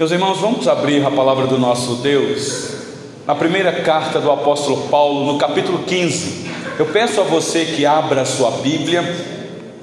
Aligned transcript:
Meus 0.00 0.12
irmãos, 0.12 0.38
vamos 0.38 0.66
abrir 0.66 1.04
a 1.04 1.10
palavra 1.10 1.46
do 1.46 1.58
nosso 1.58 1.96
Deus 1.96 2.70
na 3.26 3.34
primeira 3.34 3.82
carta 3.82 4.18
do 4.18 4.32
apóstolo 4.32 4.88
Paulo, 4.88 5.30
no 5.30 5.38
capítulo 5.38 5.80
15. 5.80 6.46
Eu 6.78 6.86
peço 6.86 7.20
a 7.20 7.24
você 7.24 7.66
que 7.66 7.84
abra 7.84 8.22
a 8.22 8.24
sua 8.24 8.50
Bíblia, 8.50 9.04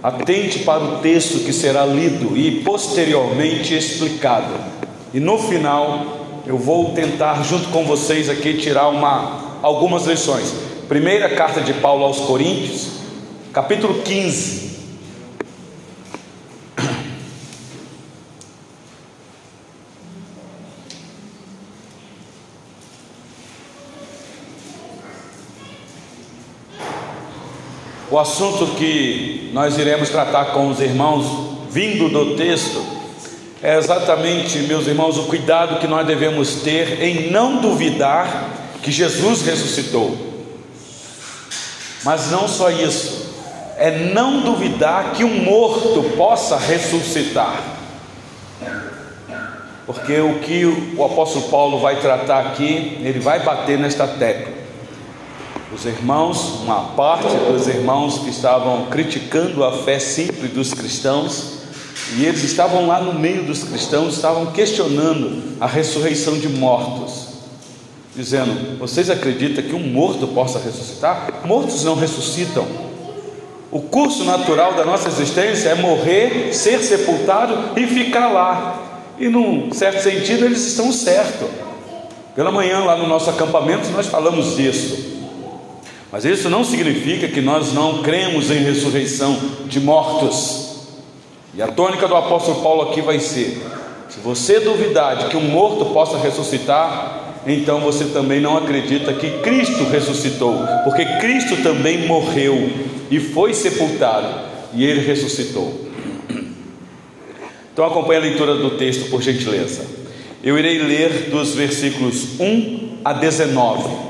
atente 0.01 0.63
para 0.63 0.83
o 0.83 0.97
texto 1.01 1.45
que 1.45 1.53
será 1.53 1.85
lido 1.85 2.35
e 2.35 2.63
posteriormente 2.63 3.77
explicado. 3.77 4.55
E 5.13 5.19
no 5.19 5.37
final, 5.37 6.41
eu 6.47 6.57
vou 6.57 6.93
tentar 6.93 7.43
junto 7.43 7.69
com 7.69 7.85
vocês 7.85 8.27
aqui 8.27 8.55
tirar 8.55 8.87
uma 8.87 9.59
algumas 9.61 10.07
lições. 10.07 10.51
Primeira 10.87 11.29
carta 11.29 11.61
de 11.61 11.75
Paulo 11.75 12.03
aos 12.03 12.21
Coríntios, 12.21 12.87
capítulo 13.53 14.01
15. 14.01 14.66
O 28.17 28.19
assunto 28.19 28.65
que 28.77 29.51
nós 29.53 29.77
iremos 29.77 30.09
tratar 30.09 30.45
com 30.45 30.69
os 30.69 30.81
irmãos, 30.81 31.59
vindo 31.69 32.09
do 32.09 32.35
texto, 32.35 32.83
é 33.61 33.77
exatamente, 33.77 34.57
meus 34.61 34.87
irmãos, 34.87 35.19
o 35.19 35.25
cuidado 35.25 35.77
que 35.79 35.85
nós 35.85 36.07
devemos 36.07 36.55
ter 36.63 37.03
em 37.03 37.29
não 37.29 37.61
duvidar 37.61 38.49
que 38.81 38.91
Jesus 38.91 39.43
ressuscitou. 39.43 40.17
Mas 42.03 42.31
não 42.31 42.47
só 42.47 42.71
isso, 42.71 43.35
é 43.77 43.91
não 43.91 44.41
duvidar 44.41 45.11
que 45.11 45.23
um 45.23 45.43
morto 45.43 46.01
possa 46.17 46.57
ressuscitar. 46.57 47.61
Porque 49.85 50.19
o 50.19 50.39
que 50.39 50.65
o 50.97 51.05
apóstolo 51.05 51.49
Paulo 51.49 51.79
vai 51.79 51.97
tratar 51.97 52.47
aqui, 52.47 52.97
ele 52.99 53.19
vai 53.19 53.41
bater 53.41 53.77
nesta 53.77 54.07
tecla. 54.07 54.56
Os 55.77 55.85
irmãos, 55.85 56.61
uma 56.63 56.81
parte 56.95 57.27
dos 57.51 57.67
irmãos 57.67 58.17
que 58.17 58.31
estavam 58.31 58.87
criticando 58.87 59.63
a 59.63 59.71
fé 59.71 59.99
simples 59.99 60.51
dos 60.51 60.73
cristãos, 60.73 61.59
e 62.15 62.25
eles 62.25 62.43
estavam 62.43 62.87
lá 62.87 62.99
no 62.99 63.13
meio 63.13 63.43
dos 63.43 63.63
cristãos, 63.63 64.15
estavam 64.15 64.47
questionando 64.47 65.55
a 65.61 65.67
ressurreição 65.67 66.39
de 66.39 66.49
mortos, 66.49 67.27
dizendo: 68.15 68.79
Vocês 68.79 69.11
acreditam 69.11 69.63
que 69.63 69.75
um 69.75 69.87
morto 69.87 70.27
possa 70.29 70.57
ressuscitar? 70.57 71.45
Mortos 71.45 71.83
não 71.83 71.93
ressuscitam. 71.93 72.65
O 73.69 73.81
curso 73.81 74.23
natural 74.23 74.73
da 74.73 74.83
nossa 74.83 75.07
existência 75.07 75.69
é 75.69 75.75
morrer, 75.75 76.55
ser 76.55 76.79
sepultado 76.79 77.79
e 77.79 77.85
ficar 77.85 78.29
lá. 78.29 79.13
E 79.19 79.29
num 79.29 79.71
certo 79.71 80.01
sentido 80.01 80.43
eles 80.43 80.65
estão 80.65 80.91
certos. 80.91 81.49
Pela 82.35 82.51
manhã, 82.51 82.79
lá 82.79 82.97
no 82.97 83.05
nosso 83.05 83.29
acampamento, 83.29 83.89
nós 83.89 84.07
falamos 84.07 84.55
disso. 84.55 85.16
Mas 86.11 86.23
isso 86.23 86.49
não 86.49 86.63
significa 86.63 87.27
que 87.27 87.41
nós 87.41 87.73
não 87.73 88.01
cremos 88.01 88.49
em 88.49 88.59
ressurreição 88.59 89.37
de 89.65 89.79
mortos. 89.79 90.67
E 91.53 91.61
a 91.61 91.67
tônica 91.67 92.07
do 92.07 92.15
apóstolo 92.15 92.61
Paulo 92.61 92.83
aqui 92.83 93.01
vai 93.01 93.19
ser: 93.19 93.61
se 94.09 94.19
você 94.19 94.59
duvidar 94.59 95.17
de 95.17 95.25
que 95.25 95.37
um 95.37 95.41
morto 95.41 95.85
possa 95.87 96.17
ressuscitar, 96.17 97.41
então 97.45 97.81
você 97.81 98.05
também 98.05 98.39
não 98.39 98.57
acredita 98.57 99.13
que 99.13 99.39
Cristo 99.39 99.83
ressuscitou, 99.85 100.55
porque 100.85 101.05
Cristo 101.19 101.57
também 101.61 102.07
morreu 102.07 102.69
e 103.11 103.19
foi 103.19 103.53
sepultado 103.53 104.47
e 104.73 104.85
ele 104.85 105.05
ressuscitou. 105.05 105.87
Então 107.73 107.85
acompanhe 107.85 108.19
a 108.19 108.23
leitura 108.23 108.55
do 108.55 108.71
texto, 108.71 109.09
por 109.09 109.21
gentileza. 109.21 109.85
Eu 110.43 110.57
irei 110.57 110.79
ler 110.79 111.29
dos 111.29 111.53
versículos 111.53 112.39
1 112.39 112.99
a 113.03 113.13
19 113.13 114.06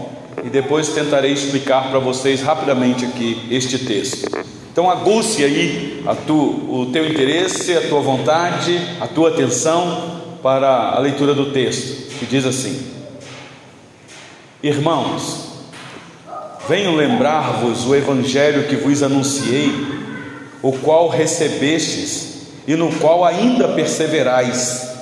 e 0.48 0.50
depois 0.50 0.88
tentarei 0.88 1.34
explicar 1.34 1.90
para 1.90 2.00
vocês 2.00 2.42
rapidamente 2.42 3.04
aqui 3.04 3.46
este 3.52 3.80
texto. 3.80 4.32
Então 4.72 4.90
aguce 4.90 5.44
aí 5.44 6.02
tu, 6.26 6.34
o 6.34 6.90
teu 6.94 7.06
interesse, 7.06 7.76
a 7.76 7.90
tua 7.90 8.00
vontade, 8.00 8.80
a 9.02 9.08
tua 9.08 9.28
atenção 9.28 10.22
para 10.42 10.92
a 10.92 11.00
leitura 11.00 11.34
do 11.34 11.52
texto, 11.52 12.18
que 12.18 12.26
diz 12.26 12.46
assim: 12.46 12.82
Irmãos, 14.64 15.50
venho 16.70 16.96
lembrar-vos 16.96 17.86
o 17.86 17.94
evangelho 17.94 18.70
que 18.70 18.78
vos 18.78 19.04
anunciei, 19.04 19.70
o 20.62 20.72
qual 20.72 21.10
recebestes 21.10 22.48
e 22.66 22.74
no 22.74 22.90
qual 23.00 23.26
ainda 23.26 23.68
perseverais. 23.68 24.96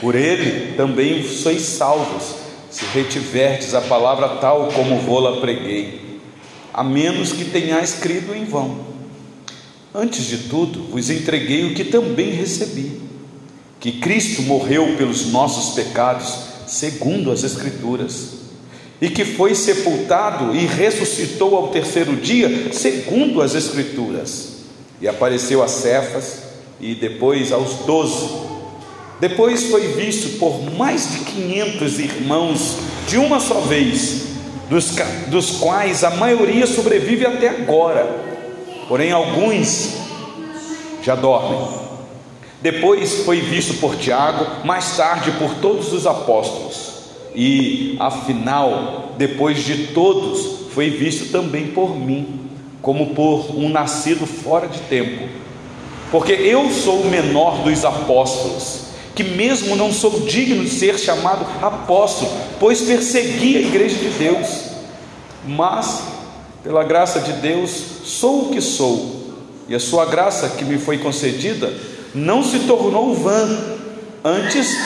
Por 0.00 0.14
ele 0.14 0.72
também 0.78 1.22
sois 1.28 1.60
salvos 1.60 2.45
se 2.76 2.84
retiverdes 2.92 3.72
a 3.72 3.80
palavra 3.80 4.36
tal 4.36 4.68
como 4.68 4.98
vou-la 4.98 5.40
preguei, 5.40 6.20
a 6.74 6.84
menos 6.84 7.32
que 7.32 7.46
tenhais 7.46 7.94
crido 7.94 8.34
em 8.34 8.44
vão. 8.44 8.80
Antes 9.94 10.26
de 10.26 10.36
tudo, 10.50 10.82
vos 10.90 11.08
entreguei 11.08 11.64
o 11.64 11.74
que 11.74 11.84
também 11.84 12.32
recebi: 12.32 13.00
que 13.80 13.92
Cristo 13.92 14.42
morreu 14.42 14.94
pelos 14.98 15.28
nossos 15.28 15.74
pecados, 15.74 16.36
segundo 16.66 17.32
as 17.32 17.44
Escrituras, 17.44 18.40
e 19.00 19.08
que 19.08 19.24
foi 19.24 19.54
sepultado 19.54 20.54
e 20.54 20.66
ressuscitou 20.66 21.56
ao 21.56 21.68
terceiro 21.68 22.14
dia, 22.14 22.74
segundo 22.74 23.40
as 23.40 23.54
Escrituras, 23.54 24.56
e 25.00 25.08
apareceu 25.08 25.62
a 25.62 25.68
Cefas 25.68 26.42
e 26.78 26.94
depois 26.94 27.52
aos 27.52 27.86
doze. 27.86 28.45
Depois 29.18 29.70
foi 29.70 29.88
visto 29.94 30.38
por 30.38 30.60
mais 30.76 31.10
de 31.10 31.18
500 31.20 31.98
irmãos 32.00 32.76
de 33.08 33.16
uma 33.16 33.40
só 33.40 33.60
vez, 33.60 34.26
dos, 34.68 34.94
dos 35.28 35.52
quais 35.52 36.04
a 36.04 36.10
maioria 36.10 36.66
sobrevive 36.66 37.24
até 37.24 37.48
agora, 37.48 38.04
porém 38.88 39.12
alguns 39.12 39.96
já 41.02 41.14
dormem. 41.14 41.66
Depois 42.60 43.24
foi 43.24 43.40
visto 43.40 43.74
por 43.80 43.96
Tiago, 43.96 44.66
mais 44.66 44.96
tarde 44.96 45.30
por 45.32 45.54
todos 45.62 45.94
os 45.94 46.06
apóstolos, 46.06 46.96
e 47.34 47.96
afinal, 47.98 49.14
depois 49.16 49.64
de 49.64 49.88
todos, 49.88 50.72
foi 50.74 50.90
visto 50.90 51.32
também 51.32 51.68
por 51.68 51.96
mim, 51.96 52.50
como 52.82 53.14
por 53.14 53.56
um 53.56 53.70
nascido 53.70 54.26
fora 54.26 54.68
de 54.68 54.80
tempo, 54.80 55.26
porque 56.10 56.32
eu 56.32 56.68
sou 56.70 57.00
o 57.00 57.06
menor 57.06 57.62
dos 57.62 57.82
apóstolos 57.82 58.85
que 59.16 59.24
mesmo 59.24 59.74
não 59.74 59.90
sou 59.90 60.20
digno 60.20 60.62
de 60.62 60.68
ser 60.68 60.98
chamado 60.98 61.46
apóstolo, 61.62 62.30
pois 62.60 62.82
persegui 62.82 63.56
a 63.56 63.60
igreja 63.60 63.96
de 63.96 64.10
Deus, 64.10 64.46
mas 65.46 66.02
pela 66.62 66.84
graça 66.84 67.20
de 67.20 67.32
Deus 67.32 67.70
sou 68.04 68.42
o 68.42 68.50
que 68.50 68.60
sou, 68.60 69.32
e 69.66 69.74
a 69.74 69.80
sua 69.80 70.04
graça 70.04 70.50
que 70.50 70.66
me 70.66 70.76
foi 70.76 70.98
concedida 70.98 71.72
não 72.14 72.44
se 72.44 72.60
tornou 72.60 73.14
vã, 73.14 73.78
antes 74.22 74.76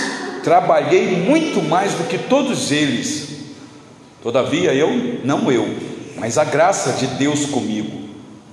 trabalhei 0.45 1.09
muito 1.09 1.61
mais 1.61 1.95
do 1.95 2.05
que 2.05 2.17
todos 2.17 2.71
eles. 2.71 3.31
Todavia 4.23 4.73
eu, 4.73 5.21
não 5.25 5.51
eu, 5.51 5.69
mas 6.17 6.39
a 6.39 6.45
graça 6.45 6.93
de 6.93 7.07
Deus 7.07 7.47
comigo. 7.47 7.99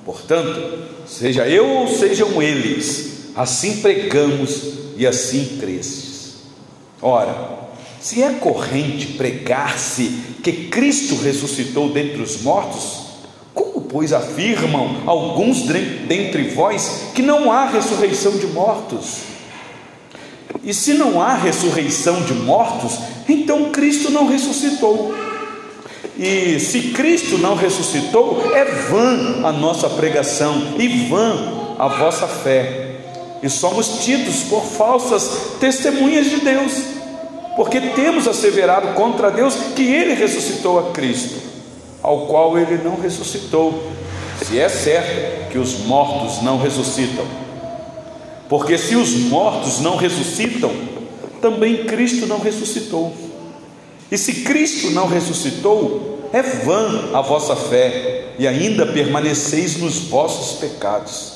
Portanto, 0.03 0.79
seja 1.05 1.47
eu 1.47 1.67
ou 1.67 1.88
sejam 1.88 2.41
eles, 2.41 3.16
assim 3.38 3.78
pregamos 3.78 4.64
e 4.98 5.06
assim 5.06 5.58
cresces. 5.59 6.38
Ora, 7.00 7.59
se 8.02 8.24
é 8.24 8.31
corrente 8.31 9.14
pregar-se 9.14 10.12
que 10.44 10.52
Cristo 10.70 11.16
ressuscitou 11.16 11.90
dentre 11.90 12.20
os 12.22 12.42
mortos, 12.42 13.06
como, 13.53 13.81
pois, 13.81 14.12
afirmam 14.12 15.03
alguns 15.06 15.62
dentre 15.62 16.50
vós 16.50 17.09
que 17.14 17.22
não 17.22 17.52
há 17.52 17.68
ressurreição 17.68 18.38
de 18.38 18.48
mortos? 18.48 19.20
E 20.64 20.74
se 20.74 20.96
não 20.96 21.22
há 21.22 21.36
ressurreição 21.36 22.24
de 22.24 22.33
mortos, 22.33 22.98
então 23.30 23.72
Cristo 23.72 24.10
não 24.10 24.28
ressuscitou. 24.28 25.13
E 26.18 26.60
se 26.60 26.90
Cristo 26.90 27.38
não 27.38 27.56
ressuscitou, 27.56 28.51
é 28.56 28.66
vã 28.66 29.48
a 29.48 29.51
nossa 29.51 29.88
pregação 29.90 30.74
e 30.80 30.88
vã 31.07 31.75
a 31.78 31.88
vossa 31.88 32.28
fé 32.28 32.87
e 33.42 33.50
somos 33.50 34.04
tidos 34.04 34.44
por 34.44 34.63
falsas 34.63 35.57
testemunhas 35.60 36.30
de 36.30 36.39
Deus, 36.42 36.74
porque 37.56 37.80
temos 37.81 38.28
asseverado 38.28 38.94
contra 38.94 39.31
Deus 39.31 39.56
que 39.75 39.84
Ele 39.84 40.13
ressuscitou 40.13 40.80
a 40.80 40.92
Cristo, 40.92 41.36
ao 42.01 42.28
qual 42.28 42.57
Ele 42.57 42.80
não 42.84 43.00
ressuscitou, 43.00 43.92
se 44.44 44.60
é 44.60 44.69
certo 44.69 45.51
que 45.51 45.57
os 45.57 45.80
mortos 45.80 46.42
não 46.42 46.57
ressuscitam. 46.57 47.25
Porque 48.48 48.78
se 48.78 48.95
os 48.95 49.12
mortos 49.25 49.80
não 49.80 49.98
ressuscitam, 49.98 50.72
também 51.42 51.86
Cristo 51.86 52.25
não 52.25 52.40
ressuscitou. 52.40 53.13
E 54.12 54.18
se 54.18 54.44
Cristo 54.44 54.92
não 54.92 55.07
ressuscitou, 55.07 56.30
é 56.31 56.42
vã 56.42 57.10
a 57.13 57.22
vossa 57.22 57.56
fé, 57.56 58.33
e 58.40 58.48
ainda 58.48 58.86
permaneceis 58.86 59.78
nos 59.78 59.98
vossos 59.98 60.60
pecados. 60.60 61.33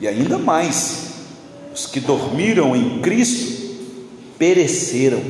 E 0.00 0.08
ainda 0.08 0.38
mais, 0.38 1.17
os 1.78 1.86
que 1.86 2.00
dormiram 2.00 2.74
em 2.74 2.98
Cristo 2.98 3.76
pereceram. 4.36 5.22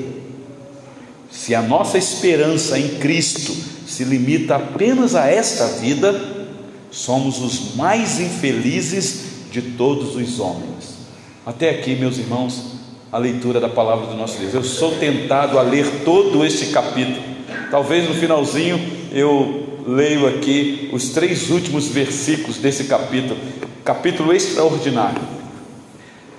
Se 1.31 1.55
a 1.55 1.61
nossa 1.61 1.99
esperança 1.99 2.79
em 2.79 2.97
Cristo 2.97 3.55
se 3.87 4.03
limita 4.03 4.57
apenas 4.57 5.15
a 5.15 5.27
esta 5.27 5.67
vida, 5.67 6.49
somos 6.91 7.39
os 7.43 7.75
mais 7.77 8.19
infelizes 8.19 9.25
de 9.53 9.61
todos 9.61 10.17
os 10.17 10.41
homens. 10.41 10.97
Até 11.45 11.69
aqui, 11.69 11.95
meus 11.95 12.17
irmãos, 12.17 12.79
a 13.13 13.19
leitura 13.19 13.61
da 13.61 13.69
palavra 13.69 14.07
do 14.07 14.17
nosso 14.17 14.39
Deus. 14.39 14.55
Eu 14.55 14.65
sou 14.65 14.93
tentado 14.97 15.59
a 15.59 15.63
ler 15.63 16.03
todo 16.03 16.47
este 16.47 16.67
capítulo. 16.67 17.23
Talvez 17.71 18.09
no 18.09 18.15
finalzinho 18.15 18.81
eu 19.13 19.83
leio 19.87 20.27
aqui 20.27 20.89
os 20.95 21.11
três 21.11 21.51
últimos 21.51 21.89
versículos 21.89 22.57
desse 22.57 22.85
capítulo, 22.85 23.39
capítulo 23.85 24.33
extraordinário. 24.33 25.38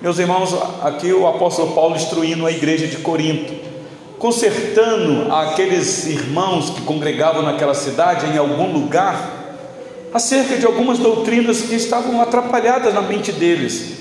Meus 0.00 0.18
irmãos, 0.18 0.54
aqui 0.82 1.12
o 1.12 1.26
apóstolo 1.26 1.74
Paulo 1.74 1.94
instruindo 1.94 2.46
a 2.46 2.50
igreja 2.50 2.86
de 2.86 2.96
Corinto, 2.96 3.52
consertando 4.18 5.30
aqueles 5.30 6.06
irmãos 6.06 6.70
que 6.70 6.80
congregavam 6.82 7.42
naquela 7.42 7.74
cidade 7.74 8.24
em 8.32 8.38
algum 8.38 8.72
lugar 8.72 9.58
acerca 10.14 10.56
de 10.56 10.64
algumas 10.64 10.98
doutrinas 10.98 11.60
que 11.60 11.74
estavam 11.74 12.18
atrapalhadas 12.18 12.94
na 12.94 13.02
mente 13.02 13.30
deles. 13.30 13.98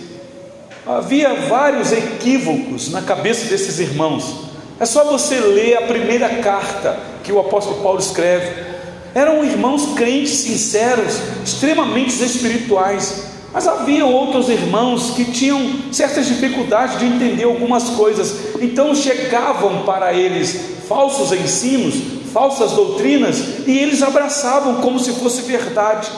Havia 0.88 1.34
vários 1.34 1.92
equívocos 1.92 2.92
na 2.92 3.02
cabeça 3.02 3.50
desses 3.50 3.78
irmãos. 3.80 4.46
É 4.80 4.86
só 4.86 5.04
você 5.04 5.38
ler 5.38 5.80
a 5.80 5.82
primeira 5.82 6.30
carta 6.38 6.98
que 7.26 7.34
o 7.34 7.40
apóstolo 7.42 7.84
Paulo 7.84 8.00
escreve. 8.00 8.70
Eram 9.14 9.44
irmãos 9.44 9.96
crentes 9.98 10.32
sinceros, 10.32 11.20
extremamente 11.44 12.24
espirituais, 12.24 13.39
mas 13.52 13.68
havia 13.68 14.06
outros 14.06 14.48
irmãos 14.48 15.12
que 15.12 15.26
tinham 15.26 15.92
certas 15.92 16.28
dificuldades 16.28 17.00
de 17.00 17.06
entender 17.06 17.44
algumas 17.44 17.90
coisas, 17.90 18.56
então 18.62 18.94
chegavam 18.94 19.84
para 19.84 20.14
eles 20.14 20.78
falsos 20.88 21.32
ensinos, 21.32 21.96
falsas 22.32 22.74
doutrinas, 22.74 23.68
e 23.68 23.78
eles 23.78 24.04
abraçavam 24.04 24.82
como 24.82 25.00
se 25.00 25.14
fosse 25.14 25.42
verdade. 25.42 26.10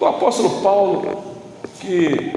O 0.00 0.06
apóstolo 0.06 0.62
Paulo, 0.62 1.24
que 1.80 2.32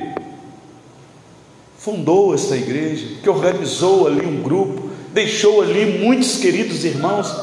fundou 1.78 2.34
essa 2.34 2.58
igreja, 2.58 3.08
que 3.24 3.30
organizou 3.30 4.08
ali 4.08 4.26
um 4.26 4.42
grupo, 4.42 4.90
deixou 5.14 5.62
ali 5.62 6.00
muitos 6.00 6.38
queridos 6.38 6.84
irmãos, 6.84 7.34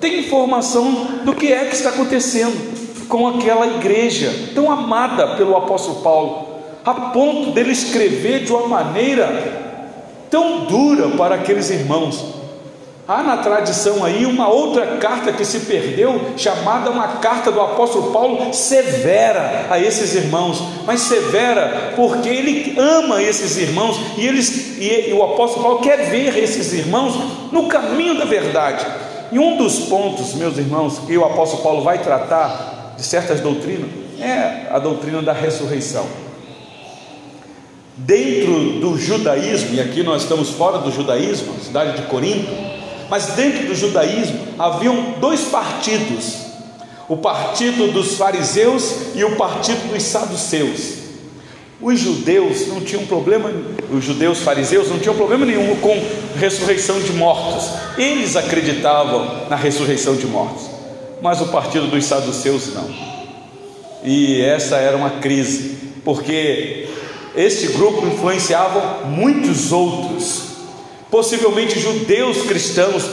tem 0.00 0.18
informação 0.18 1.20
do 1.24 1.32
que 1.32 1.52
é 1.52 1.66
que 1.66 1.76
está 1.76 1.90
acontecendo 1.90 2.81
com 3.12 3.28
aquela 3.28 3.66
igreja 3.66 4.32
tão 4.54 4.72
amada 4.72 5.36
pelo 5.36 5.54
apóstolo 5.54 6.00
Paulo, 6.00 6.48
a 6.82 6.94
ponto 6.94 7.50
dele 7.50 7.70
escrever 7.70 8.42
de 8.42 8.50
uma 8.50 8.66
maneira 8.66 9.28
tão 10.30 10.64
dura 10.64 11.10
para 11.10 11.34
aqueles 11.34 11.68
irmãos. 11.68 12.24
Há 13.06 13.22
na 13.22 13.36
tradição 13.36 14.02
aí 14.02 14.24
uma 14.24 14.48
outra 14.48 14.96
carta 14.96 15.30
que 15.30 15.44
se 15.44 15.60
perdeu, 15.60 16.18
chamada 16.38 16.88
uma 16.88 17.06
carta 17.18 17.52
do 17.52 17.60
apóstolo 17.60 18.12
Paulo 18.12 18.54
severa 18.54 19.66
a 19.68 19.78
esses 19.78 20.14
irmãos, 20.14 20.62
mas 20.86 21.02
severa 21.02 21.92
porque 21.94 22.30
ele 22.30 22.74
ama 22.78 23.22
esses 23.22 23.58
irmãos 23.58 24.00
e, 24.16 24.26
eles, 24.26 24.78
e 24.78 25.12
o 25.12 25.22
apóstolo 25.22 25.62
Paulo 25.64 25.78
quer 25.80 26.08
ver 26.08 26.42
esses 26.42 26.72
irmãos 26.72 27.14
no 27.52 27.66
caminho 27.68 28.16
da 28.16 28.24
verdade. 28.24 28.86
E 29.30 29.38
um 29.38 29.58
dos 29.58 29.80
pontos, 29.80 30.32
meus 30.32 30.56
irmãos, 30.56 30.98
que 31.06 31.18
o 31.18 31.26
apóstolo 31.26 31.62
Paulo 31.62 31.82
vai 31.82 31.98
tratar 31.98 32.71
de 32.96 33.02
certas 33.02 33.40
doutrinas 33.40 33.90
é 34.20 34.68
a 34.70 34.78
doutrina 34.78 35.20
da 35.22 35.32
ressurreição. 35.32 36.06
Dentro 37.96 38.80
do 38.80 38.98
judaísmo, 38.98 39.74
e 39.74 39.80
aqui 39.80 40.02
nós 40.02 40.22
estamos 40.22 40.50
fora 40.50 40.78
do 40.78 40.90
judaísmo, 40.90 41.54
cidade 41.60 42.00
de 42.00 42.06
Corinto, 42.08 42.50
mas 43.10 43.26
dentro 43.34 43.66
do 43.66 43.74
judaísmo 43.74 44.38
haviam 44.58 45.14
dois 45.20 45.42
partidos: 45.42 46.36
o 47.08 47.16
partido 47.16 47.92
dos 47.92 48.16
fariseus 48.16 48.94
e 49.14 49.22
o 49.24 49.36
partido 49.36 49.92
dos 49.92 50.02
saduceus. 50.02 51.02
Os 51.82 51.98
judeus 51.98 52.68
não 52.68 52.80
tinham 52.80 53.04
problema, 53.04 53.52
os 53.90 54.04
judeus 54.04 54.38
fariseus 54.38 54.88
não 54.88 55.00
tinham 55.00 55.16
problema 55.16 55.44
nenhum 55.44 55.74
com 55.76 56.00
ressurreição 56.38 57.00
de 57.00 57.12
mortos. 57.12 57.68
Eles 57.98 58.36
acreditavam 58.36 59.48
na 59.50 59.56
ressurreição 59.56 60.14
de 60.14 60.26
mortos. 60.26 60.71
Mas 61.22 61.40
o 61.40 61.46
partido 61.46 61.86
dos 61.86 62.04
saduceus 62.04 62.74
não. 62.74 62.90
E 64.02 64.42
essa 64.42 64.76
era 64.76 64.96
uma 64.96 65.20
crise, 65.20 65.78
porque 66.04 66.88
este 67.36 67.68
grupo 67.68 68.06
influenciava 68.06 69.06
muitos 69.06 69.70
outros 69.70 70.52
possivelmente 71.08 71.78
judeus 71.78 72.42
cristãos 72.42 73.04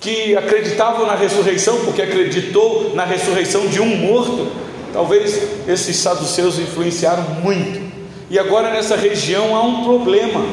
que 0.00 0.36
acreditavam 0.36 1.06
na 1.06 1.14
ressurreição, 1.14 1.84
porque 1.84 2.02
acreditou 2.02 2.94
na 2.94 3.04
ressurreição 3.04 3.66
de 3.68 3.80
um 3.80 3.96
morto. 3.96 4.46
Talvez 4.92 5.40
esses 5.66 5.96
saduceus 5.96 6.58
influenciaram 6.58 7.22
muito. 7.42 7.80
E 8.28 8.38
agora 8.38 8.70
nessa 8.72 8.96
região 8.96 9.56
há 9.56 9.62
um 9.62 9.84
problema 9.84 10.44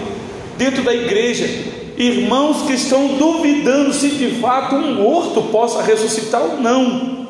dentro 0.57 0.83
da 0.83 0.93
igreja. 0.93 1.72
Irmãos 1.97 2.63
que 2.63 2.73
estão 2.73 3.07
duvidando 3.19 3.93
se 3.93 4.09
de 4.09 4.39
fato 4.39 4.75
um 4.75 4.95
morto 4.95 5.43
possa 5.43 5.81
ressuscitar 5.81 6.41
ou 6.41 6.57
não. 6.57 7.27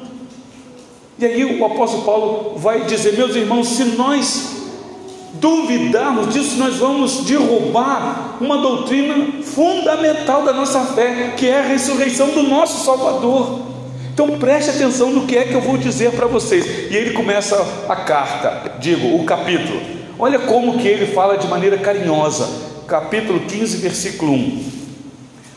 E 1.20 1.26
aí 1.26 1.60
o 1.60 1.66
apóstolo 1.66 2.04
Paulo 2.04 2.58
vai 2.58 2.86
dizer: 2.86 3.14
Meus 3.14 3.36
irmãos, 3.36 3.68
se 3.68 3.84
nós 3.84 4.64
duvidarmos 5.34 6.34
disso, 6.34 6.58
nós 6.58 6.76
vamos 6.76 7.26
derrubar 7.26 8.38
uma 8.40 8.58
doutrina 8.58 9.42
fundamental 9.44 10.44
da 10.44 10.54
nossa 10.54 10.80
fé, 10.82 11.34
que 11.36 11.48
é 11.48 11.60
a 11.60 11.64
ressurreição 11.64 12.30
do 12.30 12.44
nosso 12.44 12.86
Salvador. 12.86 13.60
Então 14.14 14.38
preste 14.38 14.70
atenção 14.70 15.10
no 15.10 15.26
que 15.26 15.36
é 15.36 15.44
que 15.44 15.54
eu 15.54 15.62
vou 15.62 15.76
dizer 15.76 16.12
para 16.12 16.28
vocês. 16.28 16.92
E 16.92 16.96
ele 16.96 17.12
começa 17.12 17.56
a 17.90 17.96
carta, 17.96 18.74
digo, 18.80 19.16
o 19.16 19.26
capítulo. 19.26 19.82
Olha 20.20 20.40
como 20.40 20.78
que 20.78 20.88
ele 20.88 21.08
fala 21.08 21.38
de 21.38 21.48
maneira 21.48 21.78
carinhosa. 21.78 22.73
Capítulo 22.88 23.42
15, 23.42 23.78
versículo 23.78 24.34
1. 24.34 24.72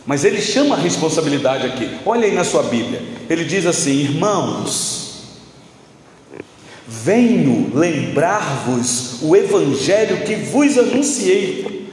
Mas 0.07 0.25
ele 0.25 0.41
chama 0.41 0.77
a 0.77 0.79
responsabilidade 0.79 1.67
aqui. 1.67 1.99
Olha 2.05 2.27
aí 2.27 2.33
na 2.33 2.45
sua 2.45 2.63
Bíblia. 2.63 3.03
Ele 3.29 3.45
diz 3.45 3.67
assim: 3.67 3.93
"Irmãos, 3.93 5.07
Venho 6.89 7.73
lembrar-vos 7.75 9.19
o 9.21 9.35
evangelho 9.35 10.25
que 10.25 10.37
vos 10.37 10.79
anunciei. 10.79 11.86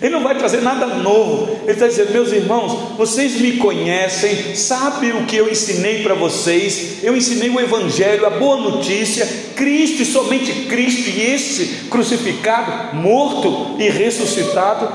Ele 0.00 0.14
não 0.14 0.22
vai 0.22 0.34
trazer 0.38 0.62
nada 0.62 0.86
novo. 0.86 1.60
Ele 1.62 1.72
está 1.72 1.86
dizendo, 1.86 2.12
meus 2.12 2.32
irmãos, 2.32 2.96
vocês 2.96 3.38
me 3.38 3.58
conhecem, 3.58 4.54
sabem 4.54 5.12
o 5.12 5.26
que 5.26 5.36
eu 5.36 5.50
ensinei 5.50 6.02
para 6.02 6.14
vocês. 6.14 7.02
Eu 7.02 7.14
ensinei 7.14 7.50
o 7.50 7.60
Evangelho, 7.60 8.24
a 8.24 8.30
boa 8.30 8.56
notícia, 8.56 9.28
Cristo 9.54 10.00
e 10.00 10.06
somente 10.06 10.52
Cristo, 10.66 11.10
e 11.10 11.20
este 11.20 11.88
crucificado, 11.90 12.96
morto 12.96 13.76
e 13.78 13.90
ressuscitado. 13.90 14.88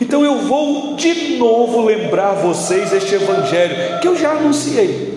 Então 0.00 0.24
eu 0.24 0.38
vou 0.38 0.96
de 0.96 1.36
novo 1.36 1.82
lembrar 1.82 2.32
vocês 2.32 2.92
este 2.92 3.14
Evangelho 3.14 4.00
que 4.00 4.08
eu 4.08 4.16
já 4.16 4.32
anunciei. 4.32 5.14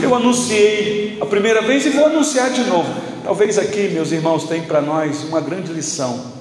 Eu 0.00 0.14
anunciei 0.14 1.18
a 1.20 1.26
primeira 1.26 1.62
vez 1.62 1.84
e 1.84 1.90
vou 1.90 2.06
anunciar 2.06 2.50
de 2.50 2.62
novo. 2.62 2.88
Talvez 3.24 3.58
aqui, 3.58 3.88
meus 3.88 4.12
irmãos, 4.12 4.44
tem 4.44 4.62
para 4.62 4.80
nós 4.80 5.24
uma 5.24 5.40
grande 5.40 5.72
lição. 5.72 6.37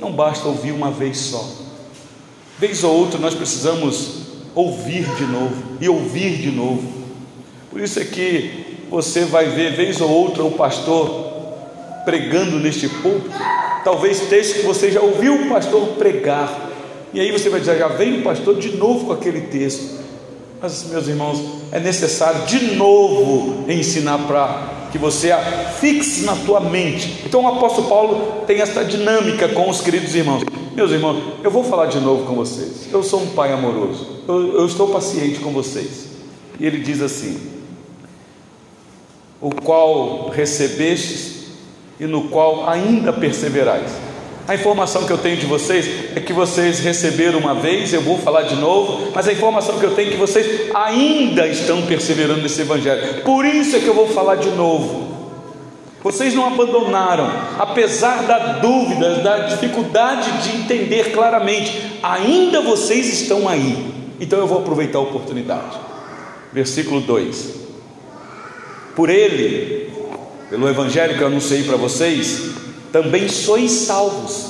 Não 0.00 0.12
basta 0.12 0.46
ouvir 0.46 0.72
uma 0.72 0.90
vez 0.90 1.18
só. 1.18 1.44
Vez 2.58 2.82
ou 2.84 2.94
outra 2.94 3.18
nós 3.18 3.34
precisamos 3.34 4.28
ouvir 4.54 5.04
de 5.16 5.24
novo 5.24 5.62
e 5.80 5.88
ouvir 5.88 6.38
de 6.38 6.50
novo. 6.50 6.82
Por 7.70 7.80
isso 7.80 8.00
é 8.00 8.04
que 8.04 8.78
você 8.90 9.24
vai 9.24 9.46
ver 9.46 9.76
vez 9.76 10.00
ou 10.00 10.10
outra 10.10 10.44
o 10.44 10.52
pastor 10.52 11.28
pregando 12.04 12.58
neste 12.58 12.88
púlpito, 12.88 13.36
talvez 13.84 14.20
texto 14.22 14.60
que 14.60 14.66
você 14.66 14.90
já 14.90 15.00
ouviu 15.00 15.34
o 15.34 15.48
pastor 15.48 15.88
pregar. 15.88 16.70
E 17.12 17.20
aí 17.20 17.30
você 17.30 17.48
vai 17.48 17.60
dizer, 17.60 17.78
já 17.78 17.88
vem 17.88 18.20
o 18.20 18.22
pastor 18.22 18.58
de 18.58 18.76
novo 18.76 19.06
com 19.06 19.12
aquele 19.12 19.42
texto. 19.42 19.97
Mas, 20.60 20.84
meus 20.90 21.06
irmãos, 21.06 21.40
é 21.70 21.78
necessário 21.78 22.46
de 22.46 22.74
novo 22.74 23.70
ensinar 23.70 24.18
para 24.26 24.88
que 24.90 24.98
você 24.98 25.30
a 25.30 25.40
fixe 25.40 26.24
na 26.24 26.34
tua 26.34 26.60
mente. 26.60 27.22
Então, 27.24 27.44
o 27.44 27.48
apóstolo 27.48 27.88
Paulo 27.88 28.44
tem 28.46 28.60
essa 28.60 28.84
dinâmica 28.84 29.48
com 29.48 29.70
os 29.70 29.80
queridos 29.80 30.14
irmãos. 30.14 30.42
Meus 30.74 30.90
irmãos, 30.90 31.22
eu 31.44 31.50
vou 31.50 31.62
falar 31.62 31.86
de 31.86 32.00
novo 32.00 32.24
com 32.26 32.34
vocês. 32.34 32.88
Eu 32.92 33.02
sou 33.02 33.22
um 33.22 33.30
pai 33.30 33.52
amoroso, 33.52 34.24
eu, 34.26 34.58
eu 34.58 34.66
estou 34.66 34.88
paciente 34.88 35.38
com 35.40 35.50
vocês. 35.50 36.08
E 36.58 36.66
ele 36.66 36.80
diz 36.80 37.02
assim: 37.02 37.38
O 39.40 39.50
qual 39.50 40.28
recebestes 40.30 41.48
e 42.00 42.06
no 42.06 42.28
qual 42.28 42.68
ainda 42.68 43.12
perseverais 43.12 44.07
a 44.48 44.54
informação 44.54 45.04
que 45.04 45.12
eu 45.12 45.18
tenho 45.18 45.36
de 45.36 45.44
vocês 45.44 46.16
é 46.16 46.20
que 46.20 46.32
vocês 46.32 46.80
receberam 46.80 47.38
uma 47.38 47.54
vez, 47.54 47.92
eu 47.92 48.00
vou 48.00 48.16
falar 48.16 48.44
de 48.44 48.56
novo, 48.56 49.12
mas 49.14 49.28
a 49.28 49.32
informação 49.32 49.78
que 49.78 49.84
eu 49.84 49.94
tenho 49.94 50.08
é 50.08 50.12
que 50.12 50.16
vocês 50.16 50.70
ainda 50.74 51.46
estão 51.46 51.82
perseverando 51.82 52.40
nesse 52.40 52.62
Evangelho. 52.62 53.22
Por 53.24 53.44
isso 53.44 53.76
é 53.76 53.80
que 53.80 53.86
eu 53.86 53.92
vou 53.92 54.08
falar 54.08 54.36
de 54.36 54.48
novo. 54.52 55.06
Vocês 56.02 56.32
não 56.32 56.46
abandonaram, 56.46 57.30
apesar 57.58 58.22
da 58.22 58.54
dúvida, 58.54 59.16
da 59.16 59.40
dificuldade 59.48 60.30
de 60.42 60.56
entender 60.56 61.12
claramente, 61.12 61.98
ainda 62.02 62.62
vocês 62.62 63.20
estão 63.20 63.46
aí. 63.46 63.92
Então 64.18 64.38
eu 64.38 64.46
vou 64.46 64.60
aproveitar 64.60 64.96
a 64.96 65.02
oportunidade. 65.02 65.76
Versículo 66.54 67.02
2: 67.02 67.54
Por 68.96 69.10
ele, 69.10 69.92
pelo 70.48 70.66
evangelho 70.66 71.18
que 71.18 71.20
eu 71.20 71.26
anunciei 71.26 71.64
para 71.64 71.76
vocês, 71.76 72.67
também 73.02 73.28
sois 73.28 73.70
salvos. 73.70 74.46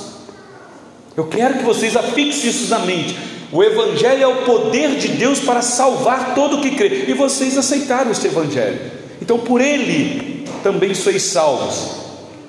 Eu 1.15 1.27
quero 1.27 1.59
que 1.59 1.63
vocês 1.63 1.95
afixem 1.95 2.49
isso 2.49 2.69
na 2.71 2.79
mente. 2.79 3.15
O 3.51 3.63
Evangelho 3.63 4.23
é 4.23 4.27
o 4.27 4.43
poder 4.43 4.95
de 4.95 5.09
Deus 5.09 5.39
para 5.39 5.61
salvar 5.61 6.33
todo 6.33 6.57
o 6.57 6.61
que 6.61 6.71
crê. 6.71 7.05
E 7.07 7.13
vocês 7.13 7.57
aceitaram 7.57 8.09
este 8.09 8.25
Evangelho. 8.25 8.79
Então, 9.21 9.37
por 9.37 9.61
ele 9.61 10.45
também 10.63 10.95
sois 10.95 11.21
salvos, 11.21 11.91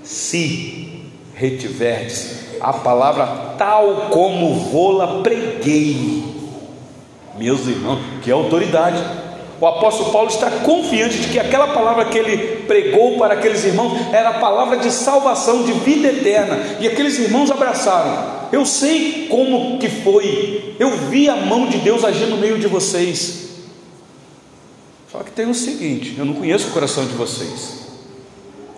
se 0.02 1.02
retiverdes 1.34 2.38
a 2.60 2.72
palavra 2.72 3.54
tal 3.58 4.08
como 4.10 4.54
vô-la 4.54 5.22
preguei. 5.22 6.24
Meus 7.36 7.66
irmãos, 7.66 8.00
que 8.22 8.30
autoridade! 8.30 9.02
O 9.60 9.66
apóstolo 9.66 10.10
Paulo 10.10 10.30
está 10.30 10.50
confiante 10.50 11.18
de 11.18 11.28
que 11.28 11.38
aquela 11.38 11.68
palavra 11.68 12.06
que 12.06 12.16
ele 12.16 12.59
pregou 12.70 13.18
para 13.18 13.34
aqueles 13.34 13.64
irmãos 13.64 13.98
era 14.12 14.28
a 14.28 14.34
palavra 14.34 14.76
de 14.76 14.92
salvação, 14.92 15.64
de 15.64 15.72
vida 15.72 16.06
eterna, 16.06 16.56
e 16.78 16.86
aqueles 16.86 17.18
irmãos 17.18 17.50
abraçaram. 17.50 18.48
Eu 18.52 18.64
sei 18.64 19.26
como 19.28 19.76
que 19.80 19.88
foi. 19.88 20.76
Eu 20.78 20.96
vi 20.96 21.28
a 21.28 21.34
mão 21.34 21.66
de 21.66 21.78
Deus 21.78 22.04
agir 22.04 22.26
no 22.26 22.36
meio 22.36 22.60
de 22.60 22.68
vocês. 22.68 23.48
Só 25.10 25.18
que 25.18 25.32
tem 25.32 25.50
o 25.50 25.54
seguinte, 25.54 26.14
eu 26.16 26.24
não 26.24 26.34
conheço 26.34 26.68
o 26.68 26.70
coração 26.70 27.04
de 27.04 27.12
vocês. 27.14 27.80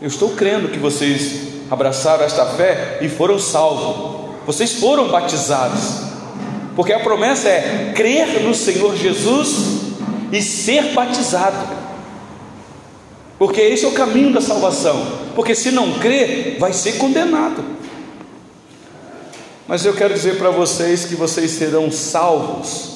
Eu 0.01 0.09
estou 0.09 0.31
crendo 0.31 0.69
que 0.69 0.79
vocês 0.79 1.43
abraçaram 1.71 2.25
esta 2.25 2.47
fé 2.47 2.97
e 3.03 3.11
foram 3.11 3.39
salvos. 3.39 4.33
Vocês 4.47 4.73
foram 4.73 5.09
batizados. 5.09 6.01
Porque 6.75 6.95
a 6.95 7.01
promessa 7.01 7.47
é 7.47 7.93
crer 7.95 8.41
no 8.41 8.55
Senhor 8.55 8.97
Jesus 8.97 9.83
e 10.33 10.41
ser 10.41 10.95
batizado. 10.95 11.82
Porque 13.43 13.61
esse 13.61 13.85
é 13.85 13.89
o 13.89 13.93
caminho 13.93 14.33
da 14.33 14.41
salvação. 14.41 15.05
Porque 15.35 15.53
se 15.53 15.73
não 15.73 15.99
crer, 15.99 16.59
vai 16.61 16.73
ser 16.73 16.93
condenado. 16.93 17.65
Mas 19.67 19.85
eu 19.85 19.93
quero 19.95 20.15
dizer 20.15 20.39
para 20.39 20.51
vocês 20.51 21.07
que 21.07 21.17
vocês 21.17 21.51
serão 21.51 21.91
salvos 21.91 22.93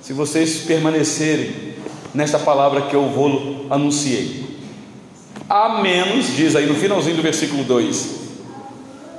se 0.00 0.12
vocês 0.12 0.62
permanecerem 0.62 1.76
nesta 2.12 2.40
palavra 2.40 2.82
que 2.88 2.96
eu 2.96 3.08
vou 3.08 3.66
anunciei. 3.70 4.58
A 5.48 5.80
menos, 5.80 6.26
diz 6.34 6.56
aí 6.56 6.66
no 6.66 6.74
finalzinho 6.74 7.14
do 7.14 7.22
versículo 7.22 7.62
2, 7.62 8.06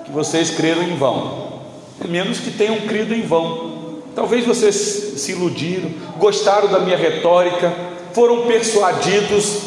que 0.04 0.12
vocês 0.12 0.50
creram 0.50 0.84
em 0.84 0.98
vão. 0.98 1.62
A 2.04 2.08
menos 2.10 2.38
que 2.38 2.52
tenham 2.52 2.82
crido 2.82 3.16
em 3.16 3.22
vão. 3.22 4.02
Talvez 4.14 4.46
vocês 4.46 4.76
se 4.76 5.32
iludiram, 5.32 5.90
gostaram 6.20 6.68
da 6.68 6.82
minha 6.82 6.98
retórica, 6.98 7.93
foram 8.14 8.46
persuadidos, 8.48 9.60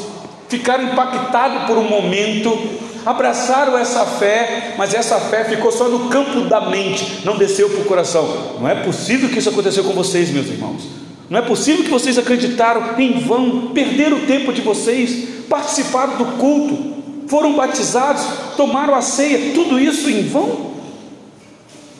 ficaram 0.48 0.84
impactados 0.84 1.64
por 1.66 1.76
um 1.76 1.88
momento, 1.88 2.56
abraçaram 3.04 3.78
essa 3.78 4.04
fé, 4.04 4.74
mas 4.76 4.94
essa 4.94 5.18
fé 5.20 5.44
ficou 5.44 5.70
só 5.70 5.88
no 5.88 6.08
campo 6.08 6.42
da 6.42 6.68
mente, 6.68 7.24
não 7.24 7.36
desceu 7.36 7.68
para 7.70 7.80
o 7.80 7.84
coração. 7.84 8.56
Não 8.60 8.68
é 8.68 8.74
possível 8.82 9.28
que 9.28 9.38
isso 9.38 9.48
aconteceu 9.48 9.84
com 9.84 9.92
vocês, 9.92 10.30
meus 10.30 10.46
irmãos. 10.46 10.82
Não 11.28 11.38
é 11.38 11.42
possível 11.42 11.84
que 11.84 11.90
vocês 11.90 12.18
acreditaram 12.18 12.98
em 12.98 13.20
vão, 13.20 13.68
perderam 13.68 14.18
o 14.18 14.26
tempo 14.26 14.52
de 14.52 14.60
vocês, 14.60 15.28
participaram 15.48 16.16
do 16.16 16.24
culto, 16.38 16.96
foram 17.28 17.54
batizados, 17.54 18.24
tomaram 18.56 18.94
a 18.94 19.02
ceia, 19.02 19.52
tudo 19.52 19.78
isso 19.78 20.08
em 20.08 20.22
vão. 20.22 20.74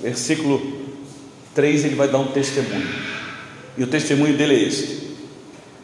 Versículo 0.00 0.60
3 1.54 1.86
ele 1.86 1.96
vai 1.96 2.08
dar 2.08 2.18
um 2.18 2.28
testemunho. 2.28 2.88
E 3.76 3.82
o 3.82 3.86
testemunho 3.86 4.36
dele 4.36 4.54
é 4.54 4.62
este: 4.68 5.15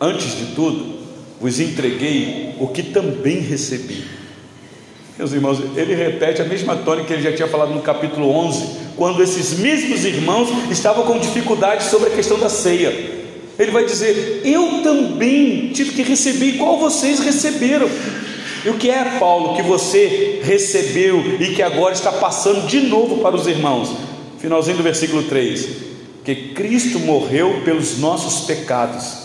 Antes 0.04 0.36
de 0.36 0.46
tudo, 0.56 0.98
vos 1.40 1.60
entreguei 1.60 2.56
o 2.58 2.66
que 2.66 2.82
também 2.82 3.38
recebi. 3.38 4.02
Meus 5.16 5.32
irmãos, 5.32 5.60
ele 5.76 5.94
repete 5.94 6.42
a 6.42 6.44
mesma 6.44 6.74
tônica 6.74 7.06
que 7.06 7.12
ele 7.12 7.22
já 7.22 7.32
tinha 7.32 7.46
falado 7.46 7.72
no 7.72 7.82
capítulo 7.82 8.28
11, 8.28 8.66
quando 8.96 9.22
esses 9.22 9.60
mesmos 9.60 10.04
irmãos 10.04 10.48
estavam 10.72 11.04
com 11.04 11.20
dificuldade 11.20 11.84
sobre 11.84 12.08
a 12.08 12.16
questão 12.16 12.36
da 12.36 12.48
ceia. 12.48 12.88
Ele 13.56 13.70
vai 13.70 13.84
dizer: 13.84 14.40
Eu 14.44 14.82
também 14.82 15.68
tive 15.68 15.92
que 15.92 16.02
receber 16.02 16.46
igual 16.46 16.80
vocês 16.80 17.20
receberam. 17.20 17.88
E 18.64 18.70
o 18.70 18.74
que 18.74 18.90
é, 18.90 19.04
Paulo, 19.20 19.54
que 19.54 19.62
você 19.62 20.40
recebeu 20.42 21.22
e 21.38 21.54
que 21.54 21.62
agora 21.62 21.94
está 21.94 22.10
passando 22.10 22.66
de 22.66 22.80
novo 22.80 23.18
para 23.18 23.36
os 23.36 23.46
irmãos? 23.46 23.88
Finalzinho 24.40 24.78
do 24.78 24.82
versículo 24.82 25.22
3: 25.22 25.68
Que 26.24 26.34
Cristo 26.54 26.98
morreu 26.98 27.62
pelos 27.64 27.98
nossos 27.98 28.46
pecados, 28.46 29.21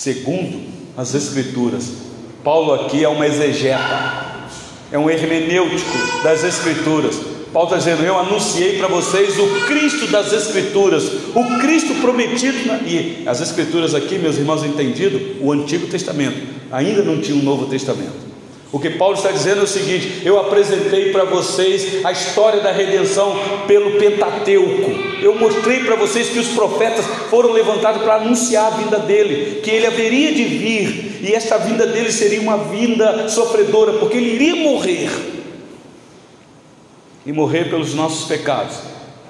segundo 0.00 0.62
as 0.96 1.14
Escrituras. 1.14 1.92
Paulo 2.42 2.72
aqui 2.72 3.04
é 3.04 3.08
uma 3.08 3.26
exegeta, 3.26 4.48
é 4.90 4.98
um 4.98 5.10
hermenêutico 5.10 6.22
das 6.24 6.42
Escrituras. 6.42 7.16
Paulo 7.52 7.68
está 7.68 7.76
dizendo: 7.76 8.02
Eu 8.02 8.18
anunciei 8.18 8.78
para 8.78 8.88
vocês 8.88 9.38
o 9.38 9.66
Cristo 9.66 10.06
das 10.06 10.32
Escrituras, 10.32 11.04
o 11.34 11.58
Cristo 11.60 11.94
prometido. 12.00 12.66
Na... 12.66 12.78
E 12.78 13.24
as 13.26 13.42
Escrituras 13.42 13.94
aqui, 13.94 14.16
meus 14.16 14.38
irmãos, 14.38 14.64
entendido, 14.64 15.36
o 15.38 15.52
Antigo 15.52 15.86
Testamento, 15.86 16.46
ainda 16.72 17.02
não 17.02 17.20
tinha 17.20 17.36
um 17.36 17.42
Novo 17.42 17.66
Testamento. 17.66 18.19
O 18.72 18.78
que 18.78 18.90
Paulo 18.90 19.16
está 19.16 19.32
dizendo 19.32 19.60
é 19.60 19.64
o 19.64 19.68
seguinte: 19.68 20.22
eu 20.24 20.38
apresentei 20.38 21.10
para 21.10 21.24
vocês 21.24 22.04
a 22.04 22.12
história 22.12 22.60
da 22.60 22.70
redenção 22.70 23.36
pelo 23.66 23.98
Pentateuco. 23.98 24.90
Eu 25.20 25.34
mostrei 25.38 25.84
para 25.84 25.96
vocês 25.96 26.28
que 26.28 26.38
os 26.38 26.48
profetas 26.48 27.04
foram 27.28 27.52
levantados 27.52 28.02
para 28.02 28.16
anunciar 28.16 28.72
a 28.72 28.76
vinda 28.76 28.98
dele, 28.98 29.60
que 29.60 29.70
ele 29.70 29.86
haveria 29.86 30.32
de 30.32 30.44
vir, 30.44 31.18
e 31.20 31.32
esta 31.34 31.58
vinda 31.58 31.86
dele 31.86 32.12
seria 32.12 32.40
uma 32.40 32.58
vinda 32.58 33.28
sofredora, 33.28 33.94
porque 33.94 34.16
ele 34.16 34.34
iria 34.34 34.56
morrer 34.56 35.10
e 37.26 37.32
morrer 37.32 37.68
pelos 37.68 37.92
nossos 37.92 38.26
pecados, 38.26 38.76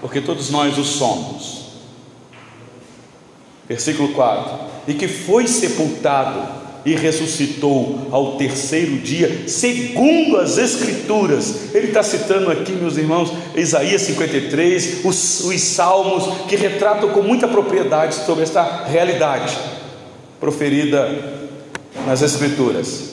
porque 0.01 0.21
todos 0.21 0.51
nós 0.51 0.77
os 0.77 0.87
somos. 0.87 1.61
Versículo 3.67 4.11
4: 4.11 4.59
E 4.87 4.93
que 4.93 5.09
foi 5.09 5.47
sepultado 5.47 6.60
e 6.85 6.95
ressuscitou 6.95 8.09
ao 8.11 8.37
terceiro 8.37 8.99
dia, 8.99 9.45
segundo 9.47 10.39
as 10.39 10.59
Escrituras. 10.59 11.75
Ele 11.75 11.89
está 11.89 12.03
citando 12.03 12.51
aqui, 12.51 12.73
meus 12.73 12.97
irmãos, 12.97 13.33
Isaías 13.55 14.03
53, 14.03 15.05
os, 15.05 15.41
os 15.45 15.61
salmos 15.61 16.47
que 16.49 16.57
retratam 16.57 17.11
com 17.11 17.23
muita 17.23 17.47
propriedade 17.47 18.15
sobre 18.15 18.43
esta 18.43 18.85
realidade 18.85 19.57
proferida 20.39 21.09
nas 22.07 22.23
Escrituras. 22.23 23.11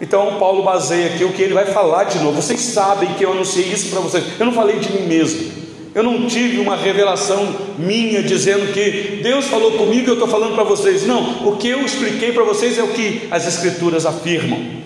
Então, 0.00 0.36
Paulo 0.38 0.64
baseia 0.64 1.14
aqui 1.14 1.22
o 1.22 1.32
que 1.32 1.42
ele 1.42 1.54
vai 1.54 1.66
falar 1.66 2.04
de 2.04 2.18
novo. 2.18 2.42
Vocês 2.42 2.60
sabem 2.60 3.14
que 3.14 3.24
eu 3.24 3.32
anunciei 3.32 3.66
isso 3.66 3.88
para 3.88 4.00
vocês. 4.00 4.24
Eu 4.38 4.46
não 4.46 4.52
falei 4.52 4.80
de 4.80 4.92
mim 4.92 5.06
mesmo. 5.06 5.61
Eu 5.94 6.02
não 6.02 6.26
tive 6.26 6.58
uma 6.58 6.74
revelação 6.74 7.54
minha 7.78 8.22
dizendo 8.22 8.72
que 8.72 9.20
Deus 9.22 9.46
falou 9.46 9.72
comigo 9.72 10.06
e 10.06 10.08
eu 10.08 10.14
estou 10.14 10.28
falando 10.28 10.54
para 10.54 10.64
vocês. 10.64 11.06
Não, 11.06 11.46
o 11.46 11.56
que 11.56 11.68
eu 11.68 11.84
expliquei 11.84 12.32
para 12.32 12.44
vocês 12.44 12.78
é 12.78 12.82
o 12.82 12.88
que 12.88 13.28
as 13.30 13.46
Escrituras 13.46 14.06
afirmam. 14.06 14.82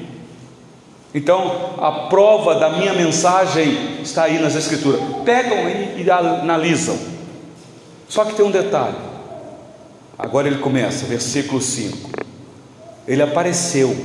Então, 1.14 1.75
a 1.78 2.08
prova 2.08 2.56
da 2.56 2.70
minha 2.70 2.92
mensagem 2.92 4.00
está 4.02 4.25
aí 4.25 4.40
nas 4.40 4.56
Escrituras. 4.56 5.00
Pegam 5.25 5.58
aí 5.58 6.04
e 6.04 6.10
analisam. 6.10 6.98
Só 8.08 8.25
que 8.25 8.34
tem 8.34 8.44
um 8.44 8.50
detalhe. 8.50 8.96
Agora 10.18 10.48
ele 10.48 10.58
começa, 10.58 11.06
versículo 11.06 11.60
5. 11.60 12.10
Ele 13.06 13.22
apareceu, 13.22 13.96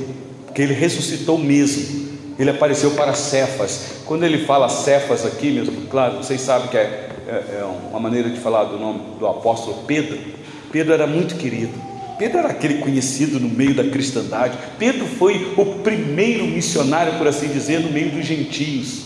porque 0.45 0.61
ele 0.61 0.73
ressuscitou 0.73 1.37
mesmo 1.37 2.10
ele 2.41 2.49
apareceu 2.49 2.91
para 2.91 3.13
Cefas. 3.13 4.01
Quando 4.05 4.23
ele 4.23 4.45
fala 4.45 4.67
Cefas 4.67 5.25
aqui, 5.25 5.51
mesmo, 5.51 5.87
claro, 5.87 6.17
vocês 6.17 6.41
sabem 6.41 6.67
que 6.69 6.77
é, 6.77 7.09
é, 7.27 7.59
é 7.59 7.65
uma 7.89 7.99
maneira 7.99 8.29
de 8.29 8.39
falar 8.39 8.63
do 8.63 8.79
nome 8.79 8.99
do 9.19 9.27
apóstolo 9.27 9.83
Pedro. 9.85 10.17
Pedro 10.71 10.93
era 10.93 11.05
muito 11.05 11.35
querido. 11.35 11.73
Pedro 12.17 12.39
era 12.39 12.49
aquele 12.49 12.79
conhecido 12.79 13.39
no 13.39 13.47
meio 13.47 13.75
da 13.75 13.83
cristandade. 13.83 14.57
Pedro 14.79 15.05
foi 15.05 15.53
o 15.57 15.65
primeiro 15.79 16.45
missionário, 16.45 17.13
por 17.17 17.27
assim 17.27 17.47
dizer, 17.47 17.79
no 17.79 17.91
meio 17.91 18.11
dos 18.11 18.25
gentios. 18.25 19.03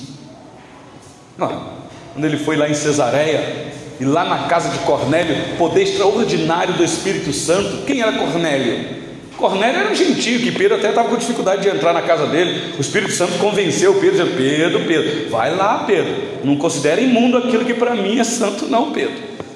quando 1.37 2.25
ele 2.25 2.37
foi 2.37 2.55
lá 2.55 2.69
em 2.69 2.73
Cesareia, 2.73 3.73
e 3.99 4.05
lá 4.05 4.25
na 4.25 4.47
casa 4.47 4.69
de 4.69 4.79
Cornélio, 4.79 5.57
poder 5.57 5.83
extraordinário 5.83 6.73
do 6.75 6.83
Espírito 6.83 7.31
Santo. 7.31 7.85
Quem 7.85 8.01
era 8.01 8.13
Cornélio? 8.13 9.04
Cornélio 9.37 9.81
era 9.81 9.91
um 9.91 9.95
gentio, 9.95 10.39
que 10.39 10.51
Pedro 10.51 10.77
até 10.77 10.89
estava 10.89 11.09
com 11.09 11.17
dificuldade 11.17 11.61
de 11.61 11.69
entrar 11.69 11.93
na 11.93 12.01
casa 12.01 12.27
dele. 12.27 12.73
O 12.77 12.81
Espírito 12.81 13.11
Santo 13.11 13.37
convenceu 13.37 13.93
Pedro, 13.95 14.11
dizendo: 14.11 14.37
Pedro, 14.37 14.79
Pedro, 14.85 15.29
vai 15.29 15.55
lá, 15.55 15.83
Pedro. 15.85 16.13
Não 16.43 16.55
considere 16.57 17.03
imundo 17.03 17.37
aquilo 17.37 17.65
que 17.65 17.73
para 17.73 17.95
mim 17.95 18.19
é 18.19 18.23
santo, 18.23 18.67
não, 18.67 18.91
Pedro. 18.91 19.15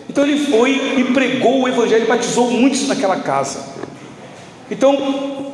Então 0.09 0.25
ele 0.25 0.45
foi 0.48 0.71
e 0.98 1.03
pregou 1.13 1.62
o 1.62 1.67
Evangelho, 1.67 2.07
batizou 2.07 2.50
muitos 2.51 2.88
naquela 2.88 3.17
casa. 3.17 3.63
Então, 4.69 5.50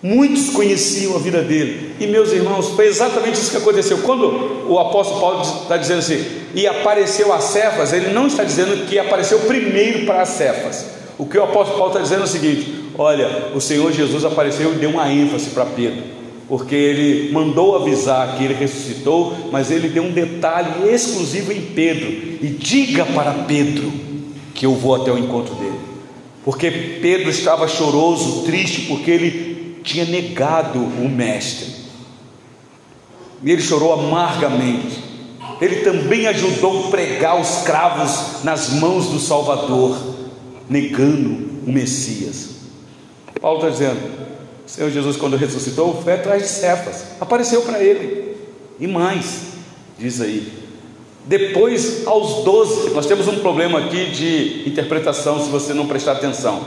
Muitos 0.00 0.50
conheciam 0.50 1.16
a 1.16 1.18
vida 1.18 1.42
dele. 1.42 1.96
E 1.98 2.06
meus 2.06 2.30
irmãos, 2.30 2.68
foi 2.68 2.86
exatamente 2.86 3.34
isso 3.34 3.50
que 3.50 3.56
aconteceu. 3.56 3.98
Quando 3.98 4.66
o 4.68 4.78
apóstolo 4.78 5.20
Paulo 5.20 5.42
está 5.42 5.76
dizendo 5.76 5.98
assim, 5.98 6.24
e 6.54 6.68
apareceu 6.68 7.32
a 7.32 7.40
Cefas, 7.40 7.92
ele 7.92 8.12
não 8.12 8.28
está 8.28 8.44
dizendo 8.44 8.86
que 8.86 8.96
apareceu 8.96 9.40
primeiro 9.40 10.06
para 10.06 10.22
as 10.22 10.28
Cefas. 10.28 10.86
O 11.18 11.26
que 11.26 11.36
o 11.36 11.42
apóstolo 11.42 11.78
Paulo 11.78 11.92
está 11.92 12.00
dizendo 12.00 12.20
é 12.20 12.24
o 12.24 12.28
seguinte: 12.28 12.77
olha, 12.98 13.52
o 13.54 13.60
Senhor 13.60 13.92
Jesus 13.92 14.24
apareceu 14.24 14.74
e 14.74 14.78
deu 14.78 14.90
uma 14.90 15.10
ênfase 15.10 15.50
para 15.50 15.64
Pedro, 15.64 16.02
porque 16.48 16.74
ele 16.74 17.32
mandou 17.32 17.76
avisar 17.76 18.36
que 18.36 18.44
ele 18.44 18.54
ressuscitou, 18.54 19.34
mas 19.52 19.70
ele 19.70 19.88
deu 19.88 20.02
um 20.02 20.10
detalhe 20.10 20.90
exclusivo 20.90 21.52
em 21.52 21.60
Pedro: 21.60 22.08
e 22.10 22.48
diga 22.58 23.06
para 23.06 23.32
Pedro 23.44 23.90
que 24.54 24.66
eu 24.66 24.74
vou 24.74 24.96
até 24.96 25.12
o 25.12 25.18
encontro 25.18 25.54
dele. 25.54 25.78
Porque 26.44 26.70
Pedro 26.70 27.30
estava 27.30 27.68
choroso, 27.68 28.42
triste, 28.42 28.82
porque 28.82 29.10
ele 29.10 29.80
tinha 29.84 30.04
negado 30.04 30.78
o 30.78 31.08
Mestre. 31.08 31.78
E 33.42 33.50
ele 33.50 33.62
chorou 33.62 33.92
amargamente. 33.92 35.08
Ele 35.60 35.76
também 35.76 36.26
ajudou 36.26 36.86
a 36.86 36.90
pregar 36.90 37.40
os 37.40 37.62
cravos 37.62 38.44
nas 38.44 38.72
mãos 38.72 39.06
do 39.08 39.18
Salvador, 39.18 39.96
negando 40.68 41.48
o 41.66 41.72
Messias. 41.72 42.57
Paulo 43.40 43.58
está 43.58 43.70
dizendo: 43.70 44.00
o 44.66 44.70
Senhor 44.70 44.90
Jesus, 44.90 45.16
quando 45.16 45.36
ressuscitou, 45.36 46.00
foi 46.02 46.14
atrás 46.14 46.42
de 46.42 46.48
Cefas, 46.48 47.04
apareceu 47.20 47.62
para 47.62 47.82
ele. 47.82 48.36
E 48.78 48.86
mais, 48.86 49.42
diz 49.98 50.20
aí, 50.20 50.52
depois 51.24 52.06
aos 52.06 52.44
doze, 52.44 52.90
nós 52.90 53.06
temos 53.06 53.28
um 53.28 53.40
problema 53.40 53.80
aqui 53.80 54.06
de 54.06 54.68
interpretação 54.68 55.42
se 55.42 55.50
você 55.50 55.74
não 55.74 55.86
prestar 55.86 56.12
atenção. 56.12 56.60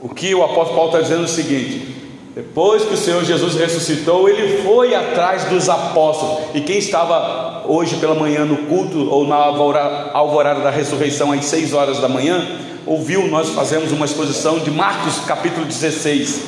O 0.00 0.08
que 0.08 0.34
o 0.34 0.42
apóstolo 0.42 0.76
Paulo 0.76 0.90
está 0.90 1.00
dizendo 1.00 1.22
é 1.22 1.26
o 1.26 1.28
seguinte: 1.28 1.94
depois 2.34 2.84
que 2.84 2.94
o 2.94 2.96
Senhor 2.96 3.24
Jesus 3.24 3.56
ressuscitou, 3.56 4.28
ele 4.28 4.62
foi 4.62 4.94
atrás 4.94 5.44
dos 5.44 5.68
apóstolos. 5.68 6.54
E 6.54 6.60
quem 6.60 6.78
estava 6.78 7.64
hoje 7.66 7.96
pela 7.96 8.14
manhã 8.14 8.44
no 8.44 8.58
culto, 8.68 9.10
ou 9.10 9.26
na 9.26 9.36
alvorada 9.36 10.60
da 10.60 10.70
ressurreição, 10.70 11.32
às 11.32 11.44
6 11.46 11.72
horas 11.74 11.98
da 11.98 12.08
manhã, 12.08 12.46
ouviu, 12.88 13.28
nós 13.28 13.50
fazemos 13.50 13.92
uma 13.92 14.06
exposição 14.06 14.58
de 14.58 14.70
Marcos 14.70 15.20
capítulo 15.26 15.66
16, 15.66 16.40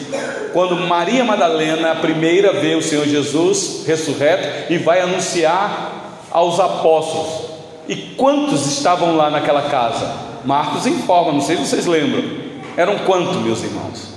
quando 0.54 0.74
Maria 0.74 1.22
Madalena, 1.22 1.92
a 1.92 1.96
primeira, 1.96 2.54
vê 2.54 2.74
o 2.74 2.82
Senhor 2.82 3.06
Jesus 3.06 3.84
ressurreto 3.86 4.72
e 4.72 4.78
vai 4.78 5.02
anunciar 5.02 6.24
aos 6.30 6.58
apóstolos. 6.58 7.50
E 7.86 7.94
quantos 8.16 8.66
estavam 8.66 9.16
lá 9.16 9.28
naquela 9.30 9.68
casa? 9.68 10.10
Marcos 10.44 10.86
informa, 10.86 11.32
não 11.32 11.42
sei 11.42 11.56
se 11.56 11.66
vocês 11.66 11.86
lembram. 11.86 12.24
Eram 12.76 12.98
quantos, 13.00 13.36
meus 13.36 13.62
irmãos? 13.62 14.08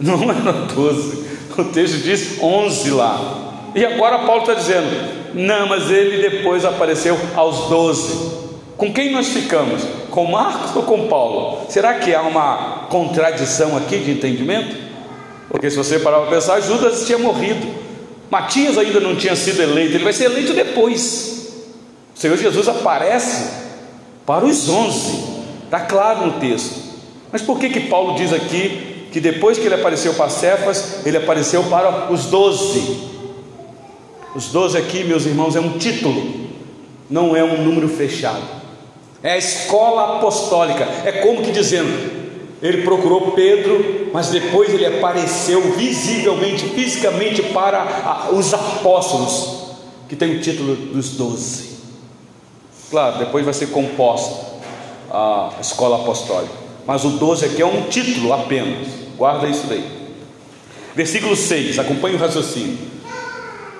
Não 0.00 0.22
eram 0.28 0.66
doze. 0.74 1.24
O 1.56 1.64
texto 1.64 2.02
diz 2.02 2.42
onze 2.42 2.90
lá. 2.90 3.70
E 3.76 3.84
agora 3.84 4.20
Paulo 4.20 4.40
está 4.40 4.54
dizendo: 4.54 5.34
não, 5.34 5.68
mas 5.68 5.88
ele 5.88 6.28
depois 6.28 6.64
apareceu 6.64 7.16
aos 7.36 7.68
doze. 7.68 8.34
Com 8.76 8.92
quem 8.92 9.12
nós 9.12 9.28
ficamos? 9.28 9.82
Com 10.14 10.26
Marcos 10.26 10.76
ou 10.76 10.84
com 10.84 11.08
Paulo? 11.08 11.66
Será 11.68 11.94
que 11.94 12.14
há 12.14 12.22
uma 12.22 12.86
contradição 12.88 13.76
aqui 13.76 13.98
de 13.98 14.12
entendimento? 14.12 14.76
Porque 15.50 15.68
se 15.68 15.76
você 15.76 15.98
parar 15.98 16.20
para 16.20 16.30
pensar, 16.30 16.60
Judas 16.60 17.04
tinha 17.04 17.18
morrido, 17.18 17.66
Matias 18.30 18.78
ainda 18.78 19.00
não 19.00 19.16
tinha 19.16 19.34
sido 19.34 19.60
eleito, 19.60 19.96
ele 19.96 20.04
vai 20.04 20.12
ser 20.12 20.26
eleito 20.26 20.52
depois. 20.52 21.64
O 22.14 22.18
Senhor 22.20 22.36
Jesus 22.36 22.68
aparece 22.68 23.50
para 24.24 24.44
os 24.44 24.68
onze, 24.68 25.18
está 25.64 25.80
claro 25.80 26.26
no 26.26 26.32
texto. 26.34 26.80
Mas 27.32 27.42
por 27.42 27.58
que 27.58 27.68
que 27.68 27.80
Paulo 27.80 28.14
diz 28.14 28.32
aqui 28.32 29.08
que 29.10 29.18
depois 29.18 29.58
que 29.58 29.66
ele 29.66 29.74
apareceu 29.74 30.14
para 30.14 30.30
Cefas, 30.30 31.04
ele 31.04 31.16
apareceu 31.16 31.64
para 31.64 32.12
os 32.12 32.26
doze? 32.26 33.00
Os 34.32 34.46
doze 34.46 34.78
aqui, 34.78 35.02
meus 35.02 35.26
irmãos, 35.26 35.56
é 35.56 35.60
um 35.60 35.76
título, 35.76 36.50
não 37.10 37.34
é 37.34 37.42
um 37.42 37.64
número 37.64 37.88
fechado. 37.88 38.62
É 39.24 39.32
a 39.32 39.38
escola 39.38 40.16
apostólica. 40.18 40.86
É 41.02 41.10
como 41.10 41.42
que 41.42 41.50
dizendo, 41.50 41.88
ele 42.60 42.82
procurou 42.82 43.32
Pedro, 43.32 44.10
mas 44.12 44.28
depois 44.28 44.72
ele 44.72 44.84
apareceu 44.84 45.72
visivelmente, 45.72 46.68
fisicamente 46.68 47.42
para 47.42 48.28
os 48.32 48.52
apóstolos, 48.52 49.76
que 50.10 50.14
tem 50.14 50.36
o 50.36 50.40
título 50.42 50.76
dos 50.76 51.12
doze. 51.12 51.70
Claro, 52.90 53.18
depois 53.18 53.46
vai 53.46 53.54
ser 53.54 53.68
composta 53.68 54.44
a 55.10 55.54
escola 55.58 56.02
apostólica. 56.02 56.52
Mas 56.86 57.02
o 57.06 57.10
12 57.10 57.46
aqui 57.46 57.62
é 57.62 57.66
um 57.66 57.84
título 57.88 58.30
apenas. 58.30 58.86
Guarda 59.16 59.46
isso 59.46 59.66
daí. 59.66 59.84
Versículo 60.94 61.34
6, 61.34 61.78
acompanhe 61.78 62.14
o 62.14 62.18
raciocínio. 62.18 62.76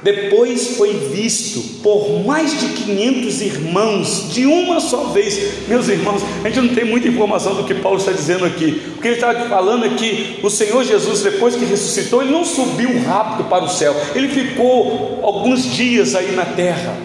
Depois 0.05 0.77
foi 0.77 0.93
visto 1.11 1.81
por 1.83 2.23
mais 2.27 2.61
de 2.61 2.69
500 2.75 3.41
irmãos 3.41 4.27
de 4.31 4.45
uma 4.45 4.79
só 4.79 5.05
vez. 5.05 5.67
Meus 5.67 5.89
irmãos, 5.89 6.23
a 6.45 6.51
gente 6.51 6.61
não 6.61 6.75
tem 6.75 6.85
muita 6.85 7.09
informação 7.09 7.55
do 7.55 7.65
que 7.65 7.73
Paulo 7.73 7.97
está 7.97 8.13
dizendo 8.13 8.45
aqui. 8.45 8.83
O 8.99 9.01
que 9.01 9.09
ele 9.09 9.15
está 9.15 9.35
falando 9.49 9.87
é 9.87 9.89
que 9.89 10.41
o 10.43 10.51
Senhor 10.51 10.85
Jesus, 10.85 11.23
depois 11.23 11.57
que 11.57 11.65
ressuscitou, 11.65 12.21
ele 12.21 12.33
não 12.33 12.45
subiu 12.45 13.03
rápido 13.03 13.49
para 13.49 13.65
o 13.65 13.69
céu. 13.69 13.97
Ele 14.15 14.29
ficou 14.29 15.21
alguns 15.23 15.73
dias 15.73 16.15
aí 16.15 16.33
na 16.33 16.45
terra, 16.45 16.99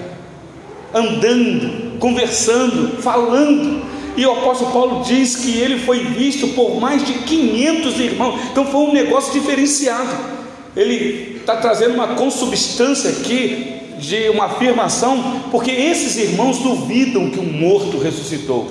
andando, 0.94 1.98
conversando, 2.00 3.02
falando. 3.02 3.82
E 4.18 4.26
o 4.26 4.32
apóstolo 4.34 4.72
Paulo 4.72 5.06
diz 5.06 5.38
que 5.38 5.58
ele 5.58 5.80
foi 5.80 6.00
visto 6.00 6.50
por 6.50 6.78
mais 6.82 7.08
de 7.08 7.14
500 7.14 7.98
irmãos. 7.98 8.42
Então 8.52 8.66
foi 8.66 8.82
um 8.82 8.92
negócio 8.92 9.32
diferenciado. 9.32 10.38
Ele 10.76 11.39
está 11.40 11.58
trazendo 11.58 11.94
uma 11.94 12.16
consubstância 12.16 13.10
aqui 13.10 13.80
de 14.00 14.30
uma 14.30 14.46
afirmação, 14.46 15.44
porque 15.52 15.72
esses 15.72 16.18
irmãos 16.18 16.60
duvidam 16.60 17.30
que 17.30 17.40
o 17.40 17.44
morto 17.44 17.98
ressuscitou. 17.98 18.70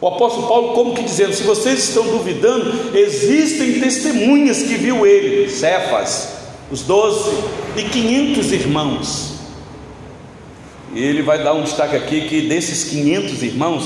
O 0.00 0.08
apóstolo 0.08 0.48
Paulo, 0.48 0.74
como 0.74 0.94
que 0.94 1.02
dizendo, 1.02 1.32
se 1.32 1.44
vocês 1.44 1.88
estão 1.88 2.04
duvidando, 2.04 2.94
existem 2.94 3.80
testemunhas 3.80 4.62
que 4.62 4.74
viu 4.74 5.06
ele, 5.06 5.48
Cefas, 5.48 6.28
os 6.70 6.82
doze 6.82 7.30
e 7.76 7.84
500 7.84 8.52
irmãos. 8.52 9.34
E 10.94 11.02
ele 11.02 11.22
vai 11.22 11.42
dar 11.42 11.54
um 11.54 11.62
destaque 11.62 11.96
aqui 11.96 12.22
que 12.22 12.42
desses 12.42 12.84
500 12.84 13.42
irmãos, 13.42 13.84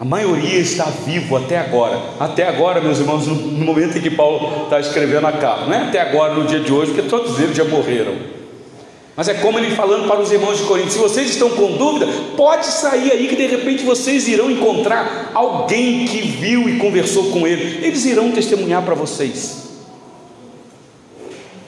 a 0.00 0.04
maioria 0.04 0.60
está 0.60 0.84
vivo 0.84 1.36
até 1.36 1.58
agora. 1.58 2.00
Até 2.20 2.46
agora, 2.46 2.80
meus 2.80 3.00
irmãos, 3.00 3.26
no 3.26 3.34
momento 3.34 3.98
em 3.98 4.00
que 4.00 4.10
Paulo 4.10 4.64
está 4.64 4.78
escrevendo 4.78 5.26
a 5.26 5.32
carta. 5.32 5.66
Não 5.66 5.74
é 5.74 5.82
até 5.82 6.00
agora, 6.00 6.34
no 6.34 6.46
dia 6.46 6.60
de 6.60 6.72
hoje, 6.72 6.92
porque 6.92 7.08
todos 7.08 7.40
eles 7.40 7.56
já 7.56 7.64
morreram. 7.64 8.14
Mas 9.16 9.26
é 9.26 9.34
como 9.34 9.58
ele 9.58 9.74
falando 9.74 10.06
para 10.06 10.20
os 10.20 10.30
irmãos 10.30 10.58
de 10.58 10.64
Corinto: 10.64 10.92
se 10.92 10.98
vocês 11.00 11.30
estão 11.30 11.50
com 11.50 11.72
dúvida, 11.72 12.06
pode 12.36 12.66
sair 12.66 13.10
aí 13.10 13.26
que 13.26 13.34
de 13.34 13.48
repente 13.48 13.82
vocês 13.82 14.28
irão 14.28 14.48
encontrar 14.48 15.32
alguém 15.34 16.06
que 16.06 16.20
viu 16.20 16.68
e 16.68 16.78
conversou 16.78 17.32
com 17.32 17.44
ele. 17.44 17.84
Eles 17.84 18.04
irão 18.04 18.30
testemunhar 18.30 18.82
para 18.82 18.94
vocês. 18.94 19.66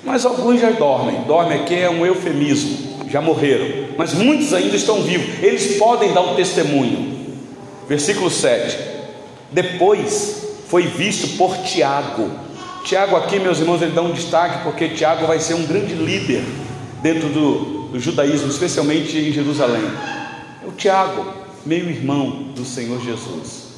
Mas 0.05 0.25
alguns 0.25 0.61
já 0.61 0.71
dormem. 0.71 1.23
Dorme 1.27 1.55
aqui 1.55 1.75
é 1.75 1.90
um 1.90 2.07
eufemismo. 2.07 3.01
Já 3.09 3.21
morreram. 3.21 3.88
Mas 3.99 4.14
muitos 4.14 4.55
ainda 4.55 4.77
estão 4.77 5.03
vivos. 5.03 5.43
Eles 5.43 5.77
podem 5.77 6.12
dar 6.12 6.21
o 6.21 6.33
um 6.33 6.37
testemunho. 6.37 7.10
Versículo 7.90 8.31
7. 8.31 8.79
Depois 9.50 10.46
foi 10.68 10.87
visto 10.87 11.37
por 11.37 11.57
Tiago. 11.57 12.31
Tiago, 12.85 13.16
aqui, 13.16 13.40
meus 13.40 13.59
irmãos, 13.59 13.83
ele 13.83 13.90
dá 13.90 14.00
um 14.00 14.12
destaque 14.12 14.62
porque 14.62 14.90
Tiago 14.90 15.26
vai 15.26 15.40
ser 15.40 15.55
um 15.55 15.66
grande 15.66 15.94
líder 15.94 16.44
dentro 17.03 17.29
do, 17.31 17.88
do 17.88 17.98
judaísmo, 17.98 18.46
especialmente 18.48 19.18
em 19.18 19.33
Jerusalém. 19.33 19.83
É 20.62 20.68
o 20.68 20.70
Tiago, 20.70 21.35
meio 21.66 21.90
irmão 21.90 22.53
do 22.55 22.64
Senhor 22.64 23.03
Jesus. 23.03 23.70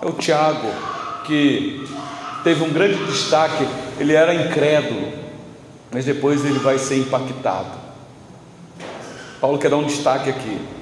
É 0.00 0.06
o 0.06 0.12
Tiago 0.12 0.66
que 1.26 1.86
teve 2.42 2.64
um 2.64 2.72
grande 2.72 3.04
destaque, 3.04 3.68
ele 3.98 4.14
era 4.14 4.34
incrédulo, 4.34 5.12
mas 5.92 6.06
depois 6.06 6.42
ele 6.42 6.58
vai 6.58 6.78
ser 6.78 6.96
impactado. 6.96 7.78
Paulo 9.42 9.58
quer 9.58 9.68
dar 9.68 9.76
um 9.76 9.84
destaque 9.84 10.30
aqui 10.30 10.79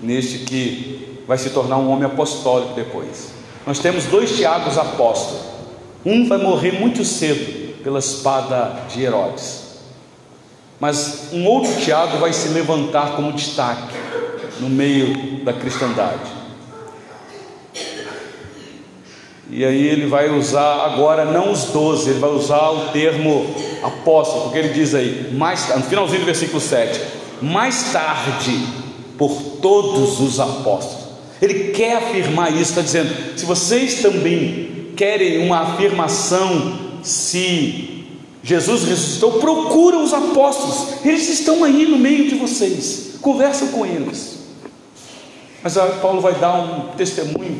neste 0.00 0.38
que 0.38 1.22
vai 1.26 1.38
se 1.38 1.50
tornar 1.50 1.78
um 1.78 1.90
homem 1.90 2.04
apostólico 2.04 2.74
depois. 2.74 3.32
Nós 3.66 3.78
temos 3.78 4.04
dois 4.04 4.36
Tiagos 4.36 4.76
apóstolos. 4.76 5.42
Um 6.04 6.28
vai 6.28 6.38
morrer 6.38 6.72
muito 6.72 7.04
cedo 7.04 7.82
pela 7.82 7.98
espada 7.98 8.82
de 8.92 9.02
Herodes. 9.02 9.64
Mas 10.78 11.28
um 11.32 11.46
outro 11.46 11.72
Tiago 11.80 12.18
vai 12.18 12.32
se 12.32 12.48
levantar 12.48 13.16
como 13.16 13.32
destaque 13.32 13.94
no 14.60 14.68
meio 14.68 15.42
da 15.44 15.52
cristandade. 15.52 16.44
E 19.50 19.64
aí 19.64 19.86
ele 19.86 20.06
vai 20.06 20.30
usar 20.30 20.84
agora 20.84 21.24
não 21.24 21.52
os 21.52 21.66
doze, 21.66 22.10
ele 22.10 22.18
vai 22.18 22.30
usar 22.30 22.70
o 22.70 22.88
termo 22.88 23.46
apóstolo, 23.82 24.44
porque 24.44 24.58
ele 24.58 24.70
diz 24.70 24.94
aí, 24.94 25.30
mais 25.32 25.68
no 25.74 25.82
finalzinho 25.82 26.20
do 26.20 26.26
versículo 26.26 26.60
7, 26.60 27.00
mais 27.40 27.92
tarde 27.92 28.83
por 29.18 29.30
todos 29.60 30.20
os 30.20 30.40
apóstolos. 30.40 31.04
Ele 31.40 31.70
quer 31.72 31.96
afirmar 31.96 32.52
isso, 32.52 32.70
está 32.70 32.82
dizendo: 32.82 33.38
se 33.38 33.44
vocês 33.44 34.02
também 34.02 34.92
querem 34.96 35.44
uma 35.44 35.60
afirmação, 35.60 36.78
se 37.02 38.06
Jesus 38.42 38.84
ressuscitou, 38.84 39.32
procura 39.32 39.98
os 39.98 40.12
apóstolos, 40.12 41.04
eles 41.04 41.28
estão 41.28 41.64
aí 41.64 41.86
no 41.86 41.98
meio 41.98 42.28
de 42.28 42.34
vocês, 42.34 43.16
conversa 43.20 43.66
com 43.66 43.84
eles. 43.84 44.38
Mas 45.62 45.74
Paulo 46.02 46.20
vai 46.20 46.34
dar 46.34 46.60
um 46.60 46.96
testemunho 46.96 47.58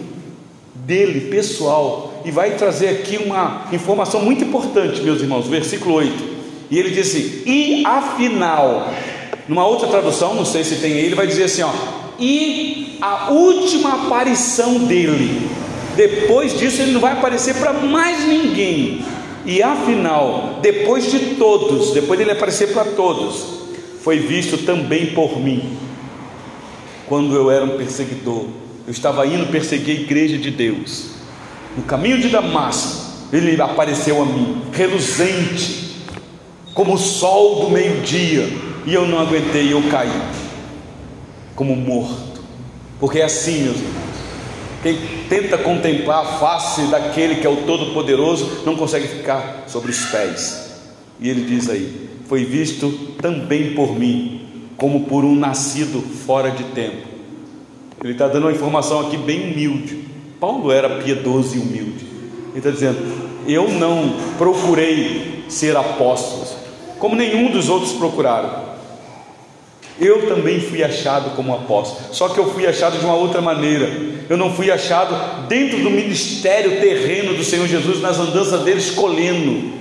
dele, 0.75 1.31
pessoal, 1.31 2.23
e 2.25 2.31
vai 2.31 2.57
trazer 2.57 2.89
aqui 2.89 3.17
uma 3.17 3.67
informação 3.73 4.21
muito 4.21 4.45
importante, 4.45 5.01
meus 5.01 5.23
irmãos, 5.23 5.47
versículo 5.47 5.95
8. 5.95 6.35
E 6.71 6.79
ele 6.79 6.91
diz 6.91 7.09
assim: 7.09 7.43
e 7.47 7.83
afinal, 7.87 8.93
numa 9.49 9.67
outra 9.67 9.89
tradução, 9.89 10.35
não 10.35 10.45
sei 10.45 10.65
se 10.65 10.77
tem 10.77 10.93
aí, 10.93 11.05
ele 11.05 11.15
vai 11.15 11.27
dizer 11.27 11.45
assim: 11.45 11.63
ó, 11.63 11.73
e 12.19 12.99
a 13.01 13.31
última 13.31 14.07
aparição 14.07 14.79
dele, 14.85 15.49
depois 15.97 16.59
disso 16.59 16.83
ele 16.83 16.93
não 16.93 17.01
vai 17.01 17.13
aparecer 17.13 17.55
para 17.57 17.73
mais 17.73 18.27
ninguém. 18.27 19.05
E 19.47 19.63
afinal, 19.63 20.59
depois 20.63 21.11
de 21.11 21.35
todos, 21.35 21.93
depois 21.93 22.19
dele 22.19 22.31
aparecer 22.31 22.73
para 22.73 22.85
todos, 22.85 23.45
foi 24.03 24.19
visto 24.19 24.59
também 24.59 25.07
por 25.07 25.39
mim, 25.39 25.77
quando 27.07 27.35
eu 27.35 27.51
era 27.51 27.65
um 27.65 27.77
perseguidor. 27.77 28.47
Eu 28.87 28.91
estava 28.91 29.27
indo 29.27 29.51
perseguir 29.51 29.99
a 29.99 30.01
igreja 30.01 30.39
de 30.39 30.51
Deus. 30.51 31.07
No 31.77 31.83
caminho 31.83 32.19
de 32.19 32.29
Damasco, 32.29 33.05
ele 33.33 33.61
apareceu 33.61 34.23
a 34.23 34.27
mim, 34.27 34.63
reluzente, 34.73 35.97
como 36.73 36.95
o 36.95 36.99
sol 36.99 37.65
do 37.65 37.71
meio-dia, 37.71 38.49
e 38.87 38.95
eu 38.95 39.07
não 39.07 39.19
aguentei, 39.19 39.73
eu 39.73 39.83
caí, 39.91 40.11
como 41.55 41.75
morto, 41.75 42.43
porque 43.01 43.19
é 43.19 43.25
assim, 43.25 43.63
meus 43.63 43.77
irmãos. 43.77 44.05
Quem 44.83 44.99
tenta 45.31 45.57
contemplar 45.57 46.21
a 46.21 46.39
face 46.39 46.83
daquele 46.89 47.37
que 47.37 47.47
é 47.47 47.51
o 47.51 47.65
Todo-Poderoso 47.65 48.65
não 48.67 48.77
consegue 48.77 49.09
ficar 49.09 49.65
sobre 49.67 49.91
os 49.91 49.99
pés. 50.07 50.83
E 51.19 51.31
ele 51.31 51.41
diz 51.43 51.71
aí: 51.71 52.11
Foi 52.29 52.45
visto 52.45 52.91
também 53.23 53.73
por 53.75 53.99
mim, 53.99 54.47
como 54.77 55.05
por 55.05 55.25
um 55.25 55.35
nascido 55.35 56.03
fora 56.03 56.51
de 56.51 56.65
tempo. 56.65 57.07
Ele 58.03 58.13
está 58.13 58.29
dando 58.29 58.43
uma 58.43 58.53
informação 58.53 59.01
aqui 59.01 59.17
bem 59.17 59.53
humilde. 59.53 60.05
Paulo 60.39 60.71
era 60.71 61.03
piedoso 61.03 61.57
e 61.57 61.61
humilde. 61.61 62.05
Ele 62.51 62.59
está 62.59 62.69
dizendo: 62.69 62.99
Eu 63.49 63.71
não 63.71 64.17
procurei 64.37 65.45
ser 65.49 65.75
apóstolo, 65.75 66.47
como 66.99 67.17
nenhum 67.17 67.51
dos 67.51 67.71
outros 67.71 67.93
procuraram. 67.93 68.74
Eu 70.01 70.27
também 70.27 70.61
fui 70.61 70.83
achado 70.83 71.37
como 71.37 71.55
apóstolo, 71.55 72.13
só 72.13 72.29
que 72.29 72.39
eu 72.39 72.53
fui 72.53 72.67
achado 72.67 72.99
de 72.99 73.05
uma 73.05 73.15
outra 73.15 73.41
maneira. 73.41 73.89
Eu 74.29 74.37
não 74.37 74.53
fui 74.53 74.71
achado 74.71 75.47
dentro 75.47 75.83
do 75.83 75.91
ministério 75.91 76.81
terreno 76.81 77.35
do 77.35 77.45
Senhor 77.45 77.67
Jesus, 77.69 78.01
nas 78.01 78.19
andanças 78.19 78.63
dele, 78.63 78.81
escolhendo. 78.81 79.73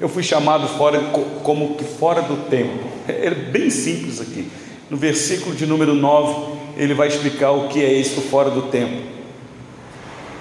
Eu 0.00 0.08
fui 0.08 0.22
chamado 0.22 0.68
fora, 0.68 1.00
como 1.42 1.74
que 1.74 1.84
fora 1.84 2.22
do 2.22 2.48
tempo. 2.48 2.84
É 3.08 3.30
bem 3.30 3.70
simples 3.70 4.20
aqui. 4.20 4.48
No 4.88 4.96
versículo 4.96 5.54
de 5.54 5.66
número 5.66 5.94
9, 5.94 6.52
ele 6.76 6.94
vai 6.94 7.08
explicar 7.08 7.50
o 7.50 7.68
que 7.68 7.82
é 7.82 7.92
isso 7.92 8.20
fora 8.20 8.50
do 8.50 8.62
tempo. 8.62 9.02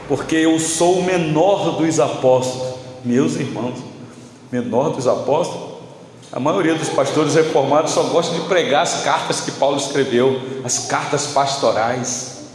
Porque 0.08 0.36
eu 0.36 0.60
sou 0.60 1.00
o 1.00 1.04
menor 1.04 1.78
dos 1.78 2.00
apóstolos, 2.00 2.76
meus 3.04 3.36
irmãos, 3.38 3.80
menor 4.52 4.90
dos 4.90 5.08
apóstolos. 5.08 5.73
A 6.34 6.40
maioria 6.40 6.74
dos 6.74 6.90
pastores 6.90 7.36
reformados 7.36 7.92
só 7.92 8.06
gosta 8.06 8.34
de 8.34 8.42
pregar 8.48 8.82
as 8.82 9.04
cartas 9.04 9.42
que 9.42 9.52
Paulo 9.52 9.78
escreveu, 9.78 10.42
as 10.64 10.88
cartas 10.88 11.28
pastorais, 11.28 12.46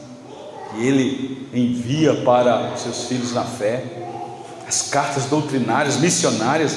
que 0.71 0.85
ele 0.85 1.49
envia 1.55 2.13
para 2.25 2.73
os 2.75 2.81
seus 2.81 3.05
filhos 3.05 3.33
na 3.33 3.45
fé, 3.45 3.85
as 4.67 4.83
cartas 4.91 5.27
doutrinárias, 5.27 5.97
missionárias. 5.97 6.77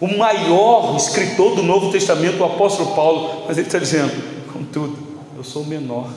O 0.00 0.06
maior 0.16 0.94
escritor 0.96 1.56
do 1.56 1.64
Novo 1.64 1.90
Testamento, 1.90 2.38
o 2.38 2.44
apóstolo 2.44 2.94
Paulo, 2.94 3.42
mas 3.48 3.58
ele 3.58 3.66
está 3.66 3.80
dizendo: 3.80 4.12
contudo, 4.52 4.96
eu 5.36 5.42
sou 5.42 5.62
o 5.62 5.66
menor, 5.66 6.08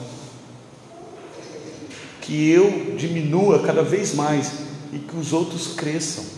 que 2.20 2.50
eu 2.52 2.94
diminua 2.96 3.64
cada 3.64 3.82
vez 3.82 4.14
mais 4.14 4.52
e 4.92 4.98
que 5.00 5.16
os 5.16 5.32
outros 5.32 5.74
cresçam. 5.74 6.35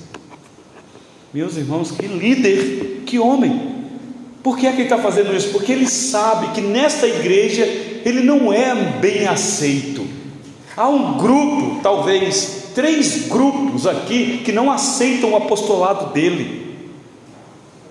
Meus 1.33 1.59
irmãos, 1.59 1.91
que 1.91 2.07
líder, 2.07 3.03
que 3.05 3.19
homem. 3.19 3.77
Por 4.43 4.57
que 4.57 4.67
é 4.67 4.71
que 4.71 4.77
ele 4.77 4.85
está 4.85 4.97
fazendo 4.97 5.37
isso? 5.37 5.51
Porque 5.51 5.73
ele 5.73 5.87
sabe 5.87 6.55
que 6.55 6.61
nesta 6.63 7.07
igreja 7.07 7.65
ele 7.65 8.23
não 8.23 8.51
é 8.51 8.75
bem 8.75 9.27
aceito. 9.27 10.07
Há 10.75 10.89
um 10.89 11.19
grupo, 11.19 11.81
talvez 11.83 12.71
três 12.75 13.29
grupos 13.29 13.87
aqui, 13.87 14.39
que 14.43 14.53
não 14.53 14.71
aceitam 14.71 15.33
o 15.33 15.37
apostolado 15.37 16.15
dele. 16.15 16.77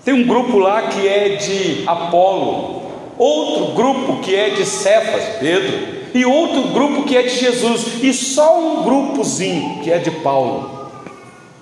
Tem 0.04 0.16
um 0.16 0.26
grupo 0.26 0.58
lá 0.58 0.88
que 0.88 1.08
é 1.08 1.36
de 1.36 1.84
Apolo, 1.86 2.82
outro 3.20 3.76
grupo 3.76 4.22
que 4.22 4.34
é 4.34 4.50
de 4.52 4.66
Cefas, 4.66 5.38
Pedro, 5.40 5.96
e 6.14 6.26
outro 6.26 6.70
grupo 6.70 7.04
que 7.04 7.16
é 7.16 7.22
de 7.22 7.38
Jesus, 7.38 8.02
e 8.02 8.12
só 8.14 8.60
um 8.60 8.84
grupozinho 8.84 9.84
que 9.84 9.92
é 9.92 10.00
de 10.00 10.10
Paulo. 10.10 10.77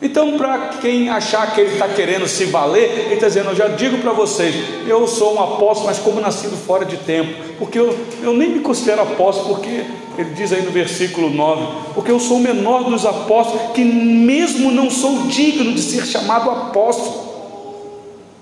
Então, 0.05 0.37
para 0.37 0.69
quem 0.79 1.09
achar 1.09 1.51
que 1.51 1.59
ele 1.59 1.73
está 1.73 1.87
querendo 1.87 2.27
se 2.27 2.45
valer, 2.45 3.05
ele 3.05 3.15
está 3.15 3.27
dizendo: 3.27 3.49
Eu 3.49 3.55
já 3.55 3.67
digo 3.69 3.97
para 3.97 4.13
vocês, 4.13 4.53
eu 4.87 5.07
sou 5.07 5.33
um 5.33 5.41
apóstolo, 5.41 5.87
mas 5.87 5.97
como 5.97 6.21
nascido 6.21 6.55
fora 6.55 6.85
de 6.85 6.97
tempo, 6.97 7.33
porque 7.57 7.79
eu, 7.79 7.97
eu 8.21 8.31
nem 8.31 8.51
me 8.51 8.59
considero 8.59 9.01
apóstolo, 9.01 9.55
porque 9.55 9.83
ele 10.15 10.29
diz 10.35 10.53
aí 10.53 10.61
no 10.61 10.69
versículo 10.69 11.31
9: 11.31 11.65
Porque 11.95 12.11
eu 12.11 12.19
sou 12.19 12.37
o 12.37 12.39
menor 12.39 12.83
dos 12.83 13.03
apóstolos, 13.03 13.71
que 13.73 13.83
mesmo 13.83 14.69
não 14.69 14.91
sou 14.91 15.23
digno 15.25 15.73
de 15.73 15.81
ser 15.81 16.05
chamado 16.05 16.51
apóstolo. 16.51 17.25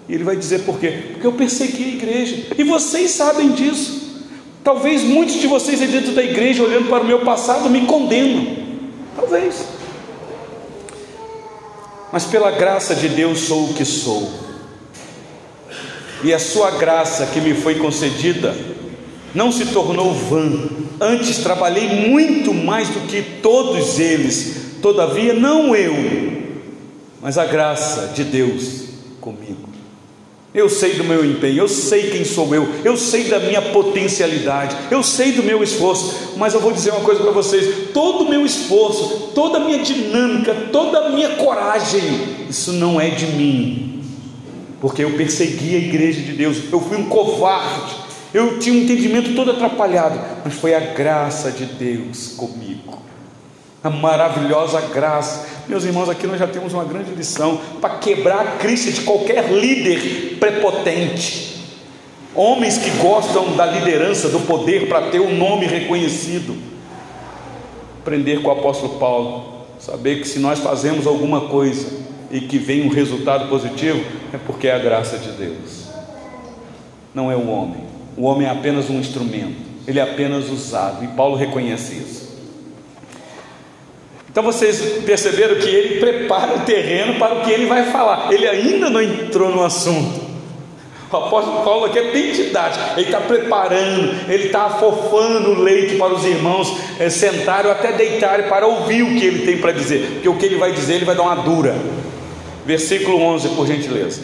E 0.09 0.15
ele 0.15 0.25
vai 0.25 0.35
dizer 0.35 0.63
por 0.63 0.77
quê? 0.77 1.11
Porque 1.13 1.25
eu 1.25 1.31
persegui 1.31 1.85
a 1.85 1.87
igreja, 1.87 2.47
e 2.57 2.63
vocês 2.65 3.11
sabem 3.11 3.51
disso. 3.51 4.03
Talvez 4.65 5.01
muitos 5.01 5.35
de 5.35 5.47
vocês 5.47 5.81
aí 5.81 5.87
dentro 5.87 6.11
da 6.11 6.23
igreja, 6.23 6.61
olhando 6.61 6.89
para 6.89 7.03
o 7.03 7.07
meu 7.07 7.21
passado, 7.21 7.69
me 7.69 7.85
condenam. 7.85 8.63
Talvez 9.15 9.72
mas 12.13 12.25
pela 12.25 12.51
graça 12.51 12.93
de 12.93 13.09
Deus 13.09 13.39
sou 13.39 13.71
o 13.71 13.73
que 13.73 13.83
sou. 13.83 14.31
E 16.23 16.31
a 16.31 16.37
sua 16.37 16.69
graça 16.69 17.25
que 17.25 17.41
me 17.41 17.55
foi 17.55 17.79
concedida 17.79 18.55
não 19.33 19.51
se 19.51 19.65
tornou 19.65 20.13
vã, 20.13 20.69
antes 21.01 21.39
trabalhei 21.39 22.07
muito 22.07 22.53
mais 22.53 22.87
do 22.89 23.07
que 23.07 23.23
todos 23.41 23.99
eles, 23.99 24.77
todavia 24.79 25.33
não 25.33 25.75
eu, 25.75 25.95
mas 27.19 27.39
a 27.39 27.45
graça 27.45 28.11
de 28.13 28.23
Deus 28.23 28.89
comigo. 29.19 29.72
Eu 30.53 30.69
sei 30.69 30.93
do 30.93 31.03
meu 31.03 31.25
empenho, 31.25 31.57
eu 31.57 31.67
sei 31.67 32.11
quem 32.11 32.23
sou 32.23 32.53
eu, 32.53 32.67
eu 32.85 32.95
sei 32.95 33.23
da 33.23 33.39
minha 33.39 33.59
potencialidade, 33.59 34.75
eu 34.91 35.01
sei 35.01 35.31
do 35.31 35.41
meu 35.41 35.63
esforço, 35.63 36.33
mas 36.37 36.53
eu 36.53 36.59
vou 36.59 36.71
dizer 36.71 36.91
uma 36.91 37.01
coisa 37.01 37.23
para 37.23 37.31
vocês: 37.31 37.89
todo 37.91 38.25
o 38.25 38.29
meu 38.29 38.45
esforço, 38.45 39.31
toda 39.33 39.57
a 39.57 39.61
minha 39.61 39.79
dinâmica, 39.79 40.53
toda 40.71 40.99
a 40.99 41.09
minha 41.09 41.37
coragem, 41.37 42.47
isso 42.47 42.71
não 42.73 43.01
é 43.01 43.09
de 43.09 43.25
mim, 43.25 44.03
porque 44.79 45.03
eu 45.03 45.13
persegui 45.13 45.75
a 45.75 45.79
igreja 45.79 46.21
de 46.21 46.33
Deus, 46.33 46.57
eu 46.71 46.79
fui 46.79 46.97
um 46.97 47.09
covarde, 47.09 47.95
eu 48.31 48.59
tinha 48.59 48.75
um 48.75 48.83
entendimento 48.83 49.33
todo 49.33 49.49
atrapalhado, 49.49 50.19
mas 50.45 50.53
foi 50.53 50.75
a 50.75 50.79
graça 50.79 51.49
de 51.49 51.65
Deus 51.65 52.27
comigo, 52.37 53.01
a 53.83 53.89
maravilhosa 53.89 54.79
graça 54.81 55.52
meus 55.67 55.85
irmãos, 55.85 56.09
aqui 56.09 56.27
nós 56.27 56.39
já 56.39 56.47
temos 56.47 56.73
uma 56.73 56.83
grande 56.83 57.11
lição 57.11 57.59
para 57.79 57.95
quebrar 57.97 58.41
a 58.41 58.51
crise 58.57 58.91
de 58.91 59.01
qualquer 59.01 59.49
líder 59.51 60.37
prepotente. 60.39 61.53
Homens 62.35 62.77
que 62.77 62.89
gostam 62.97 63.55
da 63.55 63.65
liderança, 63.65 64.29
do 64.29 64.39
poder 64.41 64.87
para 64.87 65.09
ter 65.09 65.19
um 65.19 65.37
nome 65.37 65.65
reconhecido. 65.65 66.55
Aprender 68.01 68.41
com 68.41 68.49
o 68.49 68.51
apóstolo 68.51 68.97
Paulo, 68.99 69.65
saber 69.79 70.19
que 70.19 70.27
se 70.27 70.39
nós 70.39 70.59
fazemos 70.59 71.07
alguma 71.07 71.41
coisa 71.41 71.87
e 72.31 72.41
que 72.41 72.57
vem 72.57 72.85
um 72.85 72.89
resultado 72.89 73.47
positivo, 73.47 74.03
é 74.33 74.37
porque 74.37 74.67
é 74.67 74.73
a 74.73 74.79
graça 74.79 75.17
de 75.17 75.31
Deus. 75.31 75.83
Não 77.13 77.31
é 77.31 77.35
o 77.35 77.47
homem. 77.47 77.83
O 78.17 78.23
homem 78.23 78.47
é 78.47 78.49
apenas 78.49 78.89
um 78.89 78.99
instrumento, 78.99 79.55
ele 79.87 79.99
é 79.99 80.03
apenas 80.03 80.49
usado, 80.49 81.03
e 81.03 81.07
Paulo 81.09 81.35
reconhece 81.35 81.95
isso. 81.95 82.22
Então 84.33 84.41
vocês 84.41 85.03
perceberam 85.05 85.57
que 85.57 85.69
ele 85.69 85.99
prepara 85.99 86.55
o 86.55 86.59
terreno 86.61 87.19
para 87.19 87.35
o 87.35 87.41
que 87.41 87.51
ele 87.51 87.67
vai 87.67 87.91
falar. 87.91 88.33
Ele 88.33 88.47
ainda 88.47 88.89
não 88.89 88.99
entrou 88.99 89.49
no 89.51 89.63
assunto. 89.63 90.23
O 91.11 91.15
apóstolo 91.15 91.63
Paulo 91.63 91.85
aqui 91.85 91.99
é 91.99 92.11
bem 92.11 92.31
didático. 92.31 92.83
Ele 92.97 93.05
está 93.05 93.21
preparando, 93.21 94.31
ele 94.31 94.45
está 94.45 94.63
afofando 94.63 95.51
o 95.51 95.61
leite 95.61 95.97
para 95.97 96.11
os 96.11 96.25
irmãos 96.25 96.75
é, 96.99 97.11
sentarem 97.11 97.67
ou 97.67 97.71
até 97.73 97.91
deitarem 97.91 98.49
para 98.49 98.65
ouvir 98.65 99.03
o 99.03 99.15
que 99.19 99.23
ele 99.23 99.45
tem 99.45 99.59
para 99.59 99.71
dizer. 99.71 100.13
Porque 100.13 100.29
o 100.29 100.35
que 100.35 100.47
ele 100.47 100.55
vai 100.55 100.71
dizer, 100.71 100.95
ele 100.95 101.05
vai 101.05 101.15
dar 101.15 101.21
uma 101.21 101.35
dura. 101.35 101.75
Versículo 102.65 103.21
11, 103.21 103.49
por 103.49 103.67
gentileza. 103.67 104.19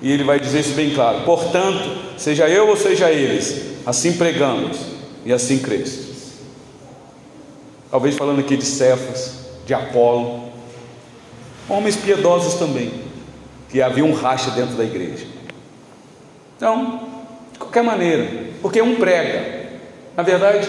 E 0.00 0.10
ele 0.10 0.24
vai 0.24 0.40
dizer 0.40 0.60
isso 0.60 0.72
bem 0.72 0.94
claro: 0.94 1.24
Portanto, 1.26 1.98
seja 2.16 2.48
eu 2.48 2.68
ou 2.68 2.76
seja 2.78 3.10
eles, 3.10 3.74
assim 3.84 4.14
pregamos 4.14 4.78
e 5.26 5.32
assim 5.34 5.58
cresce. 5.58 6.08
Talvez 7.90 8.16
falando 8.16 8.40
aqui 8.40 8.56
de 8.56 8.64
Cefas, 8.64 9.46
de 9.64 9.72
Apolo, 9.72 10.50
homens 11.68 11.96
piedosos 11.96 12.54
também, 12.54 12.92
que 13.70 13.80
havia 13.80 14.04
um 14.04 14.12
racha 14.12 14.50
dentro 14.50 14.76
da 14.76 14.84
igreja. 14.84 15.26
Então, 16.56 17.00
de 17.52 17.58
qualquer 17.58 17.82
maneira, 17.82 18.50
porque 18.60 18.82
um 18.82 18.96
prega, 18.96 19.70
na 20.16 20.22
verdade, 20.22 20.68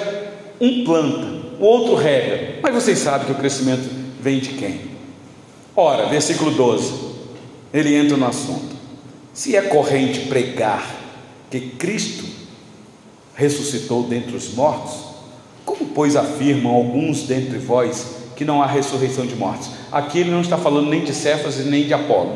um 0.61 0.83
planta, 0.85 1.27
o 1.59 1.63
outro 1.63 1.95
rega, 1.95 2.59
mas 2.61 2.73
vocês 2.73 2.99
sabem 2.99 3.25
que 3.25 3.33
o 3.33 3.35
crescimento 3.35 3.89
vem 4.19 4.39
de 4.39 4.49
quem? 4.49 4.81
Ora, 5.75 6.07
versículo 6.07 6.51
12, 6.51 6.93
ele 7.73 7.95
entra 7.95 8.15
no 8.15 8.25
assunto. 8.25 8.75
Se 9.33 9.55
é 9.55 9.61
corrente 9.61 10.27
pregar 10.27 10.85
que 11.49 11.59
Cristo 11.59 12.25
ressuscitou 13.35 14.03
dentre 14.03 14.35
os 14.35 14.53
mortos, 14.53 15.08
como, 15.69 15.85
pois, 15.93 16.15
afirmam 16.15 16.73
alguns 16.73 17.21
dentre 17.21 17.59
vós 17.59 18.15
que 18.35 18.43
não 18.43 18.59
há 18.59 18.65
ressurreição 18.65 19.23
de 19.23 19.35
mortos? 19.35 19.69
Aqui 19.91 20.17
ele 20.17 20.31
não 20.31 20.41
está 20.41 20.57
falando 20.57 20.89
nem 20.89 21.03
de 21.03 21.13
Cefas 21.13 21.59
e 21.59 21.63
nem 21.63 21.85
de 21.85 21.93
Apolo, 21.93 22.31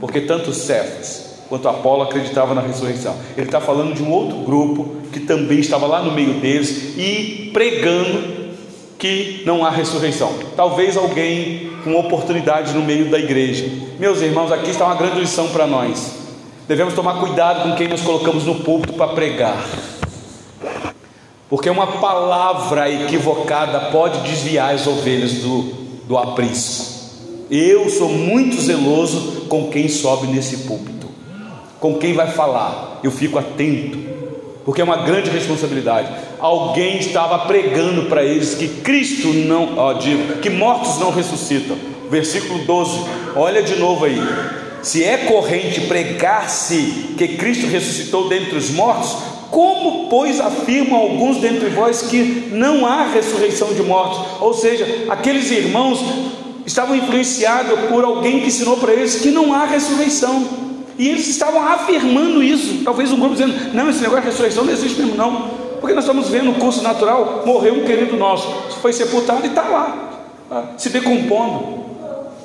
porque 0.00 0.20
tanto 0.20 0.54
Cefas 0.54 1.34
quanto 1.48 1.68
Apolo 1.68 2.02
acreditavam 2.02 2.54
na 2.54 2.60
ressurreição. 2.60 3.16
Ele 3.36 3.46
está 3.46 3.60
falando 3.60 3.92
de 3.92 4.04
um 4.04 4.12
outro 4.12 4.36
grupo 4.38 4.96
que 5.12 5.18
também 5.18 5.58
estava 5.58 5.84
lá 5.84 6.00
no 6.00 6.12
meio 6.12 6.34
deles 6.34 6.96
e 6.96 7.50
pregando 7.52 8.54
que 9.00 9.42
não 9.44 9.64
há 9.64 9.70
ressurreição. 9.70 10.32
Talvez 10.54 10.96
alguém 10.96 11.72
com 11.82 11.96
oportunidade 11.96 12.72
no 12.72 12.82
meio 12.82 13.10
da 13.10 13.18
igreja. 13.18 13.68
Meus 13.98 14.20
irmãos, 14.22 14.52
aqui 14.52 14.70
está 14.70 14.86
uma 14.86 14.94
grande 14.94 15.18
lição 15.18 15.48
para 15.48 15.66
nós. 15.66 16.12
Devemos 16.68 16.94
tomar 16.94 17.18
cuidado 17.18 17.68
com 17.68 17.76
quem 17.76 17.88
nós 17.88 18.00
colocamos 18.00 18.44
no 18.44 18.56
púlpito 18.56 18.92
para 18.92 19.08
pregar. 19.08 19.56
Porque 21.48 21.70
uma 21.70 21.86
palavra 21.86 22.90
equivocada 22.90 23.90
pode 23.92 24.20
desviar 24.28 24.74
as 24.74 24.86
ovelhas 24.86 25.34
do, 25.34 25.62
do 26.08 26.18
aprisco. 26.18 26.96
Eu 27.48 27.88
sou 27.88 28.08
muito 28.08 28.60
zeloso 28.60 29.46
com 29.48 29.68
quem 29.68 29.88
sobe 29.88 30.26
nesse 30.26 30.58
púlpito, 30.58 31.06
com 31.78 31.98
quem 31.98 32.14
vai 32.14 32.32
falar. 32.32 32.98
Eu 33.04 33.12
fico 33.12 33.38
atento, 33.38 33.96
porque 34.64 34.80
é 34.80 34.84
uma 34.84 35.04
grande 35.04 35.30
responsabilidade. 35.30 36.12
Alguém 36.40 36.98
estava 36.98 37.38
pregando 37.46 38.06
para 38.06 38.24
eles 38.24 38.54
que 38.54 38.66
Cristo 38.66 39.28
não, 39.28 39.78
ó, 39.78 39.92
digo, 39.92 40.38
que 40.40 40.50
mortos 40.50 40.98
não 40.98 41.12
ressuscitam. 41.12 41.76
Versículo 42.10 42.64
12, 42.64 43.00
olha 43.36 43.62
de 43.62 43.76
novo 43.76 44.04
aí. 44.04 44.20
Se 44.82 45.04
é 45.04 45.18
corrente 45.18 45.82
pregar-se 45.82 47.14
que 47.16 47.36
Cristo 47.36 47.68
ressuscitou 47.68 48.28
dentre 48.28 48.56
os 48.56 48.70
mortos, 48.70 49.16
como, 49.50 50.08
pois, 50.08 50.40
afirmam 50.40 50.98
alguns 50.98 51.38
dentre 51.38 51.68
vós 51.68 52.02
que 52.02 52.48
não 52.52 52.84
há 52.84 53.04
ressurreição 53.04 53.72
de 53.72 53.82
mortos? 53.82 54.40
Ou 54.40 54.52
seja, 54.52 55.06
aqueles 55.08 55.50
irmãos 55.50 56.00
estavam 56.66 56.96
influenciados 56.96 57.78
por 57.88 58.04
alguém 58.04 58.40
que 58.40 58.48
ensinou 58.48 58.76
para 58.76 58.92
eles 58.92 59.16
que 59.16 59.30
não 59.30 59.54
há 59.54 59.64
ressurreição. 59.64 60.44
E 60.98 61.08
eles 61.08 61.28
estavam 61.28 61.62
afirmando 61.62 62.42
isso. 62.42 62.82
Talvez 62.84 63.12
um 63.12 63.18
grupo 63.18 63.34
dizendo: 63.34 63.74
não, 63.74 63.88
esse 63.88 64.00
negócio 64.00 64.22
de 64.22 64.30
ressurreição 64.30 64.64
não 64.64 64.72
existe 64.72 65.00
mesmo, 65.00 65.16
não. 65.16 65.50
Porque 65.80 65.94
nós 65.94 66.04
estamos 66.04 66.28
vendo 66.28 66.46
no 66.46 66.54
curso 66.54 66.82
natural, 66.82 67.42
morreu 67.46 67.74
um 67.74 67.84
querido 67.84 68.16
nosso, 68.16 68.48
foi 68.80 68.92
sepultado 68.92 69.44
e 69.44 69.48
está 69.48 69.62
lá, 69.62 70.22
tá? 70.48 70.70
se 70.76 70.88
decompondo. 70.88 71.84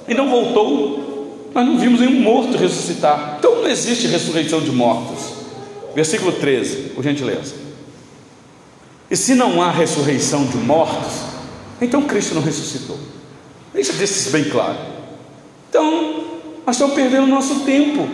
E 0.08 0.14
não 0.14 0.30
voltou. 0.30 1.10
Nós 1.54 1.66
não 1.66 1.78
vimos 1.78 2.00
nenhum 2.00 2.22
morto 2.22 2.58
ressuscitar. 2.58 3.38
Então 3.40 3.56
não 3.56 3.68
existe 3.68 4.08
ressurreição 4.08 4.62
de 4.62 4.72
mortos. 4.72 5.21
Versículo 5.96 6.32
13, 6.34 6.92
por 6.96 7.04
gentileza. 7.04 7.56
E 9.10 9.18
se 9.18 9.36
não 9.36 9.62
há 9.62 9.70
ressurreição 9.70 10.46
de 10.46 10.58
mortos, 10.58 11.24
então 11.82 12.04
Cristo 12.04 12.34
não 12.36 12.42
ressuscitou. 12.42 12.98
Deixa 13.74 13.92
desses 13.94 14.32
bem 14.32 14.46
claro. 14.46 14.78
Então, 15.70 16.24
nós 16.66 16.76
estamos 16.76 16.96
perdendo 16.96 17.24
o 17.24 17.28
nosso 17.28 17.62
tempo. 17.62 18.08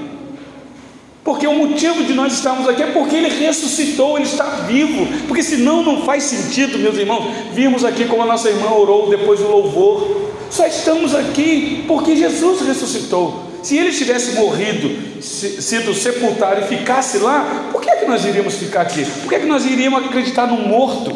Porque 1.24 1.46
o 1.46 1.54
motivo 1.54 2.06
de 2.06 2.14
nós 2.14 2.34
estarmos 2.34 2.70
aqui 2.70 2.82
é 2.82 2.92
porque 2.92 3.16
Ele 3.16 3.28
ressuscitou, 3.28 4.18
Ele 4.18 4.26
está 4.26 4.46
vivo. 4.62 5.06
Porque 5.28 5.44
senão 5.44 5.84
não 5.84 6.04
faz 6.04 6.24
sentido, 6.24 6.80
meus 6.80 6.98
irmãos, 6.98 7.26
vimos 7.54 7.84
aqui 7.84 8.06
como 8.06 8.24
a 8.24 8.26
nossa 8.26 8.50
irmã 8.50 8.72
orou 8.72 9.10
depois 9.10 9.40
do 9.40 9.48
louvor. 9.48 10.32
Só 10.50 10.66
estamos 10.66 11.14
aqui 11.14 11.84
porque 11.88 12.16
Jesus 12.16 12.62
ressuscitou. 12.62 13.44
Se 13.68 13.78
ele 13.78 13.92
tivesse 13.92 14.32
morrido, 14.32 15.22
sido 15.22 15.94
sepultado 15.94 16.62
e 16.62 16.68
ficasse 16.70 17.18
lá, 17.18 17.68
por 17.70 17.82
que, 17.82 17.90
é 17.90 17.98
que 17.98 18.06
nós 18.06 18.24
iríamos 18.24 18.54
ficar 18.54 18.84
aqui? 18.84 19.04
Por 19.04 19.28
que, 19.28 19.36
é 19.36 19.40
que 19.42 19.46
nós 19.46 19.66
iríamos 19.66 20.06
acreditar 20.06 20.48
no 20.48 20.56
morto? 20.56 21.14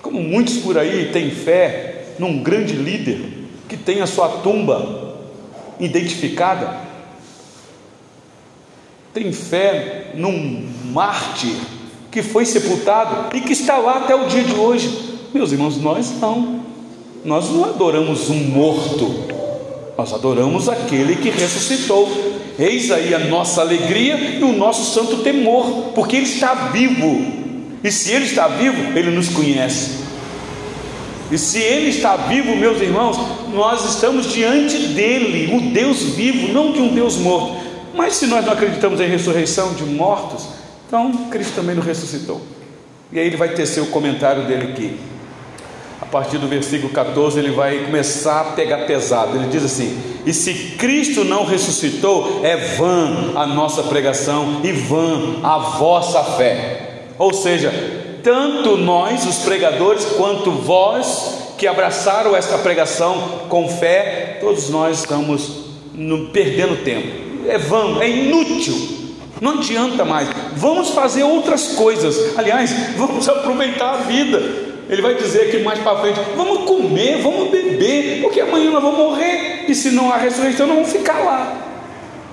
Como 0.00 0.22
muitos 0.22 0.56
por 0.56 0.78
aí 0.78 1.10
têm 1.12 1.30
fé 1.30 2.14
num 2.18 2.42
grande 2.42 2.72
líder 2.72 3.20
que 3.68 3.76
tem 3.76 4.00
a 4.00 4.06
sua 4.06 4.26
tumba 4.26 5.18
identificada, 5.78 6.74
tem 9.12 9.34
fé 9.34 10.12
num 10.14 10.66
mártir 10.94 11.56
que 12.10 12.22
foi 12.22 12.46
sepultado 12.46 13.36
e 13.36 13.42
que 13.42 13.52
está 13.52 13.76
lá 13.76 13.98
até 13.98 14.14
o 14.14 14.28
dia 14.28 14.44
de 14.44 14.54
hoje. 14.54 15.18
Meus 15.34 15.52
irmãos, 15.52 15.76
nós 15.76 16.10
não. 16.18 16.62
Nós 17.22 17.50
não 17.50 17.66
adoramos 17.66 18.30
um 18.30 18.34
morto, 18.34 19.31
nós 20.02 20.12
adoramos 20.12 20.68
aquele 20.68 21.14
que 21.14 21.30
ressuscitou. 21.30 22.10
Eis 22.58 22.90
aí 22.90 23.14
a 23.14 23.20
nossa 23.20 23.60
alegria 23.60 24.16
e 24.16 24.42
o 24.42 24.52
nosso 24.52 24.92
santo 24.92 25.18
temor, 25.18 25.92
porque 25.94 26.16
Ele 26.16 26.26
está 26.26 26.54
vivo. 26.70 27.24
E 27.84 27.92
se 27.92 28.10
Ele 28.10 28.24
está 28.24 28.48
vivo, 28.48 28.98
Ele 28.98 29.12
nos 29.12 29.28
conhece. 29.28 30.02
E 31.30 31.38
se 31.38 31.60
Ele 31.60 31.90
está 31.90 32.16
vivo, 32.16 32.56
meus 32.56 32.82
irmãos, 32.82 33.16
nós 33.54 33.94
estamos 33.94 34.32
diante 34.32 34.76
dele, 34.88 35.54
o 35.54 35.72
Deus 35.72 36.02
vivo, 36.16 36.52
não 36.52 36.72
de 36.72 36.80
um 36.80 36.92
Deus 36.92 37.16
morto. 37.16 37.62
Mas 37.94 38.14
se 38.14 38.26
nós 38.26 38.44
não 38.44 38.54
acreditamos 38.54 39.00
em 39.00 39.06
ressurreição 39.06 39.72
de 39.74 39.84
mortos, 39.84 40.48
então 40.88 41.12
Cristo 41.30 41.54
também 41.54 41.76
não 41.76 41.82
ressuscitou. 41.82 42.40
E 43.12 43.20
aí 43.20 43.26
ele 43.26 43.36
vai 43.36 43.50
tecer 43.50 43.80
o 43.80 43.86
comentário 43.86 44.46
dele 44.48 44.72
aqui 44.72 44.98
partir 46.06 46.38
do 46.38 46.48
versículo 46.48 46.92
14, 46.92 47.38
ele 47.38 47.52
vai 47.52 47.84
começar 47.84 48.40
a 48.40 48.44
pegar 48.52 48.86
pesado. 48.86 49.36
Ele 49.36 49.48
diz 49.48 49.64
assim: 49.64 49.96
E 50.26 50.32
se 50.32 50.52
Cristo 50.76 51.24
não 51.24 51.44
ressuscitou, 51.44 52.40
é 52.42 52.56
vã 52.76 53.32
a 53.34 53.46
nossa 53.46 53.82
pregação 53.84 54.60
e 54.64 54.72
vã 54.72 55.40
a 55.42 55.58
vossa 55.58 56.22
fé. 56.36 57.04
Ou 57.18 57.32
seja, 57.32 57.72
tanto 58.22 58.76
nós, 58.76 59.26
os 59.26 59.38
pregadores, 59.38 60.04
quanto 60.16 60.50
vós 60.50 61.54
que 61.56 61.66
abraçaram 61.66 62.34
esta 62.34 62.58
pregação 62.58 63.46
com 63.48 63.68
fé, 63.68 64.38
todos 64.40 64.68
nós 64.68 64.98
estamos 64.98 65.62
perdendo 66.32 66.82
tempo. 66.82 67.48
É 67.48 67.58
vã, 67.58 68.00
é 68.00 68.08
inútil. 68.08 69.02
Não 69.40 69.58
adianta 69.58 70.04
mais. 70.04 70.28
Vamos 70.56 70.90
fazer 70.90 71.24
outras 71.24 71.72
coisas. 71.72 72.38
Aliás, 72.38 72.72
vamos 72.96 73.26
aproveitar 73.30 73.94
a 73.94 73.96
vida. 73.98 74.71
Ele 74.88 75.00
vai 75.00 75.14
dizer 75.14 75.48
aqui 75.48 75.58
mais 75.58 75.78
para 75.78 76.00
frente: 76.00 76.20
vamos 76.36 76.64
comer, 76.64 77.18
vamos 77.22 77.50
beber, 77.50 78.20
porque 78.22 78.40
amanhã 78.40 78.70
nós 78.70 78.82
vamos 78.82 78.98
morrer, 78.98 79.64
e 79.68 79.74
se 79.74 79.90
não 79.90 80.12
há 80.12 80.16
ressurreição, 80.16 80.66
nós 80.66 80.76
vamos 80.76 80.92
ficar 80.92 81.20
lá. 81.20 81.68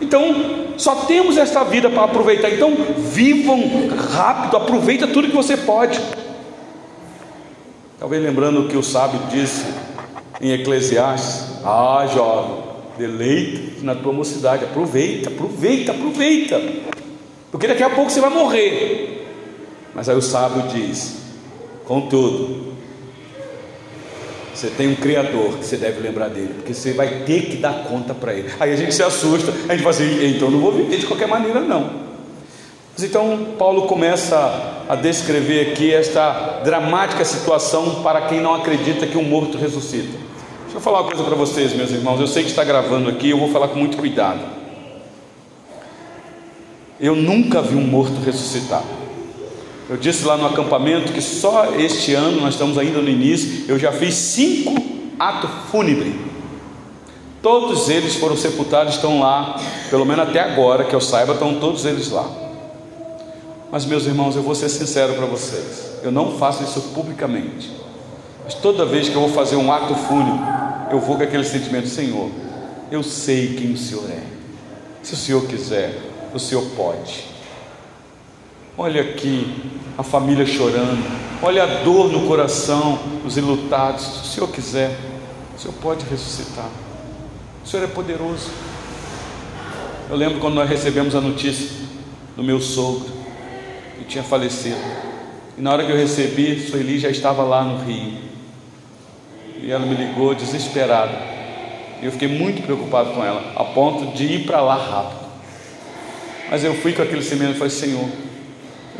Então, 0.02 0.74
só 0.78 0.96
temos 0.96 1.38
esta 1.38 1.64
vida 1.64 1.90
para 1.90 2.06
aproveitar. 2.06 2.50
Então, 2.50 2.74
vivam 2.98 3.90
rápido, 4.14 4.58
aproveita 4.58 5.08
tudo 5.08 5.28
que 5.28 5.36
você 5.36 5.58
pode. 5.58 6.00
Talvez 8.00 8.24
lembrando 8.24 8.62
o 8.62 8.68
que 8.70 8.78
o 8.78 8.84
sábio 8.84 9.20
disse 9.30 9.66
em 10.40 10.52
Eclesiastes: 10.54 11.60
Ah, 11.66 12.08
jovem, 12.14 12.64
deleita 12.98 13.84
na 13.84 13.94
tua 13.94 14.14
mocidade, 14.14 14.64
aproveita, 14.64 15.30
aproveita, 15.30 15.92
aproveita, 15.92 16.62
porque 17.52 17.68
daqui 17.68 17.84
a 17.84 17.90
pouco 17.90 18.10
você 18.10 18.22
vai 18.22 18.30
morrer. 18.30 19.28
Mas 19.94 20.08
aí 20.08 20.16
o 20.16 20.22
sábio 20.22 20.64
diz: 20.70 21.19
Contudo, 21.90 22.76
você 24.54 24.68
tem 24.68 24.90
um 24.90 24.96
Criador 24.96 25.58
que 25.58 25.66
você 25.66 25.76
deve 25.76 26.00
lembrar 26.00 26.28
dele, 26.28 26.54
porque 26.54 26.72
você 26.72 26.94
vai 26.94 27.24
ter 27.26 27.48
que 27.48 27.58
dar 27.58 27.86
conta 27.86 28.14
para 28.14 28.32
ele. 28.32 28.48
Aí 28.60 28.72
a 28.72 28.76
gente 28.76 28.94
se 28.94 29.02
assusta, 29.02 29.52
a 29.68 29.72
gente 29.72 29.82
fala 29.82 29.90
assim: 29.90 30.36
então 30.36 30.52
não 30.52 30.60
vou 30.60 30.72
viver 30.72 31.00
de 31.00 31.08
qualquer 31.08 31.28
maneira, 31.28 31.62
não. 31.62 31.90
Mas 32.94 33.04
então 33.04 33.56
Paulo 33.58 33.88
começa 33.88 34.84
a 34.88 34.96
descrever 34.96 35.72
aqui 35.72 35.92
esta 35.92 36.62
dramática 36.64 37.26
situação 37.26 38.04
para 38.04 38.22
quem 38.28 38.40
não 38.40 38.54
acredita 38.54 39.08
que 39.08 39.18
um 39.18 39.24
morto 39.24 39.58
ressuscita. 39.58 40.16
Deixa 40.66 40.78
eu 40.78 40.82
falar 40.82 41.02
uma 41.02 41.08
coisa 41.08 41.24
para 41.24 41.36
vocês, 41.36 41.74
meus 41.74 41.90
irmãos. 41.90 42.20
Eu 42.20 42.28
sei 42.28 42.44
que 42.44 42.52
está 42.52 42.64
gravando 42.64 43.10
aqui, 43.10 43.32
eu 43.32 43.40
vou 43.40 43.50
falar 43.50 43.70
com 43.70 43.80
muito 43.80 43.98
cuidado. 43.98 44.42
Eu 47.00 47.16
nunca 47.16 47.64
vi 47.64 47.76
um 47.76 47.88
morto 47.88 48.24
ressuscitar. 48.24 48.84
Eu 49.90 49.98
disse 49.98 50.24
lá 50.24 50.38
no 50.38 50.46
acampamento 50.46 51.12
que 51.12 51.22
só 51.22 51.74
este 51.76 52.14
ano, 52.14 52.40
nós 52.42 52.54
estamos 52.54 52.78
ainda 52.78 53.02
no 53.02 53.10
início, 53.10 53.66
eu 53.68 53.80
já 53.80 53.92
fiz 53.92 54.14
cinco 54.14 54.76
atos 55.18 55.50
fúnebres. 55.72 56.14
Todos 57.42 57.90
eles 57.90 58.16
foram 58.16 58.38
sepultados, 58.38 58.94
estão 58.94 59.20
lá, 59.20 59.60
pelo 59.90 60.06
menos 60.06 60.30
até 60.30 60.42
agora, 60.42 60.84
que 60.84 60.94
eu 60.94 61.02
saiba, 61.02 61.34
estão 61.34 61.60
todos 61.60 61.86
eles 61.86 62.12
lá. 62.12 62.30
Mas, 63.72 63.84
meus 63.86 64.06
irmãos, 64.06 64.36
eu 64.36 64.44
vou 64.44 64.54
ser 64.54 64.70
sincero 64.70 65.16
para 65.16 65.26
vocês. 65.26 66.00
eu 66.04 66.12
não 66.12 66.38
faço 66.38 66.64
isso 66.64 66.82
publicamente. 66.94 67.72
Mas 68.46 68.54
toda 68.54 68.86
vez 68.86 69.10
que 69.10 69.16
eu 69.16 69.22
vou 69.22 69.30
fazer 69.30 69.56
um 69.56 69.72
ato 69.72 69.96
fúnebre, 69.96 70.46
eu 70.92 71.00
vou 71.00 71.18
com 71.18 71.24
aquele 71.24 71.44
sentimento: 71.44 71.88
Senhor, 71.88 72.30
eu 72.92 73.02
sei 73.02 73.56
quem 73.56 73.72
o 73.72 73.78
Senhor 73.78 74.10
é. 74.10 74.24
Se 75.02 75.14
o 75.14 75.18
Senhor 75.18 75.46
quiser, 75.48 75.98
o 76.34 76.40
Senhor 76.40 76.64
pode. 76.76 77.26
Olha 78.78 79.02
aqui 79.02 79.79
a 80.00 80.04
família 80.04 80.46
chorando, 80.46 81.04
olha 81.44 81.64
a 81.64 81.84
dor 81.84 82.10
no 82.10 82.26
coração 82.26 82.98
dos 83.22 83.38
enlutados. 83.38 84.02
Se 84.02 84.22
o 84.22 84.26
Senhor 84.28 84.48
quiser, 84.48 84.98
o 85.54 85.60
Senhor 85.60 85.74
pode 85.82 86.06
ressuscitar. 86.06 86.70
O 87.66 87.68
Senhor 87.68 87.84
é 87.84 87.88
poderoso. 87.88 88.50
Eu 90.10 90.16
lembro 90.16 90.40
quando 90.40 90.54
nós 90.54 90.70
recebemos 90.70 91.16
a 91.16 91.20
notícia 91.20 91.68
do 92.38 92.42
meu 92.42 92.62
sogro, 92.62 93.10
que 93.98 94.06
tinha 94.06 94.24
falecido. 94.24 94.80
E 95.58 95.62
na 95.62 95.74
hora 95.74 95.86
que 95.86 95.92
eu 95.92 95.98
recebi, 95.98 96.58
Sueli 96.62 96.98
já 96.98 97.10
estava 97.10 97.44
lá 97.44 97.66
no 97.66 97.84
Rio. 97.84 98.20
E 99.62 99.70
ela 99.70 99.86
me 99.86 99.96
ligou 99.96 100.34
desesperada. 100.34 101.20
E 102.02 102.06
eu 102.06 102.12
fiquei 102.14 102.30
muito 102.30 102.62
preocupado 102.62 103.10
com 103.10 103.22
ela, 103.22 103.52
a 103.54 103.66
ponto 103.66 104.16
de 104.16 104.24
ir 104.24 104.46
para 104.46 104.62
lá 104.62 104.76
rápido. 104.76 105.28
Mas 106.50 106.64
eu 106.64 106.74
fui 106.74 106.94
com 106.94 107.02
aquele 107.02 107.22
sentimento 107.22 107.56
e 107.56 107.58
falei: 107.58 107.70
Senhor, 107.70 108.29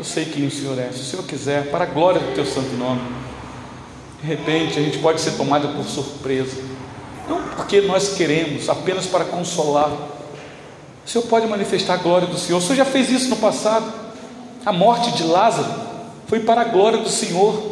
eu 0.00 0.04
sei 0.04 0.24
quem 0.24 0.46
o 0.46 0.50
Senhor 0.50 0.78
é. 0.78 0.90
Se 0.92 1.02
o 1.02 1.04
Senhor 1.04 1.22
quiser, 1.24 1.70
para 1.70 1.84
a 1.84 1.86
glória 1.86 2.18
do 2.18 2.34
teu 2.34 2.46
santo 2.46 2.74
nome. 2.74 3.02
De 4.22 4.26
repente, 4.26 4.78
a 4.78 4.82
gente 4.82 4.96
pode 4.96 5.20
ser 5.20 5.32
tomado 5.32 5.76
por 5.76 5.84
surpresa. 5.84 6.56
Não 7.28 7.42
porque 7.54 7.82
nós 7.82 8.14
queremos, 8.14 8.70
apenas 8.70 9.06
para 9.06 9.26
consolar. 9.26 9.90
O 9.90 11.08
Senhor 11.08 11.26
pode 11.26 11.46
manifestar 11.46 11.94
a 11.94 11.96
glória 11.98 12.26
do 12.26 12.38
Senhor. 12.38 12.56
O 12.56 12.62
Senhor 12.62 12.76
já 12.76 12.84
fez 12.86 13.10
isso 13.10 13.28
no 13.28 13.36
passado. 13.36 13.92
A 14.64 14.72
morte 14.72 15.12
de 15.12 15.22
Lázaro 15.22 15.68
foi 16.26 16.40
para 16.40 16.62
a 16.62 16.64
glória 16.64 17.00
do 17.00 17.08
Senhor, 17.10 17.62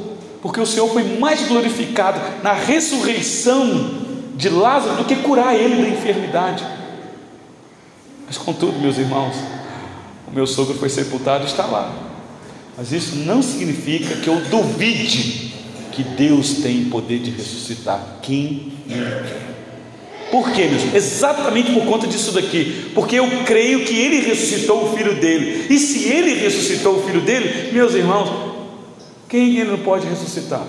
porque 0.43 0.61
o 0.61 0.67
Senhor 0.67 0.87
foi 0.93 1.19
mais 1.19 1.49
glorificado 1.49 2.21
na 2.43 2.53
ressurreição 2.53 3.91
de 4.35 4.51
Lázaro 4.51 4.97
do 4.97 5.05
que 5.07 5.17
curar 5.17 5.55
ele 5.55 5.83
da 5.83 5.88
enfermidade. 5.88 6.62
Mas 8.27 8.37
contudo, 8.37 8.79
meus 8.79 8.99
irmãos, 8.99 9.35
o 10.27 10.31
meu 10.31 10.47
sogro 10.47 10.75
foi 10.75 10.91
sepultado 10.91 11.45
e 11.45 11.47
está 11.47 11.64
lá. 11.64 12.08
Mas 12.79 12.93
isso 12.93 13.17
não 13.17 13.43
significa 13.43 14.14
que 14.14 14.29
eu 14.29 14.41
duvide 14.43 15.53
que 15.91 16.05
Deus 16.05 16.59
tem 16.62 16.85
poder 16.85 17.19
de 17.19 17.33
ressuscitar 17.33 18.19
quem 18.23 18.73
Ele 18.88 19.05
quer. 19.29 19.49
Por 20.31 20.53
quê, 20.53 20.67
meus? 20.67 20.95
Exatamente 20.95 21.73
por 21.73 21.85
conta 21.87 22.07
disso 22.07 22.31
daqui. 22.31 22.93
Porque 22.95 23.17
eu 23.17 23.27
creio 23.45 23.85
que 23.85 23.99
Ele 23.99 24.21
ressuscitou 24.21 24.85
o 24.85 24.97
filho 24.97 25.17
dele. 25.17 25.67
E 25.69 25.77
se 25.77 26.09
Ele 26.09 26.35
ressuscitou 26.35 26.99
o 26.99 27.03
filho 27.03 27.21
dele, 27.23 27.73
meus 27.73 27.95
irmãos, 27.95 28.31
quem 29.29 29.59
Ele 29.59 29.71
não 29.71 29.79
pode 29.79 30.07
ressuscitar? 30.07 30.64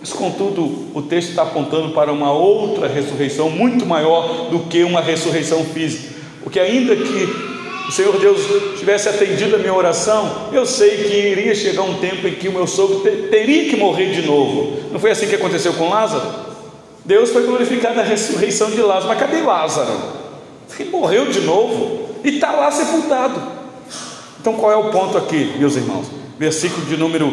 Mas 0.00 0.14
contudo, 0.14 0.86
o 0.94 1.02
texto 1.02 1.30
está 1.30 1.42
apontando 1.42 1.92
para 1.92 2.10
uma 2.10 2.32
outra 2.32 2.88
ressurreição 2.88 3.50
muito 3.50 3.84
maior 3.84 4.48
do 4.48 4.60
que 4.60 4.82
uma 4.82 5.02
ressurreição 5.02 5.62
física. 5.62 6.14
Porque 6.42 6.58
ainda 6.58 6.96
que 6.96 7.55
o 7.88 7.92
Senhor 7.92 8.18
Deus 8.18 8.78
tivesse 8.78 9.08
atendido 9.08 9.56
a 9.56 9.58
minha 9.58 9.72
oração, 9.72 10.48
eu 10.52 10.66
sei 10.66 11.04
que 11.04 11.14
iria 11.14 11.54
chegar 11.54 11.82
um 11.82 11.94
tempo 11.98 12.26
em 12.26 12.34
que 12.34 12.48
o 12.48 12.52
meu 12.52 12.66
sogro 12.66 13.00
teria 13.30 13.70
que 13.70 13.76
morrer 13.76 14.10
de 14.10 14.22
novo. 14.22 14.78
Não 14.90 14.98
foi 14.98 15.12
assim 15.12 15.28
que 15.28 15.36
aconteceu 15.36 15.72
com 15.74 15.88
Lázaro? 15.88 16.46
Deus 17.04 17.30
foi 17.30 17.44
glorificado 17.44 17.94
na 17.94 18.02
ressurreição 18.02 18.70
de 18.70 18.82
Lázaro, 18.82 19.08
mas 19.08 19.18
cadê 19.18 19.40
Lázaro? 19.40 19.92
Ele 20.78 20.90
morreu 20.90 21.26
de 21.30 21.40
novo 21.40 22.08
e 22.24 22.30
está 22.30 22.50
lá 22.50 22.70
sepultado. 22.70 23.40
Então 24.40 24.54
qual 24.54 24.72
é 24.72 24.76
o 24.76 24.90
ponto 24.90 25.16
aqui, 25.16 25.54
meus 25.58 25.76
irmãos? 25.76 26.06
Versículo 26.38 26.84
de 26.86 26.96
número 26.96 27.32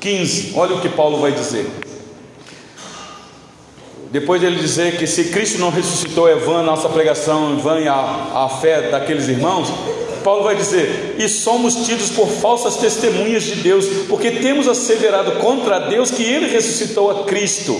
15, 0.00 0.52
olha 0.56 0.74
o 0.74 0.80
que 0.80 0.88
Paulo 0.88 1.18
vai 1.18 1.32
dizer. 1.32 1.66
Depois 4.10 4.42
ele 4.42 4.56
dizer 4.56 4.96
que 4.96 5.06
se 5.06 5.24
Cristo 5.24 5.58
não 5.58 5.70
ressuscitou, 5.70 6.28
é 6.28 6.34
vã 6.34 6.62
nossa 6.62 6.88
pregação, 6.88 7.52
é 7.52 7.60
vã 7.60 7.90
a, 7.90 8.44
a 8.44 8.48
fé 8.48 8.90
daqueles 8.90 9.28
irmãos. 9.28 9.68
Paulo 10.24 10.44
vai 10.44 10.56
dizer: 10.56 11.16
E 11.18 11.28
somos 11.28 11.86
tidos 11.86 12.10
por 12.10 12.26
falsas 12.26 12.76
testemunhas 12.76 13.42
de 13.42 13.56
Deus, 13.56 13.86
porque 14.08 14.30
temos 14.30 14.66
asseverado 14.66 15.32
contra 15.32 15.78
Deus 15.78 16.10
que 16.10 16.22
ele 16.22 16.48
ressuscitou 16.48 17.10
a 17.10 17.24
Cristo, 17.24 17.78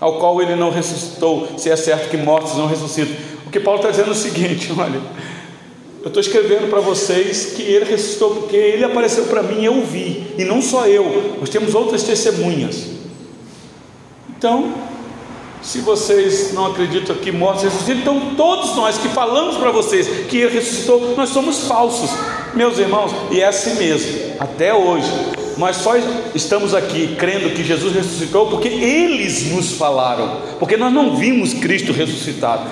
ao 0.00 0.18
qual 0.18 0.42
ele 0.42 0.56
não 0.56 0.70
ressuscitou, 0.70 1.48
se 1.56 1.70
é 1.70 1.76
certo 1.76 2.10
que 2.10 2.16
mortos 2.16 2.56
não 2.56 2.66
ressuscitam. 2.66 3.14
O 3.46 3.50
que 3.50 3.60
Paulo 3.60 3.78
está 3.78 3.90
dizendo 3.90 4.08
é 4.08 4.12
o 4.12 4.16
seguinte: 4.16 4.72
olha, 4.76 5.00
eu 6.02 6.08
estou 6.08 6.20
escrevendo 6.20 6.68
para 6.68 6.80
vocês 6.80 7.52
que 7.54 7.62
ele 7.62 7.84
ressuscitou, 7.84 8.34
porque 8.34 8.56
ele 8.56 8.84
apareceu 8.84 9.24
para 9.26 9.40
mim, 9.40 9.64
eu 9.64 9.82
vi, 9.82 10.34
e 10.36 10.44
não 10.44 10.60
só 10.60 10.88
eu, 10.88 11.36
nós 11.38 11.48
temos 11.48 11.76
outras 11.76 12.02
testemunhas. 12.02 12.86
Então, 14.36 14.74
se 15.62 15.78
vocês 15.78 16.52
não 16.52 16.66
acreditam 16.66 17.14
que 17.16 17.30
mortos 17.30 17.62
ressuscitam, 17.62 18.16
então 18.16 18.34
todos 18.36 18.74
nós 18.74 18.98
que 18.98 19.08
falamos 19.08 19.56
para 19.56 19.70
vocês 19.70 20.26
que 20.26 20.38
ele 20.38 20.54
ressuscitou, 20.54 21.14
nós 21.16 21.28
somos 21.28 21.68
falsos, 21.68 22.10
meus 22.52 22.78
irmãos, 22.78 23.12
e 23.30 23.40
é 23.40 23.46
assim 23.46 23.74
mesmo, 23.76 24.34
até 24.40 24.74
hoje. 24.74 25.10
Nós 25.56 25.76
só 25.76 25.92
estamos 26.34 26.74
aqui 26.74 27.14
crendo 27.16 27.50
que 27.50 27.62
Jesus 27.62 27.94
ressuscitou 27.94 28.48
porque 28.48 28.68
eles 28.68 29.52
nos 29.52 29.72
falaram, 29.72 30.40
porque 30.58 30.76
nós 30.76 30.92
não 30.92 31.14
vimos 31.14 31.54
Cristo 31.54 31.92
ressuscitado, 31.92 32.68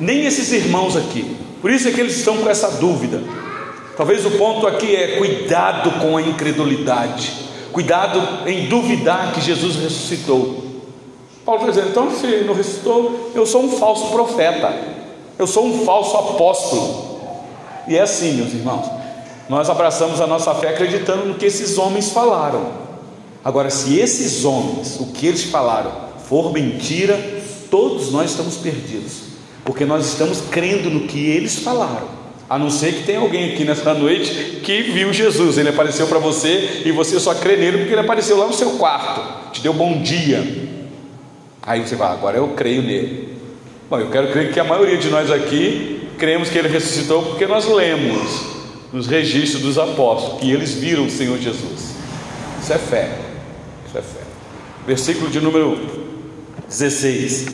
nem 0.00 0.26
esses 0.26 0.50
irmãos 0.50 0.96
aqui. 0.96 1.36
Por 1.60 1.70
isso 1.70 1.86
é 1.86 1.92
que 1.92 2.00
eles 2.00 2.16
estão 2.16 2.38
com 2.38 2.50
essa 2.50 2.72
dúvida. 2.72 3.22
Talvez 3.96 4.26
o 4.26 4.30
ponto 4.32 4.66
aqui 4.66 4.96
é 4.96 5.18
cuidado 5.18 5.92
com 6.00 6.16
a 6.16 6.22
incredulidade, 6.22 7.32
cuidado 7.70 8.48
em 8.48 8.66
duvidar 8.66 9.32
que 9.32 9.40
Jesus 9.40 9.76
ressuscitou. 9.76 10.71
Paulo 11.44 11.68
está 11.68 11.72
dizendo, 11.72 11.90
então 11.90 12.10
se 12.10 12.44
não 12.44 12.54
ressuscitou, 12.54 13.32
eu 13.34 13.44
sou 13.44 13.64
um 13.64 13.70
falso 13.70 14.08
profeta, 14.08 14.72
eu 15.38 15.46
sou 15.46 15.66
um 15.66 15.84
falso 15.84 16.16
apóstolo. 16.16 17.20
E 17.88 17.96
é 17.96 18.02
assim, 18.02 18.34
meus 18.34 18.52
irmãos, 18.52 18.86
nós 19.48 19.68
abraçamos 19.68 20.20
a 20.20 20.26
nossa 20.26 20.54
fé 20.54 20.68
acreditando 20.68 21.26
no 21.26 21.34
que 21.34 21.46
esses 21.46 21.76
homens 21.78 22.10
falaram. 22.10 22.82
Agora, 23.44 23.70
se 23.70 23.98
esses 23.98 24.44
homens, 24.44 25.00
o 25.00 25.06
que 25.06 25.26
eles 25.26 25.42
falaram, 25.44 25.90
for 26.28 26.52
mentira, 26.52 27.18
todos 27.68 28.12
nós 28.12 28.30
estamos 28.30 28.56
perdidos, 28.56 29.22
porque 29.64 29.84
nós 29.84 30.06
estamos 30.06 30.42
crendo 30.50 30.88
no 30.90 31.08
que 31.08 31.18
eles 31.18 31.58
falaram. 31.58 32.22
A 32.48 32.58
não 32.58 32.70
ser 32.70 32.92
que 32.92 33.04
tenha 33.04 33.18
alguém 33.18 33.52
aqui 33.52 33.64
nessa 33.64 33.94
noite 33.94 34.60
que 34.62 34.82
viu 34.82 35.12
Jesus, 35.12 35.58
ele 35.58 35.70
apareceu 35.70 36.06
para 36.06 36.18
você 36.18 36.82
e 36.84 36.92
você 36.92 37.18
só 37.18 37.34
crê 37.34 37.56
nele 37.56 37.78
porque 37.78 37.94
ele 37.94 38.00
apareceu 38.00 38.36
lá 38.36 38.46
no 38.46 38.52
seu 38.52 38.72
quarto, 38.72 39.50
te 39.52 39.60
deu 39.60 39.72
bom 39.72 40.00
dia, 40.02 40.61
Aí 41.62 41.86
você 41.86 41.96
fala, 41.96 42.14
agora 42.14 42.36
eu 42.36 42.48
creio 42.48 42.82
nele. 42.82 43.38
Bom, 43.88 43.98
eu 43.98 44.10
quero 44.10 44.32
crer 44.32 44.52
que 44.52 44.58
a 44.58 44.64
maioria 44.64 44.96
de 44.96 45.08
nós 45.10 45.30
aqui 45.30 46.08
cremos 46.18 46.48
que 46.48 46.58
ele 46.58 46.68
ressuscitou 46.68 47.22
porque 47.22 47.46
nós 47.46 47.66
lemos 47.66 48.46
nos 48.92 49.06
registros 49.06 49.62
dos 49.62 49.78
apóstolos 49.78 50.40
que 50.40 50.50
eles 50.50 50.74
viram 50.74 51.06
o 51.06 51.10
Senhor 51.10 51.38
Jesus. 51.38 51.94
Isso 52.60 52.72
é 52.72 52.78
fé. 52.78 53.16
Isso 53.86 53.98
é 53.98 54.02
fé. 54.02 54.20
Versículo 54.86 55.30
de 55.30 55.40
número 55.40 55.78
16. 56.68 57.46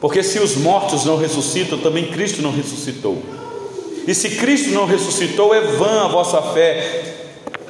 Porque 0.00 0.22
se 0.22 0.38
os 0.38 0.56
mortos 0.56 1.04
não 1.04 1.16
ressuscitam, 1.16 1.78
também 1.78 2.06
Cristo 2.06 2.42
não 2.42 2.52
ressuscitou. 2.52 3.20
E 4.06 4.14
se 4.14 4.30
Cristo 4.30 4.70
não 4.70 4.86
ressuscitou, 4.86 5.52
é 5.52 5.60
vã 5.60 6.04
a 6.04 6.08
vossa 6.08 6.40
fé, 6.40 7.15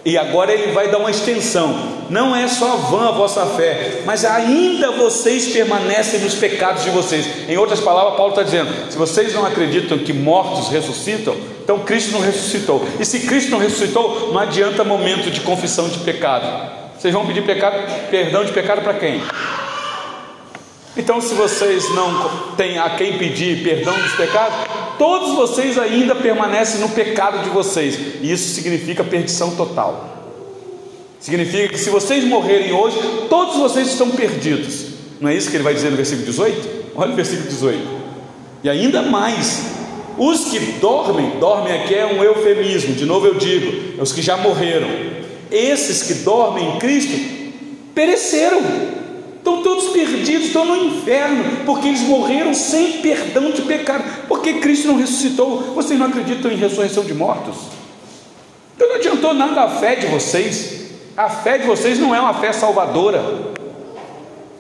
e 0.07 0.17
agora 0.17 0.53
ele 0.53 0.71
vai 0.71 0.89
dar 0.89 0.99
uma 0.99 1.11
extensão. 1.11 1.97
Não 2.09 2.35
é 2.35 2.47
só 2.47 2.77
vã 2.77 3.09
a 3.09 3.11
vossa 3.11 3.45
fé, 3.45 4.03
mas 4.07 4.25
ainda 4.25 4.93
vocês 4.93 5.49
permanecem 5.49 6.21
nos 6.21 6.37
pecados 6.37 6.85
de 6.85 6.91
vocês. 6.91 7.27
Em 7.49 7.57
outras 7.57 7.81
palavras, 7.81 8.15
Paulo 8.15 8.31
está 8.31 8.45
dizendo: 8.45 8.71
se 8.89 8.97
vocês 8.97 9.35
não 9.35 9.45
acreditam 9.45 9.99
que 9.99 10.13
mortos 10.13 10.69
ressuscitam, 10.69 11.37
então 11.61 11.81
Cristo 11.81 12.13
não 12.13 12.21
ressuscitou. 12.21 12.87
E 13.01 13.05
se 13.05 13.19
Cristo 13.27 13.51
não 13.51 13.59
ressuscitou, 13.59 14.33
não 14.33 14.39
adianta 14.39 14.85
momento 14.85 15.29
de 15.29 15.41
confissão 15.41 15.89
de 15.89 15.99
pecado. 15.99 16.71
Vocês 16.97 17.13
vão 17.13 17.27
pedir 17.27 17.45
pecado, 17.45 17.77
perdão 18.09 18.45
de 18.45 18.53
pecado 18.53 18.83
para 18.83 18.95
quem? 18.95 19.21
Então, 20.97 21.21
se 21.21 21.35
vocês 21.35 21.93
não 21.95 22.55
têm 22.57 22.79
a 22.79 22.91
quem 22.91 23.19
pedir 23.19 23.63
perdão 23.65 23.93
dos 23.99 24.13
pecados, 24.13 24.57
todos 24.99 25.35
vocês 25.35 25.79
ainda 25.79 26.15
permanecem 26.15 26.81
no 26.81 26.89
pecado 26.89 27.43
de 27.43 27.51
vocês, 27.51 27.99
e 28.21 28.33
isso 28.33 28.55
significa 28.55 29.05
perdição 29.05 29.55
total. 29.57 30.17
Significa 31.21 31.69
que 31.69 31.79
se 31.79 31.91
vocês 31.91 32.25
morrerem 32.25 32.73
hoje, 32.73 32.99
todos 33.29 33.57
vocês 33.57 33.89
estão 33.89 34.11
perdidos. 34.11 34.87
Não 35.21 35.29
é 35.29 35.35
isso 35.35 35.51
que 35.51 35.57
ele 35.57 35.65
vai 35.65 35.75
dizer 35.75 35.91
no 35.91 35.97
versículo 35.97 36.27
18? 36.27 36.69
Olha 36.95 37.13
o 37.13 37.17
versículo 37.17 37.49
18. 37.49 37.79
E 38.63 38.69
ainda 38.69 39.03
mais, 39.03 39.63
os 40.19 40.47
que 40.47 40.59
dormem, 40.81 41.39
dormem 41.39 41.73
aqui 41.73 41.95
é 41.95 42.07
um 42.07 42.23
eufemismo, 42.23 42.95
de 42.95 43.05
novo 43.05 43.27
eu 43.27 43.35
digo, 43.35 43.99
é 43.99 44.03
os 44.03 44.13
que 44.13 44.23
já 44.23 44.37
morreram. 44.37 44.89
Esses 45.51 46.03
que 46.03 46.15
dormem 46.23 46.77
em 46.77 46.79
Cristo 46.79 47.13
pereceram 47.95 48.61
Estão 49.47 49.63
todos 49.63 49.91
perdidos, 49.91 50.47
estão 50.47 50.65
no 50.65 50.75
inferno, 50.75 51.65
porque 51.65 51.87
eles 51.87 52.01
morreram 52.01 52.53
sem 52.53 52.95
perdão 52.95 53.53
de 53.53 53.63
pecado, 53.63 54.03
porque 54.27 54.55
Cristo 54.55 54.89
não 54.89 54.97
ressuscitou. 54.97 55.73
Vocês 55.73 55.97
não 55.97 56.07
acreditam 56.07 56.51
em 56.51 56.57
ressurreição 56.57 57.05
de 57.05 57.15
mortos? 57.15 57.55
Então 58.75 58.89
não 58.89 58.97
adiantou 58.97 59.33
nada 59.33 59.63
a 59.63 59.69
fé 59.69 59.95
de 59.95 60.09
vocês. 60.09 60.87
A 61.17 61.31
fé 61.31 61.59
de 61.59 61.67
vocês 61.69 61.97
não 62.01 62.13
é 62.13 62.21
uma 62.21 62.35
fé 62.35 62.53
salvadora. 62.53 63.23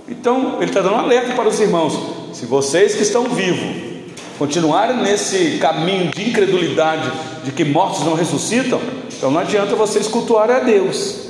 Então, 0.09 0.59
ele 0.61 0.67
está 0.67 0.81
dando 0.81 0.95
um 0.95 1.01
alerta 1.01 1.35
para 1.35 1.49
os 1.49 1.59
irmãos: 1.59 1.93
se 2.33 2.47
vocês 2.47 2.95
que 2.95 3.03
estão 3.03 3.25
vivos 3.25 4.07
continuarem 4.39 4.99
nesse 4.99 5.59
caminho 5.59 6.13
de 6.13 6.29
incredulidade, 6.31 7.11
de 7.43 7.51
que 7.51 7.65
mortos 7.65 8.05
não 8.05 8.15
ressuscitam, 8.15 8.81
então 9.09 9.33
não 9.33 9.41
adianta 9.41 9.75
vocês 9.75 10.07
cultuarem 10.07 10.55
a 10.55 10.61
Deus. 10.61 11.26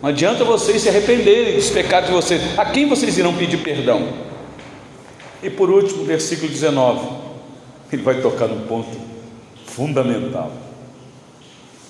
Não 0.00 0.10
adianta 0.10 0.44
vocês 0.44 0.82
se 0.82 0.88
arrependerem 0.88 1.56
dos 1.56 1.70
pecados 1.70 2.08
de 2.08 2.14
vocês. 2.14 2.58
A 2.58 2.64
quem 2.64 2.88
vocês 2.88 3.18
irão 3.18 3.34
pedir 3.34 3.58
perdão? 3.58 4.08
E 5.42 5.50
por 5.50 5.70
último, 5.70 6.04
versículo 6.04 6.48
19. 6.48 7.08
Ele 7.92 8.02
vai 8.02 8.20
tocar 8.20 8.46
num 8.46 8.66
ponto 8.66 8.96
fundamental. 9.66 10.52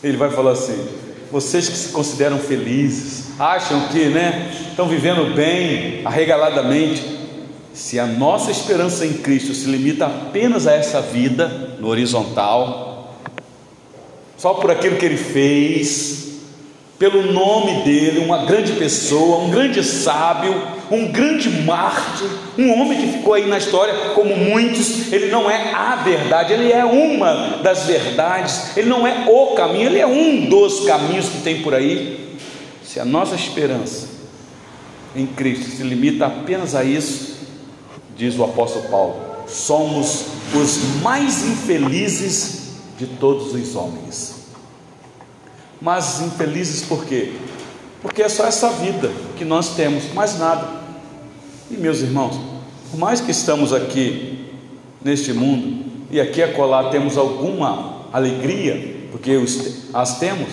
Ele 0.03 0.17
vai 0.17 0.31
falar 0.31 0.53
assim: 0.53 0.89
vocês 1.31 1.69
que 1.69 1.77
se 1.77 1.91
consideram 1.91 2.39
felizes, 2.39 3.39
acham 3.39 3.89
que 3.89 4.07
né, 4.07 4.51
estão 4.71 4.89
vivendo 4.89 5.35
bem, 5.35 6.01
arregaladamente, 6.05 7.19
se 7.75 7.99
a 7.99 8.07
nossa 8.07 8.51
esperança 8.51 9.05
em 9.05 9.15
Cristo 9.15 9.53
se 9.55 9.69
limita 9.69 10.07
apenas 10.07 10.67
a 10.67 10.73
essa 10.73 11.03
vida 11.03 11.77
no 11.79 11.89
horizontal, 11.89 13.15
só 14.37 14.55
por 14.55 14.71
aquilo 14.71 14.97
que 14.97 15.05
Ele 15.05 15.17
fez, 15.17 16.28
pelo 16.99 17.32
nome 17.32 17.84
dele, 17.84 18.24
uma 18.24 18.44
grande 18.44 18.72
pessoa, 18.72 19.44
um 19.44 19.51
grande 19.51 19.84
sábio, 19.84 20.61
um 20.90 21.12
grande 21.12 21.49
mártir, 21.49 22.28
um 22.59 22.72
homem 22.72 23.01
que 23.01 23.18
ficou 23.18 23.34
aí 23.34 23.46
na 23.46 23.57
história 23.57 23.94
como 24.14 24.36
muitos. 24.36 25.12
Ele 25.12 25.30
não 25.30 25.49
é 25.49 25.72
a 25.72 25.94
verdade, 25.96 26.53
ele 26.53 26.72
é 26.72 26.84
uma 26.84 27.59
das 27.62 27.84
verdades, 27.84 28.76
ele 28.76 28.88
não 28.88 29.07
é 29.07 29.26
o 29.28 29.55
caminho, 29.55 29.86
ele 29.86 30.01
é 30.01 30.07
um 30.07 30.46
dos 30.46 30.84
caminhos 30.86 31.28
que 31.28 31.42
tem 31.42 31.62
por 31.62 31.72
aí. 31.72 32.36
Se 32.82 32.99
a 32.99 33.05
nossa 33.05 33.36
esperança 33.36 34.09
em 35.14 35.26
Cristo 35.26 35.70
se 35.70 35.84
limita 35.84 36.26
apenas 36.26 36.74
a 36.74 36.82
isso, 36.82 37.38
diz 38.16 38.36
o 38.36 38.42
apóstolo 38.42 38.88
Paulo, 38.88 39.16
somos 39.46 40.26
os 40.53 41.01
mais 41.01 41.46
infelizes 41.46 42.72
de 42.99 43.07
todos 43.07 43.55
os 43.55 43.76
homens 43.76 44.38
mas 45.81 46.20
infelizes 46.20 46.83
por 46.83 47.05
quê? 47.05 47.33
Porque 48.03 48.22
é 48.22 48.29
só 48.29 48.47
essa 48.47 48.70
vida 48.70 49.11
que 49.37 49.45
nós 49.45 49.74
temos, 49.74 50.12
mais 50.12 50.39
nada. 50.39 50.66
E 51.70 51.76
meus 51.76 52.01
irmãos, 52.01 52.39
por 52.91 52.99
mais 52.99 53.20
que 53.20 53.31
estamos 53.31 53.72
aqui 53.72 54.51
neste 55.03 55.33
mundo 55.33 55.85
e 56.11 56.20
aqui 56.20 56.43
a 56.43 56.53
colar 56.53 56.91
temos 56.91 57.16
alguma 57.16 58.07
alegria, 58.12 59.09
porque 59.11 59.33
as 59.93 60.18
temos, 60.18 60.49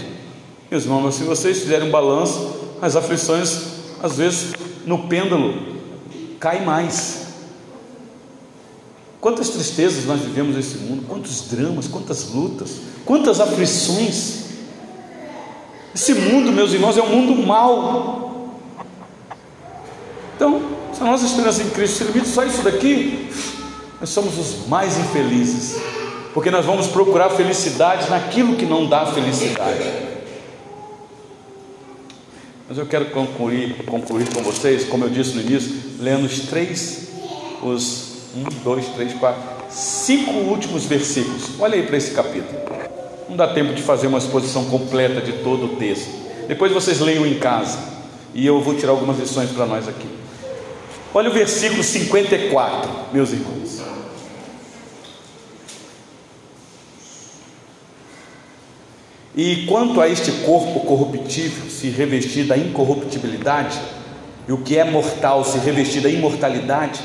meus 0.69 0.83
irmãos, 0.83 1.15
se 1.15 1.23
vocês 1.23 1.59
fizerem 1.59 1.87
um 1.87 1.91
balanço, 1.91 2.55
as 2.81 2.95
aflições, 2.95 3.75
às 4.01 4.17
vezes, 4.17 4.53
no 4.85 5.07
pêndulo, 5.07 5.53
cai 6.39 6.63
mais. 6.63 7.25
Quantas 9.21 9.49
tristezas 9.49 10.05
nós 10.05 10.21
vivemos 10.21 10.55
nesse 10.55 10.77
mundo, 10.77 11.05
quantos 11.07 11.49
dramas, 11.49 11.87
quantas 11.87 12.29
lutas, 12.31 12.81
quantas 13.05 13.39
aflições. 13.39 14.44
Esse 15.95 16.13
mundo, 16.13 16.51
meus 16.51 16.73
irmãos, 16.73 16.97
é 16.97 17.01
um 17.01 17.07
mundo 17.07 17.47
mau. 17.47 18.51
Então, 20.35 20.61
se 20.93 21.01
a 21.01 21.05
nossa 21.05 21.25
esperança 21.25 21.63
em 21.63 21.69
Cristo 21.69 21.99
se 21.99 22.03
limita 22.03 22.27
só 22.27 22.43
isso 22.43 22.61
daqui, 22.63 23.29
nós 24.01 24.09
somos 24.09 24.37
os 24.37 24.67
mais 24.67 24.97
infelizes, 24.97 25.81
porque 26.33 26.51
nós 26.51 26.65
vamos 26.65 26.87
procurar 26.87 27.29
felicidade 27.29 28.09
naquilo 28.09 28.57
que 28.57 28.65
não 28.65 28.87
dá 28.87 29.05
felicidade. 29.05 29.89
Mas 32.67 32.77
eu 32.77 32.85
quero 32.85 33.05
concluir, 33.11 33.85
concluir 33.85 34.27
com 34.33 34.43
vocês, 34.43 34.83
como 34.83 35.05
eu 35.05 35.09
disse 35.09 35.33
no 35.33 35.41
início, 35.41 35.73
lendo 36.01 36.25
os 36.25 36.39
três, 36.41 37.07
os 37.63 38.15
um, 38.35 38.43
dois, 38.65 38.85
três, 38.87 39.13
quatro, 39.13 39.41
cinco 39.69 40.31
últimos 40.31 40.83
versículos. 40.83 41.51
Olha 41.57 41.75
aí 41.75 41.83
para 41.83 41.95
esse 41.95 42.11
capítulo. 42.11 42.84
Não 43.27 43.35
dá 43.35 43.47
tempo 43.47 43.73
de 43.73 43.81
fazer 43.81 44.07
uma 44.07 44.19
exposição 44.19 44.65
completa 44.65 45.19
de 45.19 45.33
todo 45.43 45.65
o 45.65 45.75
texto. 45.77 46.09
Depois 46.47 46.71
vocês 46.71 46.99
leiam 46.99 47.25
em 47.25 47.39
casa. 47.39 47.79
E 48.33 48.45
eu 48.45 48.61
vou 48.61 48.75
tirar 48.75 48.91
algumas 48.91 49.17
lições 49.17 49.49
para 49.51 49.65
nós 49.65 49.87
aqui. 49.87 50.07
Olha 51.13 51.29
o 51.29 51.33
versículo 51.33 51.81
54, 51.81 52.91
meus 53.13 53.31
irmãos. 53.31 53.81
E 59.35 59.65
quanto 59.65 59.99
a 59.99 60.07
este 60.07 60.31
corpo 60.43 60.81
corruptível 60.81 61.69
se 61.69 61.89
revestir 61.89 62.45
da 62.45 62.57
incorruptibilidade, 62.57 63.79
e 64.47 64.51
o 64.51 64.59
que 64.59 64.77
é 64.77 64.83
mortal 64.83 65.43
se 65.43 65.57
revestir 65.57 66.01
da 66.01 66.09
imortalidade, 66.09 67.01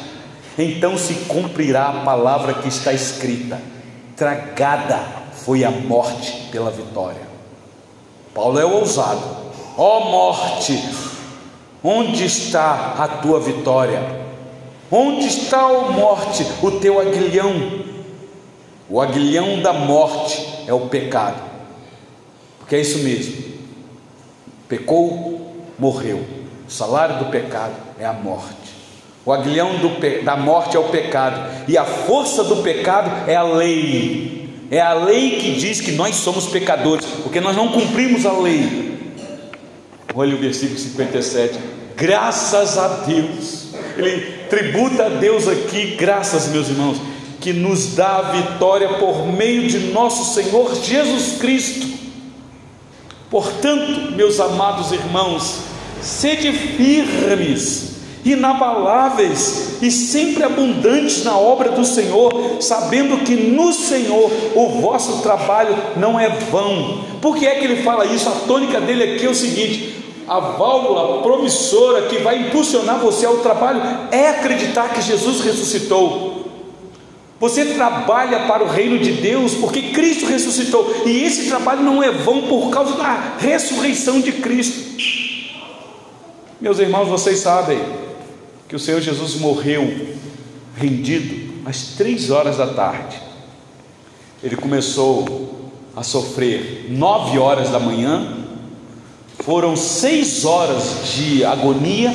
então 0.59 0.97
se 0.97 1.15
cumprirá 1.27 1.89
a 1.89 2.05
palavra 2.05 2.55
que 2.55 2.69
está 2.69 2.93
escrita: 2.93 3.61
tragada 4.17 5.20
foi 5.45 5.65
a 5.65 5.71
morte 5.71 6.49
pela 6.51 6.71
vitória. 6.71 7.29
Paulo 8.35 8.59
é 8.59 8.65
ousado. 8.65 9.23
Ó 9.77 9.99
oh, 9.99 10.05
morte, 10.11 10.83
onde 11.83 12.25
está 12.25 12.95
a 12.99 13.09
tua 13.09 13.41
vitória? 13.41 14.21
Onde 14.91 15.27
está, 15.27 15.67
ó 15.67 15.89
oh, 15.89 15.93
morte, 15.93 16.47
o 16.63 16.73
teu 16.73 17.01
aguilhão? 17.01 17.81
O 18.89 19.01
aguilhão 19.01 19.63
da 19.63 19.73
morte 19.73 20.65
é 20.67 20.75
o 20.75 20.89
pecado. 20.89 21.41
Porque 22.59 22.77
é 22.77 22.81
isso 22.81 22.99
mesmo. 22.99 23.51
Pecou, 24.69 25.65
morreu. 25.79 26.25
O 26.69 26.71
salário 26.71 27.19
do 27.19 27.27
pecado 27.27 27.75
é 27.99 28.05
a 28.05 28.13
morte. 28.13 28.71
O 29.25 29.33
aguilhão 29.33 29.79
do, 29.79 30.25
da 30.25 30.37
morte 30.37 30.77
é 30.77 30.81
o 30.81 30.89
pecado, 30.89 31.69
e 31.69 31.77
a 31.77 31.85
força 31.85 32.43
do 32.43 32.63
pecado 32.63 33.29
é 33.29 33.37
a 33.37 33.43
lei. 33.43 34.40
É 34.71 34.81
a 34.81 34.95
lei 34.95 35.39
que 35.39 35.55
diz 35.55 35.81
que 35.81 35.93
nós 35.93 36.15
somos 36.15 36.47
pecadores, 36.47 37.05
porque 37.25 37.41
nós 37.41 37.57
não 37.57 37.73
cumprimos 37.73 38.25
a 38.25 38.33
lei. 38.33 38.99
Olha 40.15 40.37
o 40.37 40.39
versículo 40.39 40.79
57. 40.79 41.59
Graças 41.97 42.79
a 42.79 42.89
Deus. 43.05 43.71
Ele 43.97 44.21
tributa 44.49 45.07
a 45.07 45.09
Deus 45.09 45.49
aqui, 45.49 45.97
graças, 45.97 46.49
meus 46.49 46.69
irmãos, 46.69 46.99
que 47.41 47.53
nos 47.53 47.97
dá 47.97 48.19
a 48.19 48.23
vitória 48.31 48.89
por 48.95 49.27
meio 49.27 49.69
de 49.69 49.79
nosso 49.93 50.35
Senhor 50.35 50.73
Jesus 50.77 51.39
Cristo. 51.41 51.89
Portanto, 53.29 54.13
meus 54.13 54.39
amados 54.39 54.93
irmãos, 54.93 55.61
sede 56.01 56.53
firmes 56.53 57.91
inabaláveis 58.25 59.79
e 59.81 59.91
sempre 59.91 60.45
abundantes 60.45 61.25
na 61.25 61.37
obra 61.37 61.71
do 61.71 61.85
Senhor, 61.85 62.59
sabendo 62.61 63.25
que 63.25 63.35
no 63.35 63.73
Senhor 63.73 64.31
o 64.55 64.69
vosso 64.81 65.23
trabalho 65.23 65.77
não 65.97 66.19
é 66.19 66.29
vão. 66.29 67.05
Por 67.21 67.37
que 67.37 67.47
é 67.47 67.55
que 67.57 67.65
ele 67.65 67.83
fala 67.83 68.05
isso? 68.07 68.29
A 68.29 68.47
tônica 68.47 68.81
dele 68.81 69.15
aqui 69.15 69.27
é 69.27 69.31
o 69.31 69.35
seguinte: 69.35 69.95
a 70.29 70.39
válvula 70.39 71.23
promissora 71.23 72.03
que 72.03 72.19
vai 72.19 72.39
impulsionar 72.39 72.99
você 72.99 73.27
ao 73.27 73.39
trabalho 73.39 73.83
é 74.11 74.29
acreditar 74.29 74.93
que 74.93 75.03
Jesus 75.03 75.41
ressuscitou. 75.41 76.41
Você 77.41 77.65
trabalha 77.65 78.41
para 78.41 78.63
o 78.63 78.69
reino 78.69 78.99
de 78.99 79.13
Deus 79.13 79.55
porque 79.55 79.81
Cristo 79.93 80.27
ressuscitou, 80.27 81.03
e 81.07 81.25
esse 81.25 81.49
trabalho 81.49 81.83
não 81.83 82.03
é 82.03 82.11
vão 82.11 82.43
por 82.43 82.69
causa 82.69 82.93
da 82.97 83.37
ressurreição 83.39 84.21
de 84.21 84.33
Cristo. 84.33 84.91
Meus 86.61 86.79
irmãos, 86.79 87.09
vocês 87.09 87.39
sabem, 87.39 87.81
que 88.71 88.77
o 88.77 88.79
Senhor 88.79 89.01
Jesus 89.01 89.35
morreu 89.35 90.15
rendido 90.77 91.55
às 91.67 91.97
três 91.97 92.31
horas 92.31 92.57
da 92.57 92.69
tarde. 92.69 93.21
Ele 94.45 94.55
começou 94.55 95.73
a 95.97 96.05
sofrer 96.05 96.87
nove 96.89 97.37
horas 97.37 97.71
da 97.71 97.81
manhã, 97.81 98.33
foram 99.41 99.75
seis 99.75 100.45
horas 100.45 101.13
de 101.13 101.45
agonia, 101.45 102.15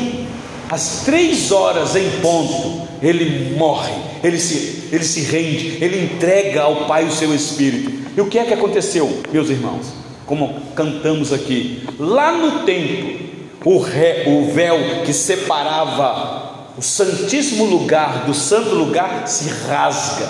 às 0.69 1.01
três 1.03 1.51
horas 1.51 1.93
em 1.93 2.09
ponto, 2.21 2.87
ele 3.03 3.53
morre, 3.57 3.91
ele 4.23 4.39
se, 4.39 4.87
ele 4.93 5.03
se 5.03 5.23
rende, 5.23 5.83
ele 5.83 6.05
entrega 6.05 6.61
ao 6.61 6.85
Pai 6.85 7.03
o 7.03 7.11
seu 7.11 7.35
Espírito. 7.35 7.91
E 8.15 8.21
o 8.21 8.27
que 8.27 8.39
é 8.39 8.45
que 8.45 8.53
aconteceu, 8.53 9.21
meus 9.29 9.49
irmãos? 9.49 9.87
Como 10.25 10.55
cantamos 10.73 11.33
aqui, 11.33 11.83
lá 11.99 12.31
no 12.31 12.63
templo, 12.63 13.19
o, 13.65 13.77
ré, 13.77 14.23
o 14.27 14.53
véu 14.53 15.03
que 15.03 15.11
separava 15.11 16.44
o 16.77 16.81
santíssimo 16.81 17.65
lugar 17.65 18.25
do 18.25 18.33
santo 18.33 18.75
lugar 18.75 19.27
se 19.27 19.49
rasga 19.67 20.27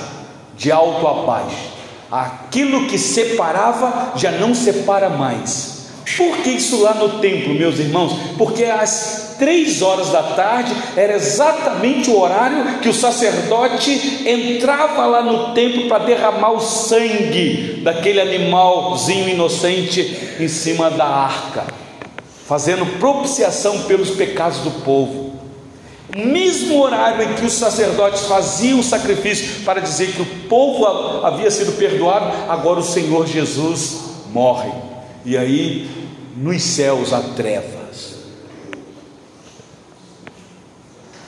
de 0.56 0.72
alto 0.72 1.08
a 1.08 1.14
baixo. 1.26 1.76
Aquilo 2.12 2.88
que 2.88 2.98
separava 2.98 4.14
já 4.16 4.32
não 4.32 4.54
separa 4.54 5.10
mais. 5.10 5.76
Por 6.18 6.38
que 6.38 6.52
isso 6.52 6.82
lá 6.82 6.94
no 6.94 7.20
templo, 7.20 7.56
meus 7.56 7.80
irmãos? 7.80 8.14
Porque 8.38 8.64
as 8.64 9.36
três 9.40 9.82
horas 9.82 10.10
da 10.10 10.22
tarde 10.22 10.72
era 10.96 11.14
exatamente 11.14 12.10
o 12.10 12.20
horário 12.20 12.80
que 12.80 12.88
o 12.88 12.94
sacerdote 12.94 14.24
entrava 14.26 15.06
lá 15.08 15.24
no 15.24 15.54
templo 15.54 15.90
para 15.90 16.06
derramar 16.06 16.52
o 16.52 16.62
sangue 16.62 17.82
daquele 17.84 18.22
animalzinho 18.22 19.30
inocente 19.30 20.36
em 20.40 20.48
cima 20.48 20.92
da 20.92 21.06
arca, 21.06 21.66
fazendo 22.48 22.86
propiciação 23.00 23.82
pelos 23.82 24.12
pecados 24.12 24.60
do 24.60 24.72
povo. 24.84 25.25
Mesmo 26.18 26.82
horário 26.82 27.22
em 27.24 27.34
que 27.36 27.46
os 27.46 27.52
sacerdotes 27.52 28.22
faziam 28.22 28.80
o 28.80 28.84
sacrifício 28.84 29.66
para 29.66 29.82
dizer 29.82 30.14
que 30.14 30.22
o 30.22 30.26
povo 30.48 30.86
havia 31.26 31.52
sido 31.52 31.78
perdoado, 31.78 32.34
agora 32.50 32.80
o 32.80 32.84
Senhor 32.84 33.28
Jesus 33.28 33.98
morre. 34.32 34.72
E 35.26 35.36
aí, 35.38 35.90
nos 36.38 36.64
céus 36.64 37.12
há 37.12 37.20
trevas, 37.20 38.16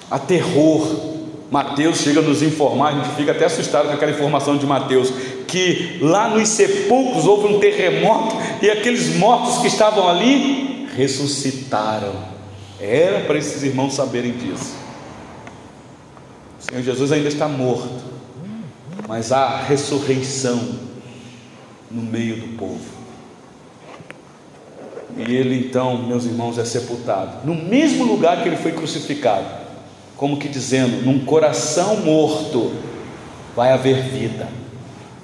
há 0.10 0.18
terror. 0.18 1.18
Mateus 1.52 1.98
chega 1.98 2.22
a 2.22 2.24
nos 2.24 2.42
informar, 2.42 2.94
a 2.94 3.04
gente 3.04 3.16
fica 3.18 3.34
até 3.34 3.44
assustado 3.44 3.88
com 3.88 3.94
aquela 3.94 4.12
informação 4.14 4.56
de 4.56 4.66
Mateus, 4.66 5.12
que 5.50 5.98
lá 6.02 6.30
nos 6.30 6.48
sepulcros 6.48 7.26
houve 7.26 7.54
um 7.54 7.60
terremoto 7.60 8.38
e 8.62 8.70
aqueles 8.70 9.18
mortos 9.18 9.58
que 9.58 9.68
estavam 9.68 10.08
ali 10.08 10.88
ressuscitaram. 10.96 12.37
Era 12.80 13.22
para 13.22 13.38
esses 13.38 13.64
irmãos 13.64 13.94
saberem 13.94 14.34
disso. 14.34 14.76
O 16.60 16.70
Senhor 16.70 16.84
Jesus 16.84 17.12
ainda 17.12 17.28
está 17.28 17.48
morto, 17.48 18.04
mas 19.08 19.32
há 19.32 19.58
ressurreição 19.58 20.88
no 21.90 22.04
meio 22.04 22.36
do 22.38 22.58
povo. 22.58 22.98
E 25.18 25.36
ele 25.36 25.58
então, 25.58 26.04
meus 26.04 26.26
irmãos, 26.26 26.60
é 26.60 26.66
sepultado 26.66 27.48
no 27.48 27.56
mesmo 27.56 28.04
lugar 28.04 28.44
que 28.44 28.50
ele 28.50 28.58
foi 28.58 28.72
crucificado, 28.74 29.48
como 30.16 30.38
que 30.38 30.48
dizendo: 30.48 31.04
num 31.04 31.26
coração 31.26 31.98
morto 32.02 32.74
vai 33.56 33.72
haver 33.72 34.04
vida, 34.04 34.48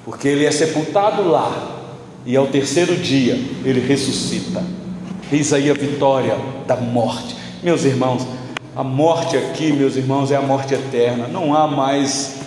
porque 0.04 0.28
ele 0.28 0.46
é 0.46 0.52
sepultado 0.52 1.28
lá, 1.28 1.92
e 2.26 2.36
ao 2.36 2.48
terceiro 2.48 2.96
dia 2.96 3.36
ele 3.64 3.80
ressuscita. 3.80 4.64
Eis 5.32 5.54
aí 5.54 5.70
a 5.70 5.74
vitória 5.74 6.38
da 6.66 6.76
morte. 6.76 7.43
Meus 7.64 7.86
irmãos, 7.86 8.28
a 8.76 8.84
morte 8.84 9.38
aqui, 9.38 9.72
meus 9.72 9.96
irmãos, 9.96 10.32
é 10.32 10.36
a 10.36 10.42
morte 10.42 10.74
eterna. 10.74 11.30
Não 11.30 11.56
há 11.56 11.66
mais 11.66 12.40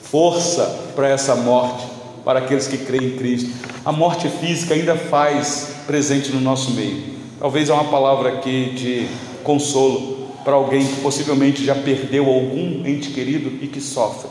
força 0.00 0.64
para 0.96 1.06
essa 1.06 1.36
morte, 1.36 1.84
para 2.24 2.38
aqueles 2.38 2.66
que 2.66 2.78
creem 2.78 3.08
em 3.08 3.16
Cristo. 3.18 3.50
A 3.84 3.92
morte 3.92 4.26
física 4.26 4.72
ainda 4.72 4.96
faz 4.96 5.74
presente 5.86 6.32
no 6.32 6.40
nosso 6.40 6.70
meio. 6.70 7.02
Talvez 7.38 7.68
é 7.68 7.74
uma 7.74 7.84
palavra 7.84 8.30
aqui 8.30 8.70
de 8.74 9.06
consolo 9.44 10.30
para 10.42 10.54
alguém 10.54 10.86
que 10.86 11.02
possivelmente 11.02 11.62
já 11.62 11.74
perdeu 11.74 12.24
algum 12.24 12.86
ente 12.86 13.10
querido 13.10 13.52
e 13.60 13.66
que 13.66 13.82
sofre. 13.82 14.30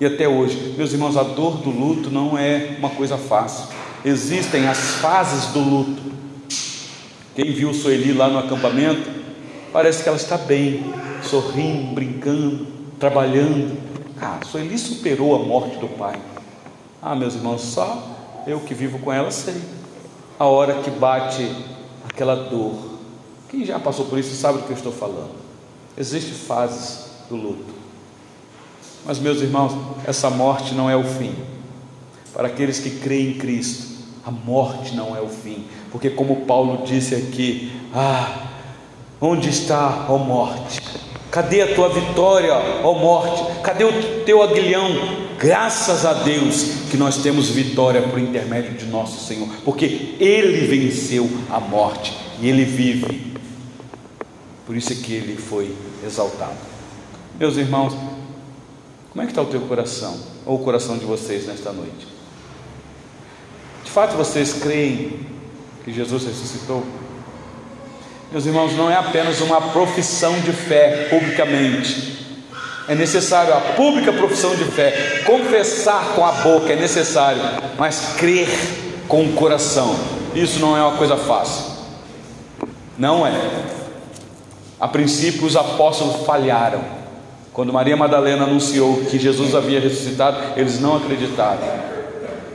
E 0.00 0.06
até 0.06 0.26
hoje, 0.26 0.74
meus 0.76 0.92
irmãos, 0.92 1.16
a 1.16 1.22
dor 1.22 1.58
do 1.58 1.70
luto 1.70 2.10
não 2.10 2.36
é 2.36 2.74
uma 2.80 2.90
coisa 2.90 3.16
fácil. 3.16 3.68
Existem 4.04 4.66
as 4.66 4.96
fases 4.96 5.52
do 5.52 5.60
luto. 5.60 6.02
Quem 7.36 7.52
viu 7.52 7.72
Sueli 7.72 8.12
lá 8.12 8.28
no 8.28 8.40
acampamento, 8.40 9.17
parece 9.72 10.02
que 10.02 10.08
ela 10.08 10.16
está 10.16 10.36
bem, 10.36 10.92
sorrindo, 11.22 11.94
brincando, 11.94 12.66
trabalhando. 12.98 13.76
Ah, 14.20 14.40
Sueli 14.44 14.78
superou 14.78 15.34
a 15.36 15.38
morte 15.38 15.76
do 15.78 15.88
pai. 15.88 16.20
Ah, 17.00 17.14
meus 17.14 17.34
irmãos, 17.34 17.62
só 17.62 18.16
eu 18.46 18.60
que 18.60 18.74
vivo 18.74 18.98
com 18.98 19.12
ela 19.12 19.30
sei 19.30 19.78
a 20.38 20.44
hora 20.44 20.82
que 20.82 20.90
bate 20.90 21.50
aquela 22.08 22.36
dor. 22.36 22.74
Quem 23.48 23.64
já 23.64 23.78
passou 23.78 24.06
por 24.06 24.18
isso 24.18 24.34
sabe 24.36 24.58
do 24.58 24.64
que 24.64 24.70
eu 24.70 24.76
estou 24.76 24.92
falando. 24.92 25.32
Existem 25.96 26.34
fases 26.34 27.06
do 27.28 27.34
luto. 27.34 27.74
Mas, 29.04 29.18
meus 29.18 29.40
irmãos, 29.40 29.72
essa 30.06 30.30
morte 30.30 30.74
não 30.74 30.88
é 30.88 30.96
o 30.96 31.02
fim. 31.02 31.34
Para 32.32 32.46
aqueles 32.46 32.78
que 32.78 32.90
creem 32.90 33.30
em 33.30 33.38
Cristo, 33.38 34.04
a 34.24 34.30
morte 34.30 34.94
não 34.94 35.16
é 35.16 35.20
o 35.20 35.28
fim. 35.28 35.66
Porque, 35.90 36.10
como 36.10 36.44
Paulo 36.44 36.84
disse 36.84 37.14
aqui, 37.14 37.72
ah, 37.92 38.47
onde 39.20 39.48
está, 39.48 40.06
ó 40.08 40.18
morte? 40.18 40.80
Cadê 41.30 41.62
a 41.62 41.74
tua 41.74 41.88
vitória, 41.90 42.54
ó 42.82 42.94
morte? 42.94 43.60
Cadê 43.62 43.84
o 43.84 44.24
teu 44.24 44.42
aguilhão? 44.42 44.88
Graças 45.38 46.04
a 46.04 46.12
Deus 46.12 46.88
que 46.90 46.96
nós 46.96 47.18
temos 47.18 47.50
vitória 47.50 48.02
por 48.02 48.18
intermédio 48.18 48.72
de 48.72 48.86
nosso 48.86 49.24
Senhor, 49.24 49.48
porque 49.64 50.16
Ele 50.18 50.66
venceu 50.66 51.28
a 51.50 51.60
morte 51.60 52.16
e 52.40 52.48
Ele 52.48 52.64
vive. 52.64 53.36
Por 54.66 54.76
isso 54.76 54.92
é 54.92 54.96
que 54.96 55.12
Ele 55.12 55.36
foi 55.36 55.74
exaltado. 56.04 56.56
Meus 57.38 57.56
irmãos, 57.56 57.94
como 59.10 59.22
é 59.22 59.26
que 59.26 59.32
está 59.32 59.42
o 59.42 59.46
teu 59.46 59.60
coração, 59.62 60.18
ou 60.44 60.56
o 60.56 60.64
coração 60.64 60.98
de 60.98 61.04
vocês 61.04 61.46
nesta 61.46 61.72
noite? 61.72 62.08
De 63.84 63.90
fato 63.90 64.16
vocês 64.16 64.54
creem 64.54 65.20
que 65.84 65.92
Jesus 65.92 66.24
ressuscitou? 66.24 66.82
Meus 68.30 68.44
irmãos, 68.44 68.76
não 68.76 68.90
é 68.90 68.94
apenas 68.94 69.40
uma 69.40 69.58
profissão 69.58 70.38
de 70.40 70.52
fé 70.52 71.08
publicamente. 71.08 72.18
É 72.86 72.94
necessário 72.94 73.54
a 73.54 73.60
pública 73.74 74.12
profissão 74.12 74.54
de 74.54 74.64
fé, 74.64 75.22
confessar 75.24 76.14
com 76.14 76.24
a 76.24 76.32
boca 76.32 76.72
é 76.72 76.76
necessário, 76.76 77.40
mas 77.78 78.16
crer 78.18 78.48
com 79.08 79.24
o 79.24 79.32
coração, 79.32 79.98
isso 80.34 80.58
não 80.60 80.76
é 80.76 80.82
uma 80.82 80.98
coisa 80.98 81.16
fácil. 81.16 81.72
Não 82.98 83.26
é. 83.26 83.32
A 84.78 84.86
princípio, 84.86 85.46
os 85.46 85.56
apóstolos 85.56 86.26
falharam. 86.26 86.82
Quando 87.52 87.72
Maria 87.72 87.96
Madalena 87.96 88.44
anunciou 88.44 89.04
que 89.04 89.18
Jesus 89.18 89.54
havia 89.54 89.80
ressuscitado, 89.80 90.38
eles 90.54 90.78
não 90.78 90.96
acreditaram. 90.96 91.66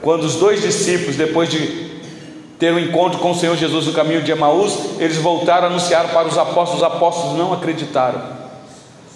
Quando 0.02 0.24
os 0.24 0.36
dois 0.36 0.62
discípulos, 0.62 1.16
depois 1.16 1.50
de 1.50 1.93
ter 2.60 2.74
um 2.74 2.80
encontro 2.80 3.20
com 3.20 3.32
o 3.32 3.36
Senhor 3.36 3.56
Jesus 3.58 3.88
no 3.88 3.94
caminho 3.94 4.22
de 4.22 4.32
Emaús, 4.32 4.78
eles 5.00 5.18
voltaram 5.18 5.68
a 5.68 5.70
anunciar 5.70 6.12
para 6.14 6.28
os 6.28 6.38
apóstolos, 6.38 6.82
os 6.82 6.84
apóstolos 6.84 7.38
não 7.38 7.54
acreditaram. 7.54 8.22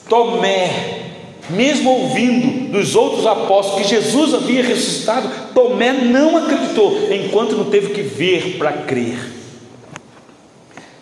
Tomé, 0.09 1.03
mesmo 1.49 1.89
ouvindo 1.89 2.71
dos 2.71 2.95
outros 2.95 3.25
apóstolos 3.25 3.83
que 3.83 3.95
Jesus 3.95 4.33
havia 4.33 4.63
ressuscitado, 4.63 5.29
Tomé 5.53 5.93
não 5.93 6.37
acreditou, 6.37 7.11
enquanto 7.11 7.55
não 7.55 7.65
teve 7.65 7.93
que 7.93 8.01
ver 8.01 8.57
para 8.57 8.71
crer. 8.73 9.37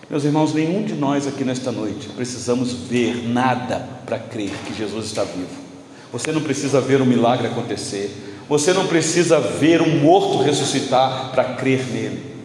Meus 0.10 0.24
irmãos, 0.24 0.54
nenhum 0.54 0.84
de 0.84 0.94
nós 0.94 1.28
aqui 1.28 1.44
nesta 1.44 1.72
noite 1.72 2.10
precisamos 2.10 2.72
ver 2.74 3.28
nada 3.28 3.90
para 4.06 4.20
crer 4.20 4.52
que 4.66 4.74
Jesus 4.74 5.08
está 5.08 5.24
vivo. 5.24 5.66
Você 6.12 6.32
não 6.32 6.42
precisa 6.42 6.80
ver 6.80 7.02
um 7.02 7.06
milagre 7.06 7.48
acontecer, 7.48 8.10
você 8.48 8.74
não 8.74 8.88
precisa 8.88 9.40
ver 9.40 9.82
um 9.82 10.00
morto 10.00 10.44
ressuscitar 10.44 11.32
para 11.32 11.56
crer 11.56 11.86
nele. 11.88 12.36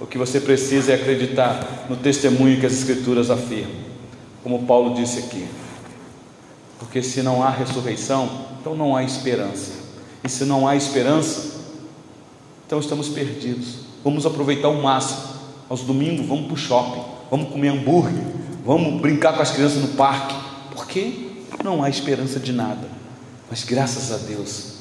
O 0.00 0.06
que 0.06 0.18
você 0.18 0.40
precisa 0.40 0.92
é 0.92 0.94
acreditar 0.94 1.86
no 1.88 1.96
testemunho 1.96 2.58
que 2.58 2.66
as 2.66 2.72
Escrituras 2.72 3.30
afirmam, 3.30 3.76
como 4.42 4.64
Paulo 4.64 4.94
disse 4.94 5.20
aqui. 5.20 5.46
Porque 6.78 7.02
se 7.02 7.22
não 7.22 7.42
há 7.42 7.50
ressurreição, 7.50 8.28
então 8.60 8.74
não 8.74 8.96
há 8.96 9.04
esperança. 9.04 9.72
E 10.24 10.28
se 10.28 10.44
não 10.44 10.66
há 10.66 10.74
esperança, 10.74 11.60
então 12.66 12.80
estamos 12.80 13.08
perdidos. 13.08 13.76
Vamos 14.02 14.26
aproveitar 14.26 14.68
o 14.68 14.82
máximo. 14.82 15.32
Aos 15.68 15.82
domingos, 15.82 16.26
vamos 16.26 16.46
para 16.46 16.54
o 16.54 16.56
shopping, 16.56 17.02
vamos 17.30 17.50
comer 17.50 17.68
hambúrguer, 17.68 18.24
vamos 18.64 19.00
brincar 19.00 19.34
com 19.34 19.40
as 19.40 19.50
crianças 19.50 19.80
no 19.80 19.88
parque. 19.88 20.34
Porque 20.74 21.30
não 21.62 21.82
há 21.82 21.88
esperança 21.88 22.40
de 22.40 22.52
nada. 22.52 22.88
Mas 23.48 23.64
graças 23.64 24.12
a 24.12 24.16
Deus, 24.16 24.71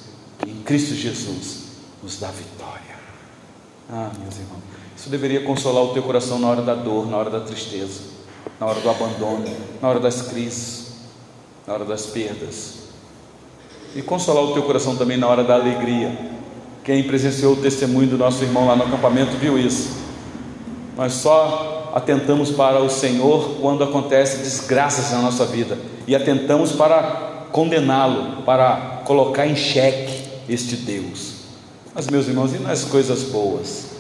em 0.48 0.62
Cristo 0.64 0.96
Jesus 0.96 1.62
nos 2.02 2.20
dá 2.20 2.28
vitória. 2.28 2.96
Ah, 3.89 4.12
meus 4.22 4.38
irmãos. 4.38 4.62
Isso 4.96 5.10
deveria 5.10 5.42
consolar 5.42 5.84
o 5.84 5.94
teu 5.94 6.04
coração 6.04 6.39
na 6.39 6.48
hora 6.48 6.62
da 6.62 6.76
dor, 6.76 7.10
na 7.10 7.18
hora 7.18 7.30
da 7.30 7.39
tristeza, 7.39 8.02
na 8.60 8.68
hora 8.68 8.80
do 8.80 8.89
abandono, 8.89 9.46
na 9.82 9.89
hora 9.89 10.00
das 10.00 10.22
crises, 10.24 10.94
na 11.66 11.74
hora 11.74 11.86
das 11.86 12.06
perdas. 12.06 12.82
E 13.96 14.02
consolar 14.02 14.44
o 14.44 14.54
teu 14.54 14.64
coração 14.64 14.96
também 14.96 15.18
na 15.18 15.28
hora 15.28 15.44
da 15.44 15.56
alegria. 15.56 16.18
Quem 16.84 17.04
presenciou 17.04 17.54
o 17.54 17.58
testemunho 17.58 18.08
do 18.08 18.18
nosso 18.18 18.44
irmão 18.44 18.66
lá 18.66 18.76
no 18.76 18.84
acampamento 18.84 19.38
viu 19.38 19.58
isso. 19.58 19.89
Nós 20.96 21.14
só 21.14 21.92
atentamos 21.94 22.52
para 22.52 22.80
o 22.80 22.89
Senhor 22.89 23.58
quando 23.60 23.84
acontecem 23.84 24.42
desgraças 24.42 25.12
na 25.12 25.20
nossa 25.20 25.46
vida 25.46 25.78
e 26.08 26.16
atentamos 26.16 26.72
para 26.72 27.48
condená-lo, 27.52 28.44
para 28.44 29.02
colocar 29.06 29.46
em 29.46 29.56
xeque 29.56 30.21
este 30.52 30.76
Deus. 30.76 31.34
Mas, 31.93 32.08
meus 32.08 32.28
irmãos, 32.28 32.54
e 32.54 32.60
nas 32.60 32.84
coisas 32.84 33.24
boas? 33.24 33.91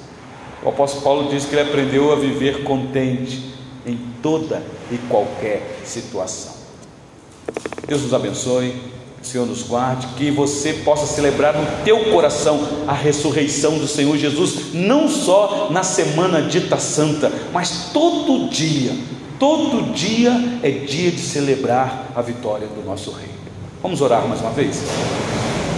O 0.63 0.69
apóstolo 0.69 1.03
Paulo 1.03 1.29
diz 1.29 1.45
que 1.45 1.55
ele 1.55 1.69
aprendeu 1.69 2.11
a 2.11 2.15
viver 2.15 2.63
contente 2.63 3.53
em 3.85 3.97
toda 4.21 4.63
e 4.91 4.97
qualquer 5.09 5.81
situação. 5.85 6.53
Deus 7.87 8.03
nos 8.03 8.13
abençoe, 8.13 8.75
o 9.21 9.25
Senhor 9.25 9.45
nos 9.45 9.63
guarde, 9.63 10.07
que 10.15 10.31
você 10.31 10.73
possa 10.73 11.05
celebrar 11.05 11.57
no 11.57 11.83
teu 11.83 12.11
coração 12.11 12.59
a 12.87 12.93
ressurreição 12.93 13.77
do 13.77 13.87
Senhor 13.87 14.15
Jesus, 14.17 14.73
não 14.73 15.09
só 15.09 15.69
na 15.71 15.83
semana 15.83 16.41
dita 16.41 16.77
santa, 16.77 17.31
mas 17.51 17.89
todo 17.91 18.49
dia, 18.49 18.93
Todo 19.41 19.91
dia 19.91 20.59
é 20.61 20.69
dia 20.69 21.09
de 21.09 21.19
celebrar 21.19 22.11
a 22.13 22.21
vitória 22.21 22.67
do 22.67 22.85
nosso 22.85 23.09
Rei. 23.09 23.31
Vamos 23.81 23.99
orar 23.99 24.27
mais 24.27 24.39
uma 24.39 24.51
vez? 24.51 24.83